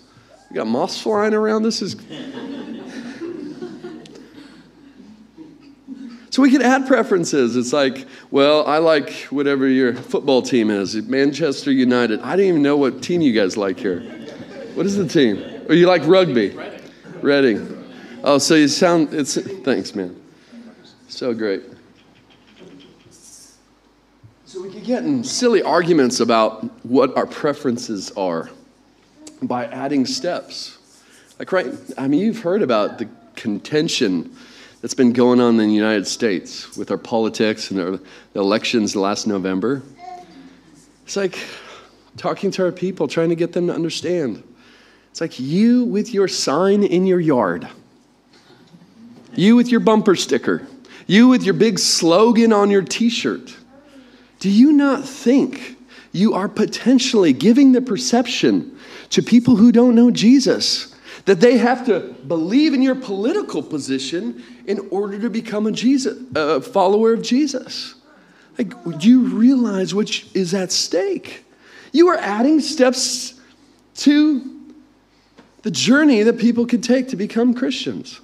We 0.49 0.55
got 0.55 0.67
moths 0.67 1.01
flying 1.01 1.33
around. 1.33 1.63
This 1.63 1.81
is. 1.81 1.93
so 6.29 6.41
we 6.41 6.49
can 6.49 6.61
add 6.61 6.87
preferences. 6.87 7.57
It's 7.57 7.73
like, 7.73 8.05
well, 8.31 8.65
I 8.65 8.77
like 8.77 9.11
whatever 9.29 9.67
your 9.67 9.93
football 9.93 10.41
team 10.41 10.69
is, 10.69 10.95
Manchester 10.95 11.71
United. 11.71 12.21
I 12.21 12.37
don't 12.37 12.45
even 12.45 12.61
know 12.61 12.77
what 12.77 13.03
team 13.03 13.21
you 13.21 13.33
guys 13.33 13.57
like 13.57 13.79
here. 13.79 13.99
What 14.75 14.85
is 14.85 14.95
the 14.95 15.07
team? 15.07 15.43
Or 15.67 15.75
you 15.75 15.87
like 15.87 16.05
rugby? 16.05 16.57
Reading. 17.21 17.83
Oh, 18.23 18.39
so 18.39 18.55
you 18.55 18.67
sound. 18.67 19.13
It's 19.13 19.35
thanks, 19.35 19.93
man. 19.93 20.19
So 21.07 21.35
great. 21.35 21.61
So 24.45 24.61
we 24.63 24.71
could 24.71 24.83
get 24.83 25.03
in 25.03 25.23
silly 25.23 25.61
arguments 25.61 26.19
about 26.19 26.63
what 26.83 27.15
our 27.15 27.27
preferences 27.27 28.11
are 28.17 28.49
by 29.43 29.65
adding 29.67 30.07
steps. 30.07 30.79
Like, 31.37 31.51
right, 31.51 31.71
I 31.95 32.07
mean, 32.07 32.21
you've 32.21 32.39
heard 32.41 32.63
about 32.63 32.97
the 32.97 33.07
contention 33.35 34.35
that's 34.81 34.95
been 34.95 35.13
going 35.13 35.39
on 35.39 35.59
in 35.59 35.69
the 35.69 35.75
United 35.75 36.07
States 36.07 36.75
with 36.75 36.89
our 36.89 36.97
politics 36.97 37.69
and 37.69 37.79
our, 37.79 37.99
elections 38.33 38.95
last 38.95 39.27
November. 39.27 39.83
It's 41.05 41.15
like 41.15 41.37
talking 42.17 42.49
to 42.51 42.65
our 42.65 42.71
people, 42.71 43.07
trying 43.07 43.29
to 43.29 43.35
get 43.35 43.53
them 43.53 43.67
to 43.67 43.73
understand. 43.73 44.43
It's 45.11 45.21
like 45.21 45.39
you 45.39 45.85
with 45.85 46.13
your 46.13 46.27
sign 46.27 46.83
in 46.83 47.05
your 47.05 47.19
yard, 47.19 47.67
you 49.35 49.55
with 49.55 49.69
your 49.69 49.81
bumper 49.81 50.15
sticker, 50.15 50.67
you 51.05 51.27
with 51.27 51.43
your 51.43 51.53
big 51.53 51.79
slogan 51.79 52.51
on 52.53 52.71
your 52.71 52.81
t 52.81 53.09
shirt. 53.09 53.55
Do 54.39 54.49
you 54.49 54.71
not 54.71 55.05
think 55.05 55.77
you 56.11 56.33
are 56.33 56.47
potentially 56.47 57.33
giving 57.33 57.71
the 57.71 57.81
perception 57.81 58.77
to 59.11 59.21
people 59.21 59.55
who 59.55 59.71
don't 59.71 59.95
know 59.95 60.11
Jesus 60.11 60.95
that 61.25 61.39
they 61.39 61.57
have 61.57 61.85
to 61.85 61.99
believe 62.27 62.73
in 62.73 62.81
your 62.81 62.95
political 62.95 63.61
position 63.61 64.43
in 64.65 64.79
order 64.89 65.19
to 65.19 65.29
become 65.29 65.67
a 65.67 65.71
Jesus, 65.71 66.17
a 66.35 66.61
follower 66.61 67.13
of 67.13 67.21
Jesus. 67.21 67.95
Like, 68.57 68.73
do 68.99 69.07
you 69.07 69.21
realize 69.21 69.93
what 69.93 70.23
is 70.33 70.53
at 70.53 70.71
stake? 70.71 71.45
You 71.91 72.07
are 72.09 72.17
adding 72.17 72.59
steps 72.59 73.39
to 73.97 74.50
the 75.63 75.71
journey 75.71 76.23
that 76.23 76.39
people 76.39 76.65
could 76.65 76.83
take 76.83 77.09
to 77.09 77.15
become 77.15 77.53
Christians. 77.53 78.19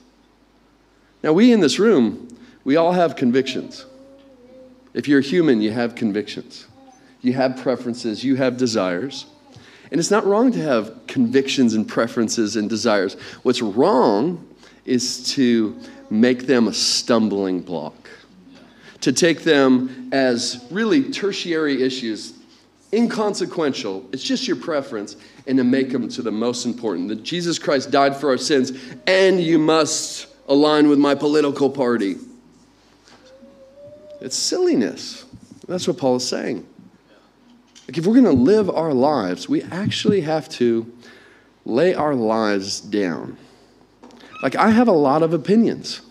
Now, 1.23 1.33
we 1.33 1.51
in 1.51 1.59
this 1.59 1.79
room, 1.79 2.27
we 2.63 2.75
all 2.75 2.91
have 2.91 3.15
convictions. 3.15 3.85
If 4.93 5.07
you're 5.07 5.21
human, 5.21 5.61
you 5.61 5.71
have 5.71 5.95
convictions, 5.95 6.67
you 7.21 7.33
have 7.33 7.57
preferences, 7.57 8.23
you 8.23 8.35
have 8.35 8.57
desires. 8.57 9.25
And 9.91 9.99
it's 9.99 10.11
not 10.11 10.25
wrong 10.25 10.51
to 10.51 10.61
have 10.61 11.07
convictions 11.07 11.73
and 11.73 11.87
preferences 11.87 12.55
and 12.55 12.69
desires. 12.69 13.13
What's 13.43 13.61
wrong 13.61 14.45
is 14.85 15.31
to 15.33 15.79
make 16.09 16.47
them 16.47 16.67
a 16.67 16.73
stumbling 16.73 17.61
block, 17.61 18.09
to 19.01 19.13
take 19.13 19.43
them 19.43 20.09
as 20.11 20.65
really 20.71 21.11
tertiary 21.11 21.83
issues, 21.83 22.33
inconsequential. 22.93 24.07
It's 24.11 24.23
just 24.23 24.47
your 24.47 24.57
preference, 24.57 25.17
and 25.45 25.57
to 25.57 25.63
make 25.63 25.91
them 25.91 26.07
to 26.09 26.21
the 26.21 26.31
most 26.31 26.65
important 26.65 27.09
that 27.09 27.23
Jesus 27.23 27.59
Christ 27.59 27.91
died 27.91 28.15
for 28.15 28.29
our 28.29 28.37
sins, 28.37 28.71
and 29.05 29.41
you 29.41 29.59
must 29.59 30.27
align 30.47 30.89
with 30.89 30.99
my 30.99 31.15
political 31.15 31.69
party. 31.69 32.15
It's 34.21 34.35
silliness. 34.35 35.25
That's 35.67 35.87
what 35.87 35.97
Paul 35.97 36.15
is 36.15 36.27
saying. 36.27 36.65
Like, 37.87 37.97
if 37.97 38.05
we're 38.05 38.13
going 38.13 38.25
to 38.25 38.31
live 38.31 38.69
our 38.69 38.93
lives, 38.93 39.47
we 39.47 39.61
actually 39.63 40.21
have 40.21 40.49
to 40.49 40.91
lay 41.65 41.93
our 41.93 42.15
lives 42.15 42.81
down. 42.81 43.37
Like, 44.41 44.55
I 44.55 44.69
have 44.69 44.87
a 44.87 44.93
lot 44.93 45.23
of 45.23 45.33
opinions. 45.33 46.01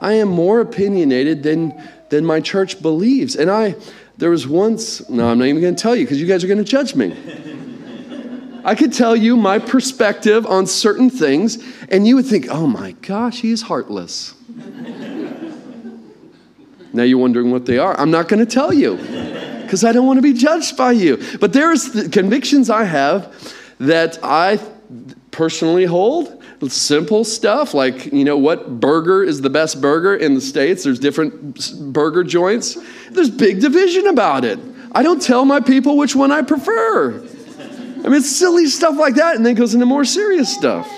I 0.00 0.14
am 0.14 0.28
more 0.28 0.60
opinionated 0.60 1.42
than, 1.42 1.80
than 2.10 2.24
my 2.24 2.40
church 2.40 2.82
believes. 2.82 3.36
And 3.36 3.50
I, 3.50 3.76
there 4.22 4.30
was 4.30 4.46
once, 4.46 5.08
no, 5.08 5.28
I'm 5.28 5.40
not 5.40 5.46
even 5.46 5.60
going 5.60 5.74
to 5.74 5.82
tell 5.82 5.96
you 5.96 6.04
because 6.04 6.20
you 6.20 6.28
guys 6.28 6.44
are 6.44 6.46
going 6.46 6.58
to 6.58 6.64
judge 6.64 6.94
me. 6.94 7.12
I 8.64 8.76
could 8.76 8.92
tell 8.92 9.16
you 9.16 9.36
my 9.36 9.58
perspective 9.58 10.46
on 10.46 10.68
certain 10.68 11.10
things, 11.10 11.58
and 11.88 12.06
you 12.06 12.14
would 12.14 12.26
think, 12.26 12.46
oh 12.48 12.68
my 12.68 12.92
gosh, 12.92 13.40
he 13.40 13.50
is 13.50 13.62
heartless. 13.62 14.36
now 16.92 17.02
you're 17.02 17.18
wondering 17.18 17.50
what 17.50 17.66
they 17.66 17.78
are. 17.78 17.98
I'm 17.98 18.12
not 18.12 18.28
going 18.28 18.38
to 18.38 18.46
tell 18.46 18.72
you 18.72 18.94
because 19.62 19.82
I 19.82 19.90
don't 19.90 20.06
want 20.06 20.18
to 20.18 20.22
be 20.22 20.34
judged 20.34 20.76
by 20.76 20.92
you. 20.92 21.20
But 21.40 21.52
there's 21.52 21.90
the 21.90 22.08
convictions 22.08 22.70
I 22.70 22.84
have 22.84 23.34
that 23.80 24.20
I 24.22 24.60
personally 25.32 25.84
hold. 25.84 26.41
Simple 26.68 27.24
stuff 27.24 27.74
like, 27.74 28.12
you 28.12 28.24
know, 28.24 28.38
what 28.38 28.78
burger 28.78 29.24
is 29.24 29.40
the 29.40 29.50
best 29.50 29.80
burger 29.80 30.14
in 30.14 30.34
the 30.34 30.40
States? 30.40 30.84
There's 30.84 31.00
different 31.00 31.92
burger 31.92 32.22
joints. 32.22 32.78
There's 33.10 33.30
big 33.30 33.60
division 33.60 34.06
about 34.06 34.44
it. 34.44 34.60
I 34.92 35.02
don't 35.02 35.20
tell 35.20 35.44
my 35.44 35.58
people 35.58 35.96
which 35.96 36.14
one 36.14 36.30
I 36.30 36.42
prefer. 36.42 37.14
I 37.18 38.08
mean, 38.08 38.14
it's 38.14 38.30
silly 38.30 38.66
stuff 38.66 38.96
like 38.96 39.16
that, 39.16 39.36
and 39.36 39.44
then 39.44 39.54
goes 39.54 39.74
into 39.74 39.86
more 39.86 40.04
serious 40.04 40.52
stuff. 40.52 40.88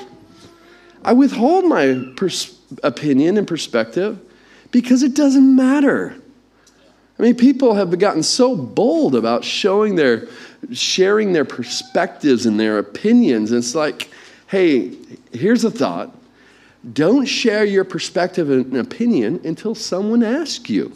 I 1.02 1.12
withhold 1.12 1.66
my 1.66 2.12
pers- 2.16 2.58
opinion 2.82 3.36
and 3.38 3.46
perspective 3.46 4.18
because 4.70 5.02
it 5.02 5.14
doesn't 5.14 5.54
matter. 5.54 6.14
I 7.18 7.22
mean, 7.22 7.36
people 7.36 7.74
have 7.74 7.96
gotten 7.98 8.22
so 8.22 8.56
bold 8.56 9.14
about 9.14 9.44
showing 9.44 9.94
their, 9.94 10.28
sharing 10.72 11.32
their 11.32 11.44
perspectives 11.44 12.44
and 12.44 12.58
their 12.58 12.78
opinions. 12.78 13.52
It's 13.52 13.74
like, 13.74 14.10
hey, 14.54 14.96
here's 15.32 15.64
a 15.64 15.70
thought. 15.70 16.16
Don't 16.92 17.26
share 17.26 17.64
your 17.64 17.82
perspective 17.82 18.50
and 18.50 18.76
opinion 18.76 19.40
until 19.42 19.74
someone 19.74 20.22
asks 20.22 20.70
you. 20.70 20.92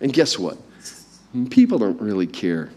And 0.00 0.12
guess 0.12 0.38
what? 0.38 0.58
People 1.50 1.78
don't 1.78 2.00
really 2.00 2.28
care. 2.28 2.70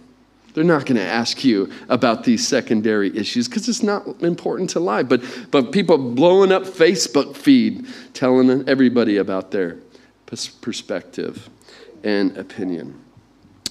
They're 0.56 0.64
not 0.64 0.88
going 0.88 0.96
to 0.96 1.06
ask 1.06 1.46
you 1.46 1.72
about 1.88 2.24
these 2.24 2.48
secondary 2.48 3.16
issues 3.16 3.48
because 3.48 3.70
it's 3.70 3.84
not 3.84 4.08
important 4.24 4.72
to 4.72 4.80
lie. 4.80 5.04
But, 5.04 5.22
but 5.52 5.72
people 5.72 6.00
blowing 6.00 6.52
up 6.52 6.64
Facebook 6.64 7.36
feed, 7.36 7.86
telling 8.16 8.68
everybody 8.68 9.18
about 9.18 9.52
their 9.52 9.78
perspective 10.26 11.48
and 12.04 12.36
opinion. 12.38 13.00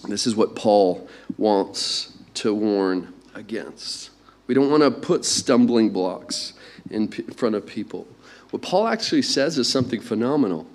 This 0.07 0.29
is 0.29 0.37
what 0.37 0.55
Paul 0.55 1.09
wants 1.39 2.17
to 2.35 2.55
warn 2.55 3.13
against. 3.35 4.11
We 4.47 4.55
don't 4.55 4.71
want 4.71 4.83
to 4.83 4.91
put 4.91 5.25
stumbling 5.25 5.91
blocks 5.91 6.53
in 6.91 7.09
front 7.09 7.55
of 7.55 7.67
people. 7.67 8.07
What 8.51 8.63
Paul 8.63 8.87
actually 8.87 9.23
says 9.23 9.59
is 9.59 9.71
something 9.71 10.01
phenomenal. 10.01 10.67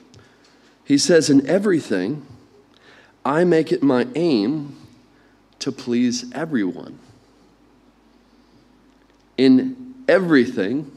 He 0.84 0.98
says, 0.98 1.30
In 1.30 1.48
everything, 1.48 2.26
I 3.24 3.44
make 3.44 3.72
it 3.72 3.82
my 3.82 4.08
aim 4.16 4.76
to 5.60 5.72
please 5.72 6.32
everyone. 6.34 7.00
In 9.38 9.96
everything, 10.08 10.92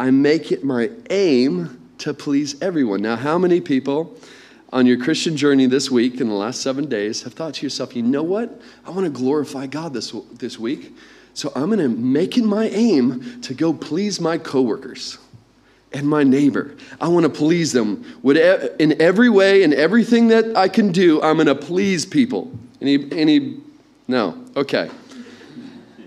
I 0.00 0.10
make 0.10 0.50
it 0.50 0.64
my 0.64 0.90
aim 1.10 1.90
to 1.98 2.12
please 2.12 2.60
everyone. 2.60 3.02
Now, 3.02 3.16
how 3.16 3.38
many 3.38 3.60
people 3.60 4.16
on 4.72 4.86
your 4.86 4.96
Christian 4.96 5.36
journey 5.36 5.66
this 5.66 5.90
week, 5.90 6.20
in 6.20 6.28
the 6.28 6.34
last 6.34 6.62
seven 6.62 6.88
days, 6.88 7.22
have 7.22 7.34
thought 7.34 7.54
to 7.54 7.66
yourself, 7.66 7.94
you 7.94 8.02
know 8.02 8.22
what? 8.22 8.60
I 8.84 8.90
want 8.90 9.04
to 9.04 9.10
glorify 9.10 9.66
God 9.66 9.92
this, 9.92 10.12
this 10.32 10.58
week, 10.58 10.96
so 11.34 11.52
I'm 11.54 11.66
going 11.66 11.78
to 11.78 11.88
make 11.88 12.36
it 12.36 12.44
my 12.44 12.68
aim 12.68 13.40
to 13.42 13.54
go 13.54 13.72
please 13.72 14.20
my 14.20 14.38
coworkers 14.38 15.18
and 15.92 16.06
my 16.06 16.22
neighbor. 16.22 16.74
I 17.00 17.08
want 17.08 17.24
to 17.24 17.30
please 17.30 17.72
them 17.72 18.04
in 18.78 19.00
every 19.00 19.28
way 19.28 19.62
and 19.62 19.72
everything 19.74 20.28
that 20.28 20.56
I 20.56 20.68
can 20.68 20.92
do. 20.92 21.22
I'm 21.22 21.36
going 21.36 21.46
to 21.46 21.54
please 21.54 22.04
people. 22.04 22.50
Any, 22.80 23.10
any, 23.12 23.60
no, 24.08 24.42
okay. 24.56 24.90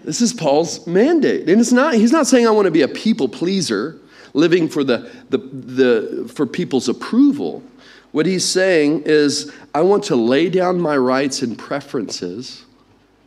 This 0.04 0.22
is 0.22 0.34
Paul's 0.34 0.86
mandate. 0.86 1.50
And 1.50 1.60
it's 1.60 1.72
not, 1.72 1.96
he's 1.96 2.12
not 2.12 2.28
saying 2.28 2.48
I 2.48 2.52
want 2.52 2.66
to 2.66 2.72
be 2.72 2.84
a 2.84 2.88
people 2.88 3.28
pleaser, 3.28 4.00
living 4.34 4.70
for, 4.70 4.84
the, 4.84 5.10
the, 5.30 5.38
the, 5.38 6.32
for 6.34 6.46
people's 6.46 6.88
approval. 6.88 7.64
What 8.12 8.26
he's 8.26 8.46
saying 8.46 9.04
is, 9.06 9.52
I 9.74 9.82
want 9.82 10.04
to 10.06 10.16
lay 10.16 10.50
down 10.50 10.80
my 10.80 10.96
rights 10.96 11.42
and 11.42 11.58
preferences 11.58 12.66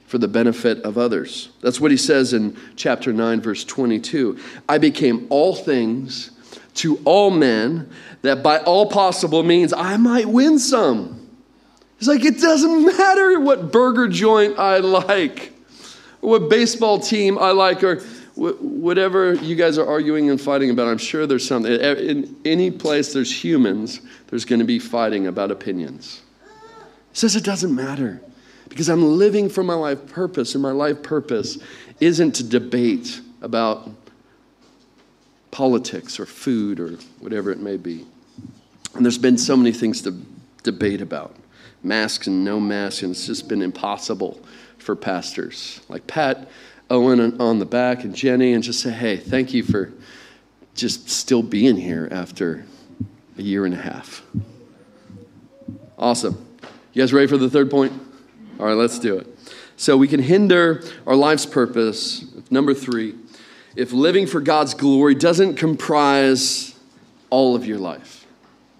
for 0.09 0.17
the 0.17 0.27
benefit 0.27 0.83
of 0.85 0.97
others. 0.97 1.51
That's 1.61 1.81
what 1.81 1.91
he 1.91 1.99
says 1.99 2.33
in 2.33 2.57
chapter 2.77 3.13
9, 3.13 3.43
verse 3.43 3.63
22. 3.63 4.39
I 4.67 4.79
became 4.79 5.27
all 5.29 5.55
things 5.55 6.31
to 6.77 6.99
all 7.05 7.31
men 7.31 7.91
that 8.23 8.43
by 8.43 8.59
all 8.61 8.87
possible 8.87 9.43
means 9.43 9.75
I 9.75 9.99
might 9.99 10.27
win 10.27 10.59
some. 10.59 11.29
It's 11.99 12.09
like, 12.09 12.25
it 12.25 12.41
doesn't 12.41 12.87
matter 12.87 13.39
what 13.39 13.71
burger 13.71 14.09
joint 14.09 14.59
I 14.59 14.79
like 14.79 15.53
or 16.23 16.31
what 16.31 16.49
baseball 16.49 17.01
team 17.01 17.39
I 17.39 17.51
like, 17.51 17.85
or 17.85 18.01
whatever 18.35 19.35
you 19.35 19.57
guys 19.57 19.77
are 19.77 19.87
arguing 19.87 20.31
and 20.31 20.41
fighting 20.41 20.71
about. 20.71 20.89
I'm 20.89 20.99
sure 20.99 21.27
there's 21.27 21.47
something. 21.47 21.73
In 21.73 22.35
any 22.47 22.71
place 22.71 23.13
there's 23.13 23.45
humans, 23.45 24.01
there's 24.29 24.45
going 24.45 24.61
to 24.61 24.65
be 24.65 24.79
fighting 24.79 25.27
about 25.27 25.51
opinions. 25.51 26.23
He 27.11 27.19
says 27.19 27.37
it 27.37 27.45
doesn't 27.45 27.75
matter 27.75 28.23
because 28.69 28.89
I'm 28.89 29.05
living 29.17 29.49
for 29.49 29.63
my 29.63 29.75
life 29.75 30.07
purpose, 30.07 30.55
and 30.55 30.63
my 30.63 30.73
life 30.73 31.03
purpose 31.03 31.59
isn't 32.01 32.33
to 32.33 32.45
debate 32.45 33.21
about 33.43 33.89
politics 35.51 36.21
or 36.21 36.27
food 36.27 36.79
or 36.79 36.91
whatever 37.21 37.51
it 37.51 37.59
may 37.59 37.77
be. 37.77 38.07
And 38.95 39.05
there's 39.05 39.19
been 39.19 39.39
so 39.39 39.57
many 39.57 39.73
things 39.73 40.03
to 40.03 40.21
debate 40.63 41.01
about 41.01 41.35
masks 41.83 42.27
and 42.27 42.45
no 42.45 42.61
masks, 42.61 43.03
and 43.03 43.13
it's 43.13 43.27
just 43.27 43.49
been 43.49 43.63
impossible 43.63 44.41
for 44.79 44.95
pastors. 44.97 45.81
Like 45.89 46.07
pat 46.07 46.49
Owen 46.91 47.41
on 47.41 47.59
the 47.59 47.67
back 47.67 48.05
and 48.05 48.15
Jenny 48.15 48.53
and 48.53 48.63
just 48.63 48.81
say, 48.81 48.91
hey, 48.91 49.17
thank 49.17 49.53
you 49.53 49.63
for 49.63 49.93
just 50.75 51.11
still 51.11 51.43
being 51.43 51.77
here 51.77 52.09
after 52.11 52.65
a 53.37 53.43
year 53.43 53.65
and 53.65 53.75
a 53.75 53.79
half. 53.79 54.23
Awesome. 55.99 56.45
You 56.93 57.03
guys 57.03 57.13
ready 57.13 57.27
for 57.27 57.37
the 57.37 57.51
third 57.51 57.71
point? 57.71 57.93
All 58.59 58.67
right, 58.67 58.75
let's 58.75 58.99
do 58.99 59.19
it. 59.19 59.27
So 59.77 59.97
we 59.97 60.09
can 60.09 60.21
hinder 60.21 60.83
our 61.07 61.15
life's 61.15 61.47
purpose. 61.47 62.25
Number 62.51 62.75
three, 62.75 63.15
if 63.77 63.93
living 63.93 64.27
for 64.27 64.41
God's 64.41 64.75
glory 64.75 65.15
doesn't 65.15 65.57
comprise 65.57 66.75
all 67.31 67.55
of 67.55 67.67
your 67.67 67.79
life. 67.79 68.27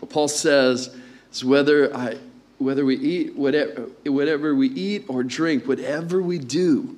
What 0.01 0.11
Paul 0.11 0.29
says 0.29 0.95
is 1.33 1.45
whether 1.45 1.95
I 1.95 2.19
whether 2.59 2.85
we 2.85 2.97
eat, 2.97 3.37
whatever, 3.37 3.83
whatever 4.05 4.53
we 4.55 4.69
eat 4.69 5.05
or 5.07 5.23
drink, 5.23 5.69
whatever 5.69 6.21
we 6.21 6.39
do, 6.39 6.97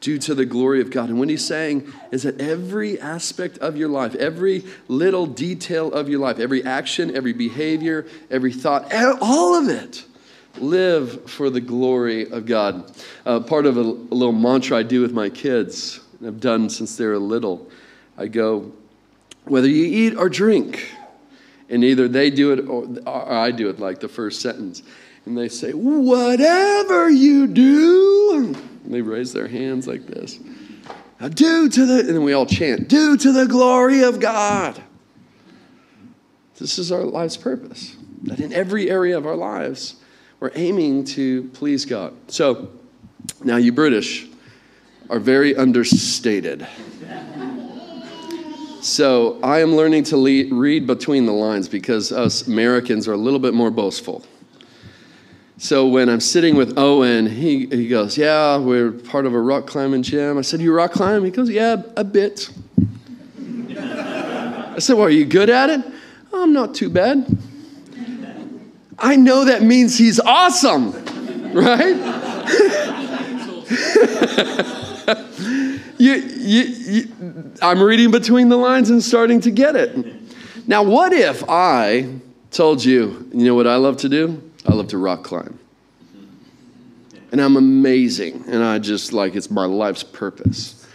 due 0.00 0.18
to 0.18 0.34
the 0.34 0.46
glory 0.46 0.80
of 0.80 0.90
God. 0.90 1.08
And 1.08 1.18
what 1.18 1.28
he's 1.28 1.44
saying 1.44 1.92
is 2.10 2.22
that 2.24 2.40
every 2.40 3.00
aspect 3.00 3.58
of 3.58 3.76
your 3.76 3.88
life, 3.88 4.14
every 4.14 4.64
little 4.88 5.26
detail 5.26 5.92
of 5.92 6.08
your 6.08 6.20
life, 6.20 6.38
every 6.38 6.64
action, 6.64 7.14
every 7.16 7.32
behavior, 7.32 8.06
every 8.30 8.52
thought, 8.52 8.92
all 9.20 9.54
of 9.54 9.68
it, 9.68 10.04
live 10.58 11.30
for 11.30 11.50
the 11.50 11.60
glory 11.60 12.30
of 12.30 12.46
God. 12.46 12.92
Uh, 13.24 13.40
part 13.40 13.66
of 13.66 13.76
a, 13.76 13.80
a 13.80 13.82
little 13.82 14.32
mantra 14.32 14.78
I 14.78 14.82
do 14.82 15.00
with 15.02 15.12
my 15.12 15.28
kids, 15.28 16.00
and 16.18 16.28
I've 16.28 16.40
done 16.40 16.70
since 16.70 16.96
they 16.96 17.06
were 17.06 17.18
little. 17.18 17.70
I 18.16 18.26
go, 18.26 18.72
whether 19.44 19.68
you 19.68 19.84
eat 19.84 20.16
or 20.16 20.28
drink, 20.28 20.92
and 21.68 21.84
either 21.84 22.08
they 22.08 22.30
do 22.30 22.52
it 22.52 22.68
or, 22.68 22.86
or 23.06 23.32
I 23.32 23.50
do 23.50 23.68
it, 23.68 23.78
like 23.78 24.00
the 24.00 24.08
first 24.08 24.40
sentence. 24.40 24.82
And 25.24 25.36
they 25.36 25.48
say, 25.48 25.72
Whatever 25.72 27.10
you 27.10 27.46
do. 27.46 28.54
And 28.84 28.94
they 28.94 29.02
raise 29.02 29.32
their 29.32 29.48
hands 29.48 29.88
like 29.88 30.06
this. 30.06 30.38
Do 31.18 31.68
to 31.68 31.86
the, 31.86 32.00
and 32.00 32.10
then 32.10 32.22
we 32.22 32.34
all 32.34 32.46
chant, 32.46 32.88
do 32.88 33.16
to 33.16 33.32
the 33.32 33.46
glory 33.46 34.02
of 34.02 34.20
God. 34.20 34.80
This 36.58 36.78
is 36.78 36.92
our 36.92 37.02
life's 37.02 37.36
purpose. 37.36 37.96
That 38.22 38.40
in 38.40 38.52
every 38.52 38.90
area 38.90 39.16
of 39.16 39.26
our 39.26 39.36
lives, 39.36 39.96
we're 40.40 40.52
aiming 40.54 41.04
to 41.04 41.44
please 41.54 41.84
God. 41.84 42.14
So, 42.28 42.68
now 43.42 43.56
you 43.56 43.72
British 43.72 44.26
are 45.08 45.18
very 45.18 45.56
understated. 45.56 46.66
So 48.82 49.40
I 49.42 49.62
am 49.62 49.74
learning 49.74 50.04
to 50.04 50.16
lead, 50.16 50.52
read 50.52 50.86
between 50.86 51.26
the 51.26 51.32
lines 51.32 51.68
because 51.68 52.12
us 52.12 52.46
Americans 52.46 53.08
are 53.08 53.14
a 53.14 53.16
little 53.16 53.40
bit 53.40 53.52
more 53.52 53.70
boastful. 53.70 54.24
So 55.58 55.88
when 55.88 56.08
I'm 56.08 56.20
sitting 56.20 56.54
with 56.54 56.78
Owen, 56.78 57.26
he, 57.26 57.66
he 57.66 57.88
goes, 57.88 58.16
Yeah, 58.16 58.58
we're 58.58 58.92
part 58.92 59.26
of 59.26 59.34
a 59.34 59.40
rock 59.40 59.66
climbing 59.66 60.02
gym. 60.02 60.38
I 60.38 60.42
said, 60.42 60.60
You 60.60 60.72
rock 60.72 60.92
climb? 60.92 61.24
He 61.24 61.32
goes, 61.32 61.50
Yeah, 61.50 61.82
a 61.96 62.04
bit. 62.04 62.50
I 63.76 64.78
said, 64.78 64.96
Well, 64.96 65.06
are 65.06 65.10
you 65.10 65.24
good 65.24 65.50
at 65.50 65.68
it? 65.68 65.84
Oh, 66.32 66.44
I'm 66.44 66.52
not 66.52 66.74
too 66.74 66.90
bad. 66.90 67.26
I 68.98 69.16
know 69.16 69.44
that 69.44 69.62
means 69.62 69.98
he's 69.98 70.18
awesome, 70.20 70.92
right? 71.52 71.96
you, 75.98 76.14
you, 76.14 76.62
you, 76.62 77.52
I'm 77.60 77.82
reading 77.82 78.10
between 78.10 78.48
the 78.48 78.56
lines 78.56 78.90
and 78.90 79.02
starting 79.02 79.40
to 79.42 79.50
get 79.50 79.76
it. 79.76 79.96
Now, 80.66 80.82
what 80.82 81.12
if 81.12 81.44
I 81.48 82.08
told 82.50 82.84
you, 82.84 83.28
you 83.32 83.44
know 83.44 83.54
what 83.54 83.66
I 83.66 83.76
love 83.76 83.98
to 83.98 84.08
do? 84.08 84.42
I 84.66 84.72
love 84.72 84.88
to 84.88 84.98
rock 84.98 85.24
climb. 85.24 85.58
And 87.32 87.40
I'm 87.40 87.56
amazing. 87.56 88.44
And 88.46 88.64
I 88.64 88.78
just 88.78 89.12
like, 89.12 89.34
it's 89.34 89.50
my 89.50 89.66
life's 89.66 90.02
purpose. 90.02 90.86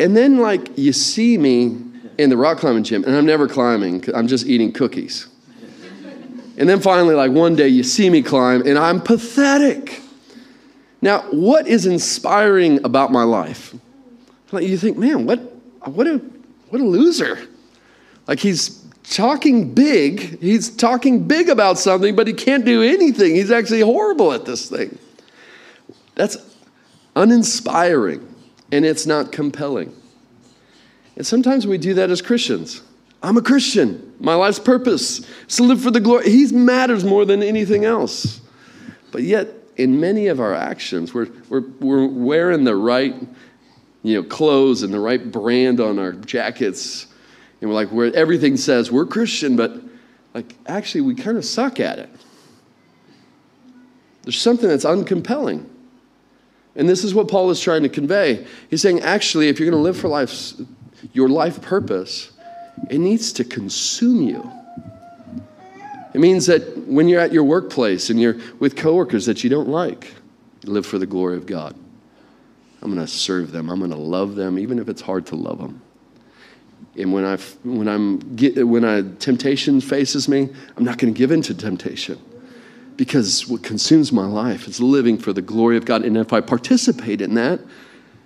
And 0.00 0.16
then, 0.16 0.38
like, 0.38 0.76
you 0.76 0.92
see 0.92 1.38
me 1.38 1.76
in 2.18 2.30
the 2.30 2.36
rock 2.36 2.58
climbing 2.58 2.82
gym, 2.82 3.04
and 3.04 3.14
I'm 3.14 3.26
never 3.26 3.46
climbing, 3.46 4.04
I'm 4.14 4.26
just 4.26 4.46
eating 4.46 4.72
cookies. 4.72 5.28
And 6.58 6.68
then 6.68 6.80
finally, 6.80 7.14
like, 7.14 7.30
one 7.30 7.56
day 7.56 7.68
you 7.68 7.84
see 7.84 8.10
me 8.10 8.20
climb, 8.20 8.66
and 8.66 8.76
I'm 8.76 9.00
pathetic. 9.00 10.02
Now, 11.00 11.20
what 11.30 11.68
is 11.68 11.86
inspiring 11.86 12.84
about 12.84 13.12
my 13.12 13.22
life? 13.22 13.74
Like 14.50 14.66
you 14.66 14.76
think, 14.76 14.98
man, 14.98 15.24
what, 15.24 15.38
what, 15.84 16.06
a, 16.06 16.18
what 16.70 16.80
a 16.80 16.84
loser. 16.84 17.38
Like 18.26 18.40
he's 18.40 18.84
talking 19.04 19.72
big, 19.72 20.40
he's 20.40 20.70
talking 20.70 21.28
big 21.28 21.48
about 21.48 21.78
something, 21.78 22.16
but 22.16 22.26
he 22.26 22.32
can't 22.32 22.64
do 22.64 22.82
anything. 22.82 23.34
He's 23.34 23.50
actually 23.50 23.82
horrible 23.82 24.32
at 24.32 24.44
this 24.44 24.68
thing. 24.68 24.98
That's 26.14 26.36
uninspiring 27.14 28.26
and 28.72 28.84
it's 28.84 29.06
not 29.06 29.32
compelling. 29.32 29.94
And 31.16 31.26
sometimes 31.26 31.66
we 31.66 31.78
do 31.78 31.94
that 31.94 32.10
as 32.10 32.20
Christians. 32.20 32.82
I'm 33.22 33.36
a 33.36 33.42
Christian. 33.42 34.14
My 34.20 34.34
life's 34.34 34.58
purpose 34.58 35.20
is 35.48 35.56
to 35.56 35.64
live 35.64 35.82
for 35.82 35.90
the 35.90 36.00
glory. 36.00 36.30
He 36.30 36.46
matters 36.52 37.04
more 37.04 37.24
than 37.24 37.42
anything 37.42 37.84
else. 37.84 38.40
But 39.10 39.22
yet, 39.22 39.48
in 39.76 40.00
many 40.00 40.26
of 40.26 40.40
our 40.40 40.54
actions, 40.54 41.14
we're, 41.14 41.28
we're, 41.48 41.64
we're 41.80 42.06
wearing 42.06 42.64
the 42.64 42.76
right 42.76 43.14
you 44.02 44.14
know, 44.14 44.22
clothes 44.22 44.82
and 44.82 44.92
the 44.92 45.00
right 45.00 45.30
brand 45.30 45.80
on 45.80 45.98
our 45.98 46.12
jackets. 46.12 47.06
And 47.60 47.70
we're 47.70 47.74
like, 47.74 47.88
where 47.88 48.14
everything 48.14 48.56
says 48.56 48.90
we're 48.92 49.06
Christian, 49.06 49.56
but 49.56 49.80
like 50.34 50.54
actually 50.66 51.00
we 51.02 51.14
kind 51.14 51.36
of 51.36 51.44
suck 51.44 51.80
at 51.80 51.98
it. 51.98 52.10
There's 54.22 54.40
something 54.40 54.68
that's 54.68 54.84
uncompelling. 54.84 55.66
And 56.76 56.88
this 56.88 57.02
is 57.02 57.14
what 57.14 57.28
Paul 57.28 57.50
is 57.50 57.60
trying 57.60 57.82
to 57.82 57.88
convey. 57.88 58.46
He's 58.70 58.82
saying, 58.82 59.00
actually, 59.00 59.48
if 59.48 59.58
you're 59.58 59.68
going 59.68 59.78
to 59.78 59.82
live 59.82 59.96
for 59.96 60.06
life, 60.06 60.52
your 61.12 61.28
life 61.28 61.60
purpose, 61.60 62.30
it 62.90 62.98
needs 62.98 63.32
to 63.34 63.44
consume 63.44 64.22
you. 64.22 64.50
It 66.14 66.20
means 66.20 66.46
that 66.46 66.76
when 66.86 67.08
you're 67.08 67.20
at 67.20 67.32
your 67.32 67.44
workplace 67.44 68.10
and 68.10 68.20
you're 68.20 68.36
with 68.58 68.76
coworkers 68.76 69.26
that 69.26 69.44
you 69.44 69.50
don't 69.50 69.68
like, 69.68 70.14
you 70.64 70.72
live 70.72 70.86
for 70.86 70.98
the 70.98 71.06
glory 71.06 71.36
of 71.36 71.46
God. 71.46 71.76
I'm 72.80 72.92
going 72.92 73.04
to 73.04 73.12
serve 73.12 73.52
them. 73.52 73.70
I'm 73.70 73.78
going 73.78 73.90
to 73.90 73.96
love 73.96 74.34
them, 74.34 74.58
even 74.58 74.78
if 74.78 74.88
it's 74.88 75.02
hard 75.02 75.26
to 75.26 75.36
love 75.36 75.58
them. 75.58 75.82
And 76.96 77.12
when, 77.12 77.24
I, 77.24 77.36
when, 77.64 77.88
I'm 77.88 78.36
get, 78.36 78.66
when 78.66 78.84
I, 78.84 79.02
temptation 79.18 79.80
faces 79.80 80.28
me, 80.28 80.48
I'm 80.76 80.84
not 80.84 80.98
going 80.98 81.12
to 81.12 81.16
give 81.16 81.30
in 81.30 81.42
to 81.42 81.54
temptation 81.54 82.20
because 82.96 83.46
what 83.46 83.62
consumes 83.62 84.10
my 84.10 84.26
life 84.26 84.66
is 84.66 84.80
living 84.80 85.18
for 85.18 85.32
the 85.32 85.42
glory 85.42 85.76
of 85.76 85.84
God. 85.84 86.04
And 86.04 86.16
if 86.16 86.32
I 86.32 86.40
participate 86.40 87.20
in 87.20 87.34
that, 87.34 87.60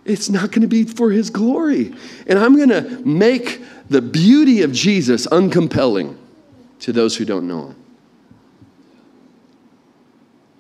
it's 0.05 0.31
not 0.31 0.51
going 0.51 0.63
to 0.63 0.69
be 0.69 0.85
for 0.85 1.11
His 1.11 1.29
glory. 1.29 1.95
And 2.27 2.39
I'm 2.39 2.57
going 2.57 2.71
to 2.71 3.07
make 3.07 3.63
the 3.93 4.03
beauty 4.03 4.63
of 4.63 4.73
Jesus 4.73 5.27
uncompelling 5.27 6.17
to 6.81 6.93
those 6.93 7.17
who 7.17 7.25
don't 7.25 7.47
know 7.47 7.69
Him. 7.69 7.77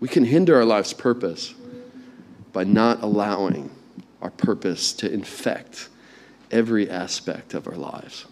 We 0.00 0.08
can 0.08 0.24
hinder 0.24 0.56
our 0.56 0.64
life's 0.64 0.92
purpose 0.92 1.54
by 2.52 2.64
not 2.64 3.02
allowing 3.02 3.70
our 4.20 4.30
purpose 4.30 4.92
to 4.94 5.12
infect 5.12 5.88
every 6.50 6.88
aspect 6.88 7.54
of 7.54 7.66
our 7.66 7.76
lives. 7.76 8.26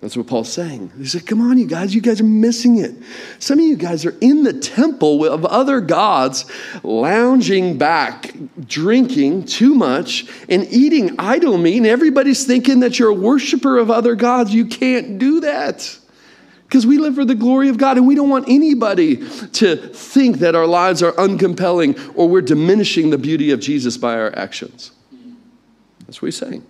That's 0.00 0.16
what 0.16 0.26
Paul's 0.26 0.52
saying. 0.52 0.92
He 0.98 1.06
said, 1.06 1.26
Come 1.26 1.40
on, 1.40 1.56
you 1.58 1.66
guys, 1.66 1.94
you 1.94 2.02
guys 2.02 2.20
are 2.20 2.24
missing 2.24 2.78
it. 2.78 2.94
Some 3.38 3.58
of 3.58 3.64
you 3.64 3.76
guys 3.76 4.04
are 4.04 4.14
in 4.20 4.42
the 4.42 4.52
temple 4.52 5.24
of 5.24 5.44
other 5.46 5.80
gods, 5.80 6.44
lounging 6.82 7.78
back, 7.78 8.34
drinking 8.66 9.46
too 9.46 9.74
much, 9.74 10.26
and 10.48 10.66
eating 10.70 11.18
idol 11.18 11.56
meat, 11.56 11.78
and 11.78 11.86
everybody's 11.86 12.44
thinking 12.44 12.80
that 12.80 12.98
you're 12.98 13.08
a 13.08 13.14
worshiper 13.14 13.78
of 13.78 13.90
other 13.90 14.14
gods. 14.14 14.52
You 14.52 14.66
can't 14.66 15.18
do 15.18 15.40
that. 15.40 15.98
Because 16.64 16.86
we 16.86 16.98
live 16.98 17.14
for 17.14 17.24
the 17.24 17.34
glory 17.34 17.68
of 17.68 17.78
God, 17.78 17.96
and 17.96 18.06
we 18.06 18.14
don't 18.14 18.28
want 18.28 18.48
anybody 18.48 19.16
to 19.16 19.76
think 19.76 20.38
that 20.40 20.54
our 20.54 20.66
lives 20.66 21.02
are 21.02 21.12
uncompelling 21.12 22.12
or 22.16 22.28
we're 22.28 22.42
diminishing 22.42 23.10
the 23.10 23.18
beauty 23.18 23.50
of 23.52 23.60
Jesus 23.60 23.96
by 23.96 24.14
our 24.14 24.36
actions. 24.36 24.90
That's 26.00 26.20
what 26.20 26.26
he's 26.26 26.36
saying. 26.36 26.66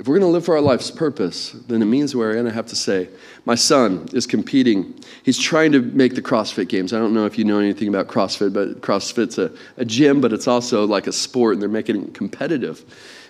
If 0.00 0.08
we're 0.08 0.18
going 0.18 0.30
to 0.30 0.32
live 0.32 0.46
for 0.46 0.54
our 0.54 0.62
life's 0.62 0.90
purpose, 0.90 1.50
then 1.68 1.82
it 1.82 1.84
means 1.84 2.16
we're 2.16 2.32
going 2.32 2.46
to 2.46 2.52
have 2.52 2.64
to 2.68 2.74
say, 2.74 3.10
My 3.44 3.54
son 3.54 4.08
is 4.14 4.26
competing. 4.26 4.98
He's 5.24 5.38
trying 5.38 5.72
to 5.72 5.82
make 5.82 6.14
the 6.14 6.22
CrossFit 6.22 6.68
games. 6.68 6.94
I 6.94 6.98
don't 6.98 7.12
know 7.12 7.26
if 7.26 7.36
you 7.36 7.44
know 7.44 7.58
anything 7.58 7.86
about 7.86 8.08
CrossFit, 8.08 8.54
but 8.54 8.80
CrossFit's 8.80 9.36
a, 9.36 9.52
a 9.76 9.84
gym, 9.84 10.22
but 10.22 10.32
it's 10.32 10.48
also 10.48 10.86
like 10.86 11.06
a 11.06 11.12
sport, 11.12 11.52
and 11.52 11.60
they're 11.60 11.68
making 11.68 12.02
it 12.02 12.14
competitive. 12.14 12.82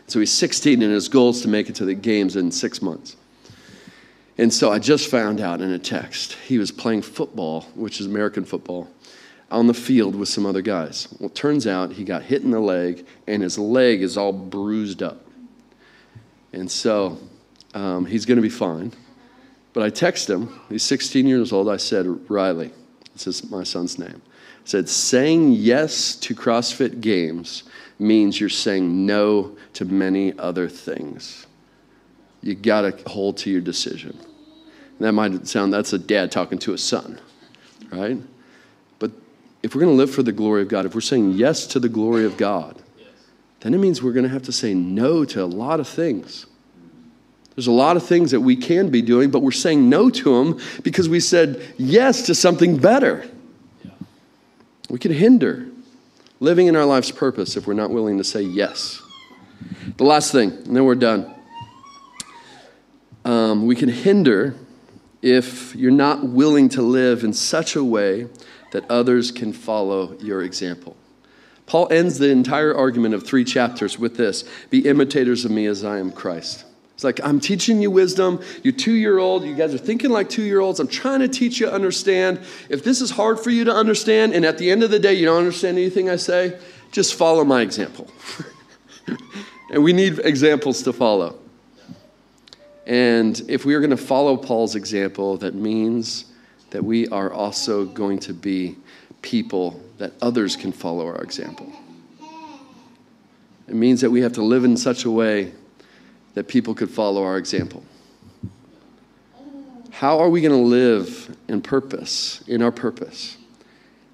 So 0.07 0.21
he's 0.21 0.31
16, 0.31 0.81
and 0.81 0.93
his 0.93 1.09
goal 1.09 1.31
is 1.31 1.43
to 1.43 1.49
make 1.49 1.68
it 1.68 1.75
to 1.75 1.85
the 1.85 1.95
games 1.95 2.37
in 2.37 2.53
six 2.53 2.81
months. 2.81 3.16
And 4.39 4.55
so 4.55 4.71
I 4.71 4.79
just 4.79 5.11
found 5.11 5.41
out 5.41 5.61
in 5.61 5.73
a 5.73 5.79
text 5.79 6.35
he 6.35 6.59
was 6.59 6.71
playing 6.71 7.03
football, 7.03 7.62
which 7.75 7.99
is 7.99 8.07
American 8.07 8.45
football, 8.45 8.89
on 9.51 9.66
the 9.66 9.75
field 9.75 10.14
with 10.14 10.29
some 10.29 10.47
other 10.47 10.62
guys. 10.62 11.09
Well, 11.18 11.31
it 11.31 11.35
turns 11.35 11.66
out 11.66 11.91
he 11.91 12.05
got 12.05 12.23
hit 12.23 12.43
in 12.45 12.53
the 12.53 12.61
leg, 12.61 13.05
and 13.27 13.43
his 13.43 13.59
leg 13.59 14.03
is 14.03 14.16
all 14.16 14.33
bruised 14.33 15.03
up. 15.03 15.27
And 16.53 16.70
so 16.70 17.18
um, 17.74 18.07
he's 18.07 18.26
going 18.26 18.36
to 18.36 18.42
be 18.42 18.48
fine. 18.48 18.92
But 19.72 19.84
I 19.84 19.90
text 19.90 20.28
him, 20.28 20.61
he's 20.68 20.82
16 20.82 21.26
years 21.26 21.53
old. 21.53 21.68
I 21.68 21.76
said, 21.76 22.07
Riley, 22.28 22.72
this 23.12 23.26
is 23.26 23.51
my 23.51 23.62
son's 23.62 23.98
name. 23.98 24.20
I 24.24 24.66
said, 24.66 24.88
saying 24.88 25.53
yes 25.53 26.16
to 26.16 26.34
CrossFit 26.34 27.01
games 27.01 27.64
means 27.98 28.40
you're 28.40 28.48
saying 28.48 29.07
no 29.07 29.57
to 29.74 29.84
many 29.84 30.36
other 30.38 30.68
things. 30.68 31.46
You 32.42 32.55
got 32.55 32.82
to 32.82 33.09
hold 33.09 33.36
to 33.38 33.51
your 33.51 33.61
decision. 33.61 34.18
And 34.18 35.07
that 35.07 35.12
might 35.12 35.46
sound 35.46 35.72
that's 35.72 35.92
a 35.92 35.98
dad 35.98 36.32
talking 36.32 36.59
to 36.61 36.72
a 36.72 36.78
son, 36.78 37.20
right? 37.90 38.18
But 38.98 39.12
if 39.62 39.74
we're 39.74 39.82
going 39.82 39.92
to 39.92 39.96
live 39.96 40.11
for 40.11 40.22
the 40.22 40.32
glory 40.32 40.62
of 40.62 40.68
God, 40.68 40.84
if 40.84 40.94
we're 40.94 41.01
saying 41.01 41.32
yes 41.32 41.66
to 41.68 41.80
the 41.80 41.88
glory 41.88 42.24
of 42.24 42.36
God, 42.36 42.82
then 43.61 43.74
it 43.74 43.78
means 43.78 44.02
we're 44.02 44.12
going 44.12 44.24
to 44.24 44.30
have 44.30 44.42
to 44.42 44.52
say 44.52 44.74
no 44.74 45.24
to 45.26 45.42
a 45.42 45.46
lot 45.46 45.80
of 45.80 45.88
things. 45.88 46.46
There's 47.54 47.66
a 47.66 47.72
lot 47.72 47.96
of 47.96 48.06
things 48.06 48.30
that 48.30 48.40
we 48.40 48.56
can 48.56 48.88
be 48.90 49.02
doing, 49.02 49.30
but 49.30 49.40
we're 49.40 49.50
saying 49.50 49.88
no 49.88 50.08
to 50.08 50.36
them 50.36 50.61
because 50.82 51.08
we 51.08 51.20
said 51.20 51.74
yes 51.76 52.22
to 52.22 52.34
something 52.34 52.78
better. 52.78 53.28
We 54.88 54.98
can 54.98 55.12
hinder 55.12 55.66
living 56.40 56.68
in 56.68 56.76
our 56.76 56.86
life's 56.86 57.11
purpose 57.11 57.56
if 57.56 57.66
we're 57.66 57.74
not 57.74 57.90
willing 57.90 58.18
to 58.18 58.24
say 58.24 58.42
yes. 58.42 59.02
The 59.98 60.04
last 60.04 60.32
thing, 60.32 60.50
and 60.50 60.74
then 60.74 60.84
we're 60.84 60.94
done. 60.94 61.34
Um, 63.26 63.66
we 63.66 63.76
can 63.76 63.90
hinder 63.90 64.54
if 65.20 65.76
you're 65.76 65.90
not 65.90 66.24
willing 66.24 66.70
to 66.70 66.82
live 66.82 67.24
in 67.24 67.34
such 67.34 67.76
a 67.76 67.84
way 67.84 68.26
that 68.72 68.90
others 68.90 69.30
can 69.30 69.52
follow 69.52 70.16
your 70.20 70.42
example. 70.42 70.96
Paul 71.71 71.87
ends 71.93 72.18
the 72.18 72.31
entire 72.31 72.75
argument 72.75 73.14
of 73.14 73.25
three 73.25 73.45
chapters 73.45 73.97
with 73.97 74.16
this 74.16 74.43
Be 74.71 74.89
imitators 74.89 75.45
of 75.45 75.53
me 75.53 75.66
as 75.66 75.85
I 75.85 76.01
am 76.01 76.11
Christ. 76.11 76.64
It's 76.95 77.05
like, 77.05 77.21
I'm 77.23 77.39
teaching 77.39 77.81
you 77.81 77.93
wisdom. 77.93 78.43
You're 78.64 78.73
two 78.73 78.95
year 78.95 79.18
old. 79.18 79.45
You 79.45 79.55
guys 79.55 79.73
are 79.73 79.79
thinking 79.79 80.11
like 80.11 80.29
two 80.29 80.43
year 80.43 80.59
olds. 80.59 80.81
I'm 80.81 80.89
trying 80.89 81.21
to 81.21 81.29
teach 81.29 81.61
you 81.61 81.66
to 81.66 81.73
understand. 81.73 82.41
If 82.68 82.83
this 82.83 83.01
is 83.01 83.12
hard 83.12 83.39
for 83.39 83.51
you 83.51 83.62
to 83.62 83.73
understand, 83.73 84.33
and 84.35 84.45
at 84.45 84.59
the 84.59 84.68
end 84.68 84.83
of 84.83 84.91
the 84.91 84.99
day, 84.99 85.14
you 85.14 85.27
don't 85.27 85.39
understand 85.39 85.79
anything 85.79 86.11
I 86.11 86.16
say, 86.16 86.59
just 86.91 87.14
follow 87.14 87.45
my 87.45 87.61
example. 87.61 88.11
and 89.73 89.85
we 89.85 89.93
need 89.93 90.18
examples 90.25 90.83
to 90.83 90.93
follow. 90.93 91.39
And 92.85 93.41
if 93.47 93.64
we 93.64 93.75
are 93.75 93.81
going 93.81 93.91
to 93.91 93.97
follow 93.97 94.37
Paul's 94.37 94.75
example, 94.75 95.37
that 95.37 95.55
means 95.55 96.25
that 96.71 96.83
we 96.83 97.07
are 97.11 97.33
also 97.33 97.85
going 97.85 98.18
to 98.18 98.35
be 98.35 98.77
people 99.23 99.81
that 100.01 100.14
others 100.20 100.57
can 100.57 100.72
follow 100.72 101.07
our 101.07 101.22
example. 101.22 101.70
It 103.68 103.74
means 103.74 104.01
that 104.01 104.11
we 104.11 104.22
have 104.22 104.32
to 104.32 104.42
live 104.42 104.64
in 104.64 104.76
such 104.76 105.05
a 105.05 105.11
way 105.11 105.53
that 106.34 106.48
people 106.48 106.74
could 106.74 106.90
follow 106.90 107.22
our 107.22 107.36
example. 107.36 107.84
How 109.90 110.18
are 110.18 110.30
we 110.30 110.40
going 110.40 110.59
to 110.59 110.68
live 110.68 111.36
in 111.48 111.61
purpose, 111.61 112.42
in 112.48 112.62
our 112.62 112.72
purpose? 112.72 113.36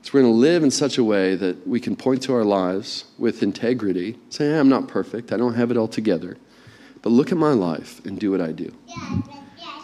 So 0.02 0.10
we're 0.12 0.22
going 0.22 0.34
to 0.34 0.38
live 0.38 0.64
in 0.64 0.72
such 0.72 0.98
a 0.98 1.04
way 1.04 1.36
that 1.36 1.66
we 1.66 1.78
can 1.78 1.94
point 1.94 2.22
to 2.24 2.34
our 2.34 2.44
lives 2.44 3.04
with 3.16 3.42
integrity, 3.42 4.18
say, 4.28 4.50
hey, 4.50 4.58
I'm 4.58 4.68
not 4.68 4.88
perfect, 4.88 5.32
I 5.32 5.36
don't 5.36 5.54
have 5.54 5.70
it 5.70 5.76
all 5.76 5.88
together, 5.88 6.36
but 7.02 7.10
look 7.10 7.30
at 7.30 7.38
my 7.38 7.52
life 7.52 8.04
and 8.04 8.18
do 8.18 8.32
what 8.32 8.40
I 8.40 8.50
do. 8.50 8.72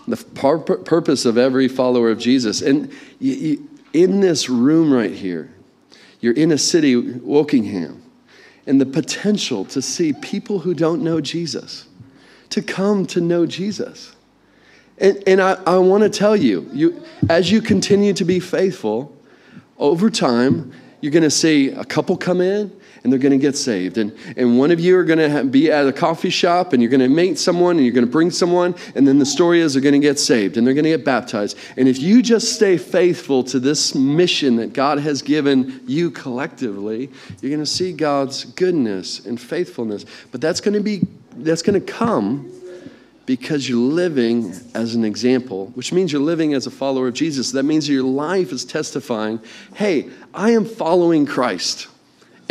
The 0.09 0.16
purpose 0.84 1.24
of 1.24 1.38
every 1.38 1.68
follower 1.68 2.11
of 2.11 2.18
Jesus, 2.18 2.61
and 2.61 2.92
in 3.20 4.20
this 4.20 4.48
room 4.48 4.92
right 4.92 5.12
here, 5.12 5.50
you're 6.23 6.33
in 6.33 6.53
a 6.53 6.59
city, 6.59 6.97
Wokingham, 6.97 8.01
and 8.66 8.81
the 8.81 8.87
potential 8.87 9.66
to 9.66 9.83
see 9.83 10.14
people 10.14 10.61
who 10.61 10.73
don't 10.73 11.03
know 11.03 11.20
Jesus 11.20 11.89
to 12.53 12.62
come 12.62 13.07
to 13.07 13.20
know 13.20 13.47
Jesus. 13.47 14.14
And, 14.99 15.23
and 15.27 15.41
I, 15.41 15.55
I 15.66 15.79
want 15.79 16.03
to 16.03 16.11
tell 16.11 16.37
you, 16.37 16.68
you, 16.73 17.03
as 17.29 17.51
you 17.51 17.62
continue 17.62 18.12
to 18.12 18.25
be 18.25 18.41
faithful, 18.41 19.16
over 19.79 20.11
time, 20.11 20.73
you're 21.01 21.12
going 21.12 21.23
to 21.23 21.31
see 21.31 21.70
a 21.70 21.85
couple 21.85 22.16
come 22.16 22.41
in 22.41 22.70
and 23.03 23.12
they're 23.12 23.18
going 23.18 23.32
to 23.32 23.38
get 23.38 23.57
saved. 23.57 23.98
And, 23.98 24.16
and 24.36 24.59
one 24.59 24.70
of 24.70 24.80
you 24.80 24.96
are 24.96 25.05
going 25.05 25.18
to 25.18 25.44
be 25.44 25.70
at 25.70 25.86
a 25.86 25.92
coffee 25.92 26.30
shop 26.30 26.72
and 26.72 26.82
you're 26.82 26.90
going 26.90 27.00
to 27.00 27.09
meet 27.09 27.38
someone 27.38 27.76
and 27.76 27.84
you're 27.84 27.94
going 27.94 28.07
to 28.07 28.11
bring 28.11 28.30
someone, 28.30 28.74
and 28.94 29.07
then 29.07 29.18
the 29.18 29.26
story 29.26 29.61
is 29.61 29.74
they're 29.74 29.82
going 29.82 29.92
to 29.92 29.98
get 29.98 30.18
saved 30.18 30.57
and 30.57 30.66
they're 30.66 30.74
going 30.74 30.84
to 30.84 30.90
get 30.90 31.05
baptized. 31.05 31.59
And 31.76 31.88
if 31.88 31.98
you 32.00 32.22
just 32.22 32.55
stay 32.55 32.76
faithful 32.76 33.42
to 33.44 33.59
this 33.59 33.94
mission 33.94 34.57
that 34.57 34.72
God 34.72 34.98
has 34.98 35.22
given 35.22 35.82
you 35.86 36.11
collectively, 36.11 37.11
you're 37.40 37.50
going 37.50 37.61
to 37.61 37.66
see 37.66 37.92
God's 37.92 38.44
goodness 38.44 39.26
and 39.26 39.40
faithfulness. 39.40 40.05
But 40.30 40.40
that's 40.40 40.61
going 40.61 40.74
to 40.74 40.82
be 40.82 41.07
that's 41.34 41.62
going 41.62 41.80
to 41.80 41.92
come 41.92 42.53
because 43.24 43.68
you're 43.68 43.78
living 43.78 44.53
as 44.74 44.94
an 44.94 45.05
example, 45.05 45.68
which 45.68 45.92
means 45.92 46.12
you're 46.12 46.20
living 46.20 46.55
as 46.55 46.66
a 46.66 46.70
follower 46.70 47.09
of 47.09 47.14
Jesus. 47.14 47.53
That 47.53 47.62
means 47.62 47.88
your 47.88 48.03
life 48.03 48.53
is 48.53 48.64
testifying, 48.64 49.40
hey, 49.74 50.11
I 50.34 50.50
am 50.50 50.64
following 50.64 51.24
Christ. 51.24 51.88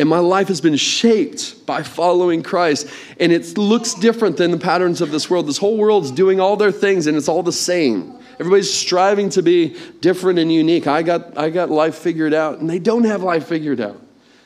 And 0.01 0.09
my 0.09 0.17
life 0.17 0.47
has 0.47 0.59
been 0.59 0.77
shaped 0.77 1.63
by 1.67 1.83
following 1.83 2.41
Christ. 2.41 2.87
And 3.19 3.31
it 3.31 3.55
looks 3.55 3.93
different 3.93 4.35
than 4.35 4.49
the 4.49 4.57
patterns 4.57 4.99
of 4.99 5.11
this 5.11 5.29
world. 5.29 5.45
This 5.45 5.59
whole 5.59 5.77
world's 5.77 6.09
doing 6.09 6.39
all 6.39 6.57
their 6.57 6.71
things 6.71 7.05
and 7.05 7.15
it's 7.15 7.27
all 7.27 7.43
the 7.43 7.51
same. 7.51 8.17
Everybody's 8.39 8.73
striving 8.73 9.29
to 9.29 9.43
be 9.43 9.77
different 9.99 10.39
and 10.39 10.51
unique. 10.51 10.87
I 10.87 11.03
got, 11.03 11.37
I 11.37 11.51
got 11.51 11.69
life 11.69 11.93
figured 11.93 12.33
out, 12.33 12.57
and 12.57 12.67
they 12.67 12.79
don't 12.79 13.03
have 13.03 13.21
life 13.21 13.45
figured 13.45 13.79
out. 13.79 14.01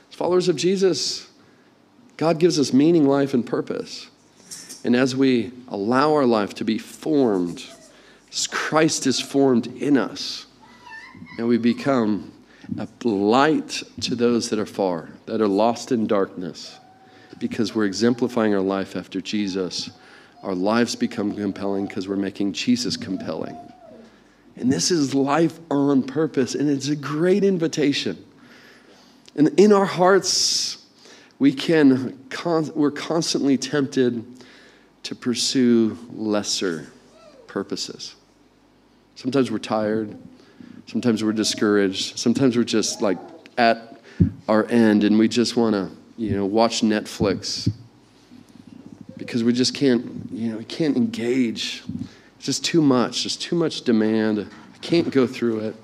As 0.10 0.16
followers 0.16 0.50
of 0.50 0.58
Jesus, 0.58 1.26
God 2.18 2.38
gives 2.38 2.60
us 2.60 2.74
meaning, 2.74 3.08
life, 3.08 3.34
and 3.34 3.46
purpose. 3.46 4.10
And 4.84 4.94
as 4.94 5.16
we 5.16 5.54
allow 5.70 6.16
our 6.16 6.26
life 6.26 6.54
to 6.56 6.66
be 6.66 6.78
formed, 6.78 7.64
as 8.30 8.46
Christ 8.48 9.08
is 9.08 9.22
formed 9.22 9.68
in 9.68 9.96
us, 9.96 10.48
and 11.38 11.48
we 11.48 11.58
become 11.58 12.34
a 12.78 12.88
light 13.08 13.84
to 14.02 14.16
those 14.16 14.50
that 14.50 14.60
are 14.60 14.66
far, 14.66 15.10
that 15.26 15.42
are 15.42 15.48
lost 15.48 15.92
in 15.92 16.08
darkness, 16.08 16.78
because 17.40 17.76
we're 17.76 17.86
exemplifying 17.86 18.54
our 18.54 18.62
life 18.62 18.96
after 18.96 19.22
Jesus. 19.22 19.90
Our 20.44 20.56
lives 20.56 20.96
become 20.96 21.36
compelling 21.36 21.88
because 21.88 22.08
we're 22.08 22.16
making 22.16 22.54
Jesus 22.54 22.98
compelling. 22.98 23.58
And 24.56 24.72
this 24.72 24.90
is 24.92 25.14
life 25.14 25.60
on 25.70 26.04
purpose, 26.04 26.56
and 26.56 26.70
it's 26.70 26.88
a 26.88 26.96
great 26.96 27.44
invitation. 27.44 28.24
And 29.36 29.60
in 29.60 29.74
our 29.74 29.86
hearts, 29.86 30.78
we 31.40 31.52
can, 31.52 32.18
we're 32.74 32.92
constantly 32.92 33.58
tempted 33.58 34.26
to 35.04 35.16
pursue 35.16 35.98
lesser 36.14 36.88
purposes. 37.48 38.16
Sometimes 39.16 39.52
we're 39.52 39.60
tired. 39.60 40.18
Sometimes 40.88 41.24
we're 41.24 41.34
discouraged. 41.34 42.18
Sometimes 42.18 42.56
we're 42.56 42.64
just 42.64 43.02
like 43.02 43.18
at 43.58 44.00
our 44.48 44.66
end 44.68 45.04
and 45.04 45.18
we 45.18 45.28
just 45.28 45.58
want 45.58 45.74
to, 45.74 45.90
you 46.18 46.36
know, 46.36 46.46
watch 46.46 46.82
Netflix 46.82 47.72
because 49.18 49.44
we 49.44 49.54
just 49.54 49.74
can't, 49.74 50.30
you 50.32 50.52
know, 50.52 50.58
we 50.58 50.66
can't 50.66 50.96
engage. 50.96 51.84
It's 52.38 52.46
just 52.46 52.64
too 52.64 52.82
much, 52.82 53.24
just 53.24 53.42
too 53.42 53.56
much 53.56 53.82
demand. 53.82 54.40
I 54.40 54.78
can't 54.80 55.10
go 55.10 55.26
through 55.26 55.60
it. 55.60 55.76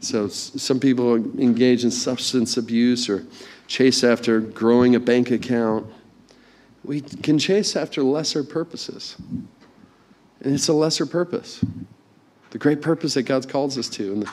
So 0.00 0.28
some 0.28 0.78
people 0.80 1.14
engage 1.40 1.84
in 1.84 1.90
substance 1.90 2.56
abuse 2.56 3.08
or 3.08 3.24
chase 3.66 4.04
after 4.04 4.40
growing 4.40 4.94
a 4.94 5.00
bank 5.00 5.30
account. 5.30 5.86
We 6.84 7.00
can 7.00 7.38
chase 7.38 7.74
after 7.74 8.02
lesser 8.02 8.44
purposes. 8.44 9.16
And 10.40 10.54
it's 10.54 10.68
a 10.68 10.72
lesser 10.72 11.06
purpose. 11.06 11.64
The 12.50 12.58
great 12.58 12.80
purpose 12.80 13.14
that 13.14 13.22
God 13.22 13.48
calls 13.48 13.76
us 13.76 13.88
to. 13.90 14.12
And 14.12 14.22
the, 14.22 14.30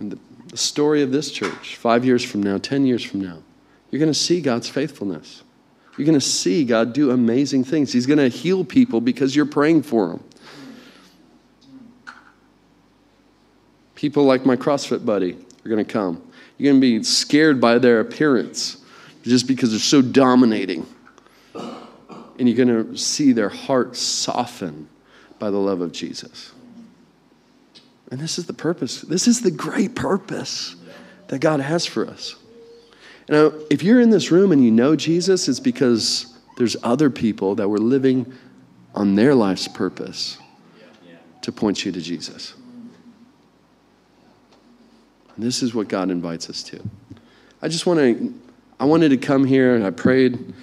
and 0.00 0.12
the, 0.12 0.18
story 0.56 1.02
of 1.02 1.10
this 1.10 1.32
church, 1.32 1.74
five 1.74 2.04
years 2.04 2.24
from 2.24 2.40
now, 2.40 2.58
10 2.58 2.86
years 2.86 3.02
from 3.02 3.20
now, 3.20 3.42
you're 3.90 3.98
going 3.98 4.12
to 4.12 4.18
see 4.18 4.40
God's 4.40 4.68
faithfulness. 4.68 5.42
You're 5.96 6.06
going 6.06 6.18
to 6.18 6.24
see 6.24 6.64
God 6.64 6.92
do 6.92 7.10
amazing 7.10 7.64
things. 7.64 7.92
He's 7.92 8.06
going 8.06 8.18
to 8.18 8.28
heal 8.28 8.64
people 8.64 9.00
because 9.00 9.34
you're 9.34 9.46
praying 9.46 9.82
for 9.82 10.08
them. 10.08 10.24
People 13.96 14.24
like 14.24 14.46
my 14.46 14.54
CrossFit 14.54 15.04
buddy 15.04 15.32
are 15.32 15.68
going 15.68 15.84
to 15.84 15.92
come. 15.92 16.22
You're 16.58 16.72
going 16.72 16.80
to 16.80 16.98
be 16.98 17.02
scared 17.02 17.60
by 17.60 17.78
their 17.78 18.00
appearance 18.00 18.76
just 19.22 19.46
because 19.46 19.70
they're 19.70 19.80
so 19.80 20.02
dominating. 20.02 20.86
And 21.54 22.48
you're 22.48 22.66
going 22.66 22.92
to 22.92 22.96
see 22.96 23.32
their 23.32 23.48
heart 23.48 23.96
soften 23.96 24.88
by 25.38 25.50
the 25.50 25.58
love 25.58 25.80
of 25.80 25.92
Jesus. 25.92 26.52
And 28.10 28.20
this 28.20 28.38
is 28.38 28.46
the 28.46 28.52
purpose. 28.52 29.00
This 29.02 29.26
is 29.26 29.40
the 29.40 29.50
great 29.50 29.94
purpose 29.94 30.76
that 31.28 31.40
God 31.40 31.60
has 31.60 31.86
for 31.86 32.06
us. 32.06 32.36
Now, 33.28 33.52
if 33.70 33.82
you're 33.82 34.00
in 34.00 34.10
this 34.10 34.30
room 34.30 34.52
and 34.52 34.62
you 34.62 34.70
know 34.70 34.94
Jesus, 34.94 35.48
it's 35.48 35.60
because 35.60 36.38
there's 36.58 36.76
other 36.82 37.10
people 37.10 37.54
that 37.54 37.68
were 37.68 37.78
living 37.78 38.32
on 38.94 39.14
their 39.14 39.34
life's 39.34 39.66
purpose 39.66 40.38
to 41.42 41.52
point 41.52 41.84
you 41.84 41.92
to 41.92 42.00
Jesus. 42.00 42.54
And 45.34 45.44
this 45.44 45.62
is 45.62 45.74
what 45.74 45.88
God 45.88 46.10
invites 46.10 46.48
us 46.48 46.62
to. 46.64 46.82
I 47.60 47.68
just 47.68 47.86
want 47.86 47.98
to, 47.98 48.34
I 48.78 48.84
wanted 48.84 49.08
to 49.10 49.16
come 49.16 49.44
here 49.44 49.74
and 49.74 49.84
I 49.84 49.90
prayed 49.90 50.54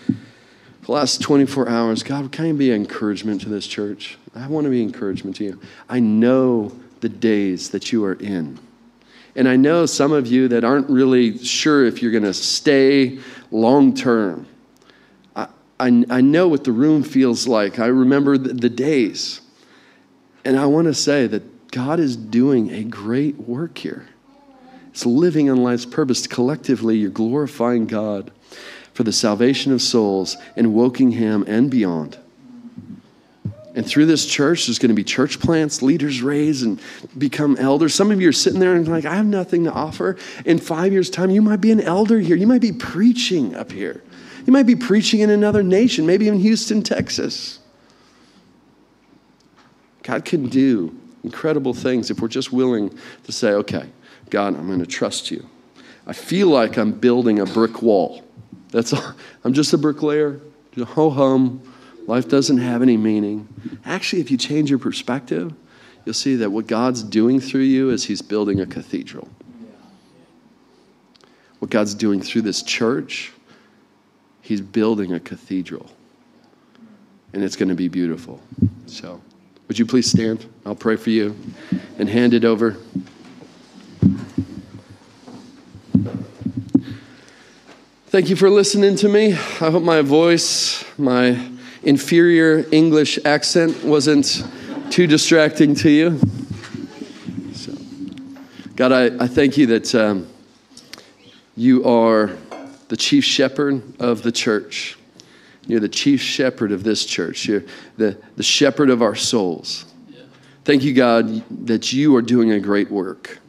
the 0.86 0.92
last 0.92 1.22
24 1.22 1.68
hours. 1.68 2.04
God, 2.04 2.32
can 2.32 2.46
you 2.46 2.54
be 2.54 2.72
encouragement 2.72 3.42
to 3.42 3.50
this 3.50 3.68
church? 3.68 4.18
I 4.36 4.48
want 4.48 4.66
to 4.66 4.70
be 4.70 4.82
encouragement 4.82 5.36
to 5.38 5.44
you. 5.44 5.62
I 5.90 6.00
know 6.00 6.72
the 7.02 7.10
days 7.10 7.70
that 7.72 7.92
you 7.92 8.06
are 8.06 8.14
in. 8.14 8.60
And 9.36 9.48
I 9.48 9.56
know 9.56 9.86
some 9.86 10.12
of 10.12 10.28
you 10.28 10.48
that 10.50 10.64
aren't 10.64 10.90
really 10.90 11.38
sure 11.38 11.86
if 11.86 12.02
you're 12.02 12.12
going 12.12 12.24
to 12.24 12.34
stay 12.34 13.20
long 13.50 13.94
term. 13.94 14.46
I, 15.36 15.48
I, 15.80 16.06
I, 16.10 16.22
know 16.22 16.48
what 16.48 16.64
the 16.64 16.72
room 16.72 17.02
feels 17.04 17.48
like. 17.48 17.80
I 17.80 17.88
remember 17.88 18.38
the, 18.38 18.54
the 18.54 18.70
days. 18.70 19.42
And 20.44 20.58
I 20.58 20.66
want 20.66 20.88
to 20.88 20.94
say 20.94 21.28
that 21.28 21.72
God 21.72 22.00
is 22.00 22.18
doing 22.18 22.72
a 22.72 22.84
great 22.84 23.38
work 23.38 23.78
here. 23.78 24.08
It's 24.90 25.06
living 25.06 25.50
on 25.50 25.64
life's 25.64 25.86
purpose. 25.86 26.28
Collectively, 26.28 26.98
you're 26.98 27.10
glorifying 27.10 27.86
God 27.86 28.32
for 28.94 29.04
the 29.04 29.14
salvation 29.14 29.72
of 29.72 29.82
souls 29.82 30.36
in 30.58 30.74
Wokingham 30.74 31.48
and 31.48 31.72
beyond. 31.72 32.18
And 33.74 33.86
through 33.86 34.06
this 34.06 34.26
church, 34.26 34.68
there's 34.68 34.80
going 34.80 34.90
to 34.90 34.96
be 34.96 35.04
church 35.04 35.40
plants, 35.40 35.82
leaders 35.82 36.22
raised 36.22 36.66
and 36.66 36.80
become 37.18 37.56
elders. 37.58 37.94
Some 37.94 38.12
of 38.12 38.20
you 38.20 38.28
are 38.28 38.34
sitting 38.34 38.60
there 38.60 38.76
and 38.76 38.86
like, 38.88 39.06
I 39.06 39.16
have 39.16 39.26
nothing 39.26 39.64
to 39.64 39.72
offer. 39.72 40.18
In 40.46 40.58
five 40.58 40.92
years' 40.92 41.10
time, 41.10 41.30
you 41.30 41.42
might 41.42 41.62
be 41.62 41.72
an 41.72 41.80
elder 41.80 42.20
here. 42.20 42.36
You 42.36 42.48
might 42.48 42.62
be 42.62 42.74
preaching 42.74 43.56
up 43.56 43.72
here. 43.72 44.04
You 44.46 44.52
might 44.52 44.66
be 44.66 44.76
preaching 44.76 45.22
in 45.22 45.30
another 45.30 45.64
nation, 45.64 46.06
maybe 46.06 46.28
in 46.28 46.38
Houston, 46.40 46.82
Texas. 46.82 47.60
God 50.04 50.26
can 50.26 50.50
do 50.50 50.94
incredible 51.24 51.74
things 51.74 52.10
if 52.10 52.20
we're 52.20 52.28
just 52.28 52.52
willing 52.52 52.98
to 53.24 53.32
say, 53.32 53.52
okay, 53.52 53.88
God, 54.30 54.58
I'm 54.58 54.68
going 54.68 54.80
to 54.80 54.86
trust 54.86 55.32
you. 55.32 55.48
I 56.08 56.14
feel 56.14 56.48
like 56.48 56.78
I'm 56.78 56.92
building 56.92 57.40
a 57.40 57.46
brick 57.46 57.82
wall. 57.82 58.24
That's 58.72 58.92
all. 58.92 59.14
I'm 59.44 59.54
just 59.54 59.72
a 59.74 59.78
bricklayer. 59.78 60.42
Ho 60.78 61.10
hum. 61.10 61.62
Life 62.08 62.28
doesn't 62.28 62.58
have 62.58 62.82
any 62.82 62.98
meaning. 62.98 63.48
Actually, 63.86 64.22
if 64.22 64.32
you 64.32 64.38
change 64.38 64.70
your 64.70 64.80
perspective, 64.80 65.54
you'll 66.06 66.14
see 66.14 66.36
that 66.38 66.52
what 66.52 66.68
God's 66.68 67.04
doing 67.04 67.40
through 67.40 67.62
you 67.62 67.90
is 67.90 68.06
He's 68.06 68.22
building 68.22 68.60
a 68.60 68.66
cathedral. 68.66 69.30
What 71.60 71.70
God's 71.70 71.94
doing 71.94 72.22
through 72.22 72.42
this 72.42 72.64
church, 72.64 73.32
He's 74.42 74.62
building 74.62 75.14
a 75.14 75.20
cathedral. 75.20 75.90
And 77.34 77.44
it's 77.44 77.56
going 77.56 77.70
to 77.70 77.76
be 77.76 77.88
beautiful. 77.88 78.42
So, 78.88 79.22
would 79.68 79.80
you 79.80 79.86
please 79.86 80.10
stand? 80.10 80.46
I'll 80.66 80.76
pray 80.76 80.98
for 80.98 81.12
you 81.12 81.36
and 81.98 82.10
hand 82.10 82.34
it 82.34 82.44
over. 82.44 82.78
Thank 88.08 88.30
you 88.30 88.36
for 88.36 88.50
listening 88.50 88.98
to 88.98 89.08
me. 89.08 89.32
I 89.32 89.72
hope 89.72 89.84
my 89.84 90.02
voice, 90.02 90.84
my 90.98 91.51
inferior 91.84 92.66
English 92.72 93.20
accent 93.26 93.84
wasn't 93.84 94.44
too 94.90 95.08
distracting 95.08 95.76
to 95.76 95.90
you. 95.90 96.20
So, 97.54 97.74
God, 98.76 98.92
I, 98.92 99.24
I 99.24 99.28
thank 99.28 99.58
you 99.58 99.68
that 99.68 99.94
um, 99.96 100.28
you 101.56 101.86
are 101.86 102.32
the 102.90 102.98
chief 102.98 103.24
shepherd 103.24 103.82
of 104.00 104.22
the 104.22 104.32
church. 104.32 104.98
You're 105.68 105.80
the 105.80 105.90
chief 105.90 106.22
shepherd 106.22 106.72
of 106.72 106.84
this 106.84 107.06
church. 107.06 107.46
You're 107.46 107.64
the, 107.98 108.18
the 108.36 108.44
shepherd 108.44 108.90
of 108.90 109.02
our 109.02 109.16
souls. 109.16 109.86
Thank 110.64 110.84
you, 110.84 110.94
God, 110.94 111.44
that 111.66 111.92
you 111.94 112.16
are 112.16 112.22
doing 112.22 112.52
a 112.52 112.60
great 112.60 112.92
work 112.92 113.42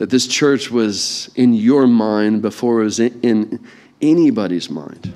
that 0.00 0.08
this 0.08 0.26
church 0.26 0.70
was 0.70 1.30
in 1.36 1.52
your 1.52 1.86
mind 1.86 2.40
before 2.40 2.80
it 2.80 2.84
was 2.84 3.00
in, 3.00 3.62
anybody's 4.00 4.70
mind. 4.70 5.12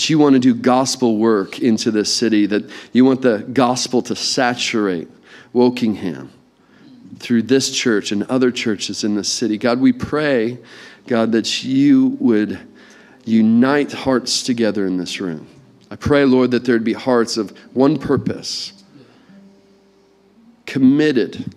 That 0.00 0.08
you 0.08 0.18
want 0.18 0.32
to 0.32 0.38
do 0.38 0.54
gospel 0.54 1.18
work 1.18 1.58
into 1.58 1.90
this 1.90 2.10
city, 2.10 2.46
that 2.46 2.70
you 2.94 3.04
want 3.04 3.20
the 3.20 3.46
gospel 3.52 4.00
to 4.00 4.16
saturate 4.16 5.08
Wokingham 5.54 6.30
through 7.18 7.42
this 7.42 7.70
church 7.70 8.10
and 8.10 8.22
other 8.22 8.50
churches 8.50 9.04
in 9.04 9.14
the 9.14 9.22
city. 9.22 9.58
God, 9.58 9.78
we 9.78 9.92
pray, 9.92 10.56
God, 11.06 11.32
that 11.32 11.62
you 11.64 12.16
would 12.18 12.58
unite 13.26 13.92
hearts 13.92 14.42
together 14.42 14.86
in 14.86 14.96
this 14.96 15.20
room. 15.20 15.46
I 15.90 15.96
pray, 15.96 16.24
Lord, 16.24 16.52
that 16.52 16.64
there'd 16.64 16.82
be 16.82 16.94
hearts 16.94 17.36
of 17.36 17.50
one 17.74 17.98
purpose, 17.98 18.72
committed 20.64 21.54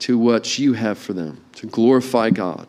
to 0.00 0.18
what 0.18 0.58
you 0.58 0.74
have 0.74 0.98
for 0.98 1.14
them, 1.14 1.42
to 1.54 1.66
glorify 1.66 2.28
God 2.28 2.66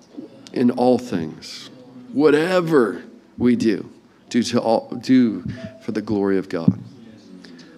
in 0.53 0.71
all 0.71 0.97
things. 0.97 1.69
Whatever 2.13 3.03
we 3.37 3.57
do, 3.57 3.91
do, 4.29 4.43
to 4.43 4.61
all, 4.61 4.87
do 5.01 5.43
for 5.81 5.91
the 5.91 6.01
glory 6.01 6.37
of 6.37 6.49
God. 6.49 6.77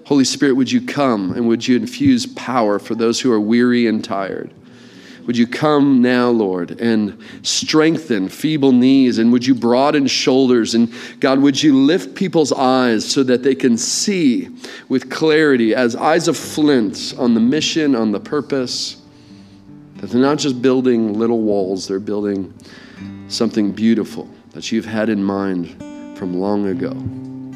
Holy 0.06 0.26
Spirit, 0.26 0.54
would 0.54 0.72
you 0.72 0.82
come 0.82 1.32
and 1.32 1.48
would 1.48 1.66
you 1.66 1.78
infuse 1.78 2.26
power 2.26 2.80
for 2.80 2.96
those 2.96 3.22
who 3.22 3.32
are 3.32 3.40
weary 3.40 3.88
and 3.88 4.04
tired? 4.04 4.54
Would 5.26 5.38
you 5.38 5.48
come 5.48 6.02
now, 6.02 6.30
Lord, 6.30 6.82
and 6.82 7.18
strengthen 7.44 8.28
feeble 8.28 8.72
knees? 8.72 9.20
And 9.20 9.32
would 9.32 9.46
you 9.46 9.54
broaden 9.54 10.08
shoulders? 10.08 10.74
And 10.74 10.92
God, 11.20 11.40
would 11.40 11.62
you 11.62 11.78
lift 11.78 12.16
people's 12.16 12.52
eyes 12.52 13.10
so 13.10 13.24
that 13.24 13.44
they 13.44 13.56
can 13.56 13.78
see 13.78 14.50
with 14.90 15.10
clarity, 15.10 15.76
as 15.76 15.96
eyes 15.96 16.28
of 16.28 16.36
flint, 16.36 17.14
on 17.18 17.36
the 17.36 17.40
mission, 17.40 17.96
on 17.96 18.12
the 18.12 18.20
purpose? 18.20 18.98
That 19.98 20.10
they're 20.10 20.22
not 20.22 20.40
just 20.40 20.62
building 20.62 21.14
little 21.14 21.42
walls, 21.42 21.88
they're 21.88 22.00
building 22.00 22.54
something 23.28 23.72
beautiful 23.72 24.28
that 24.52 24.72
you've 24.72 24.86
had 24.86 25.08
in 25.08 25.24
mind 25.24 25.91
from 26.22 26.40
long 26.40 26.68
ago. 26.68 26.92
In 26.92 27.56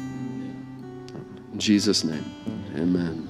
Jesus' 1.56 2.02
name, 2.02 2.24
amen. 2.74 3.25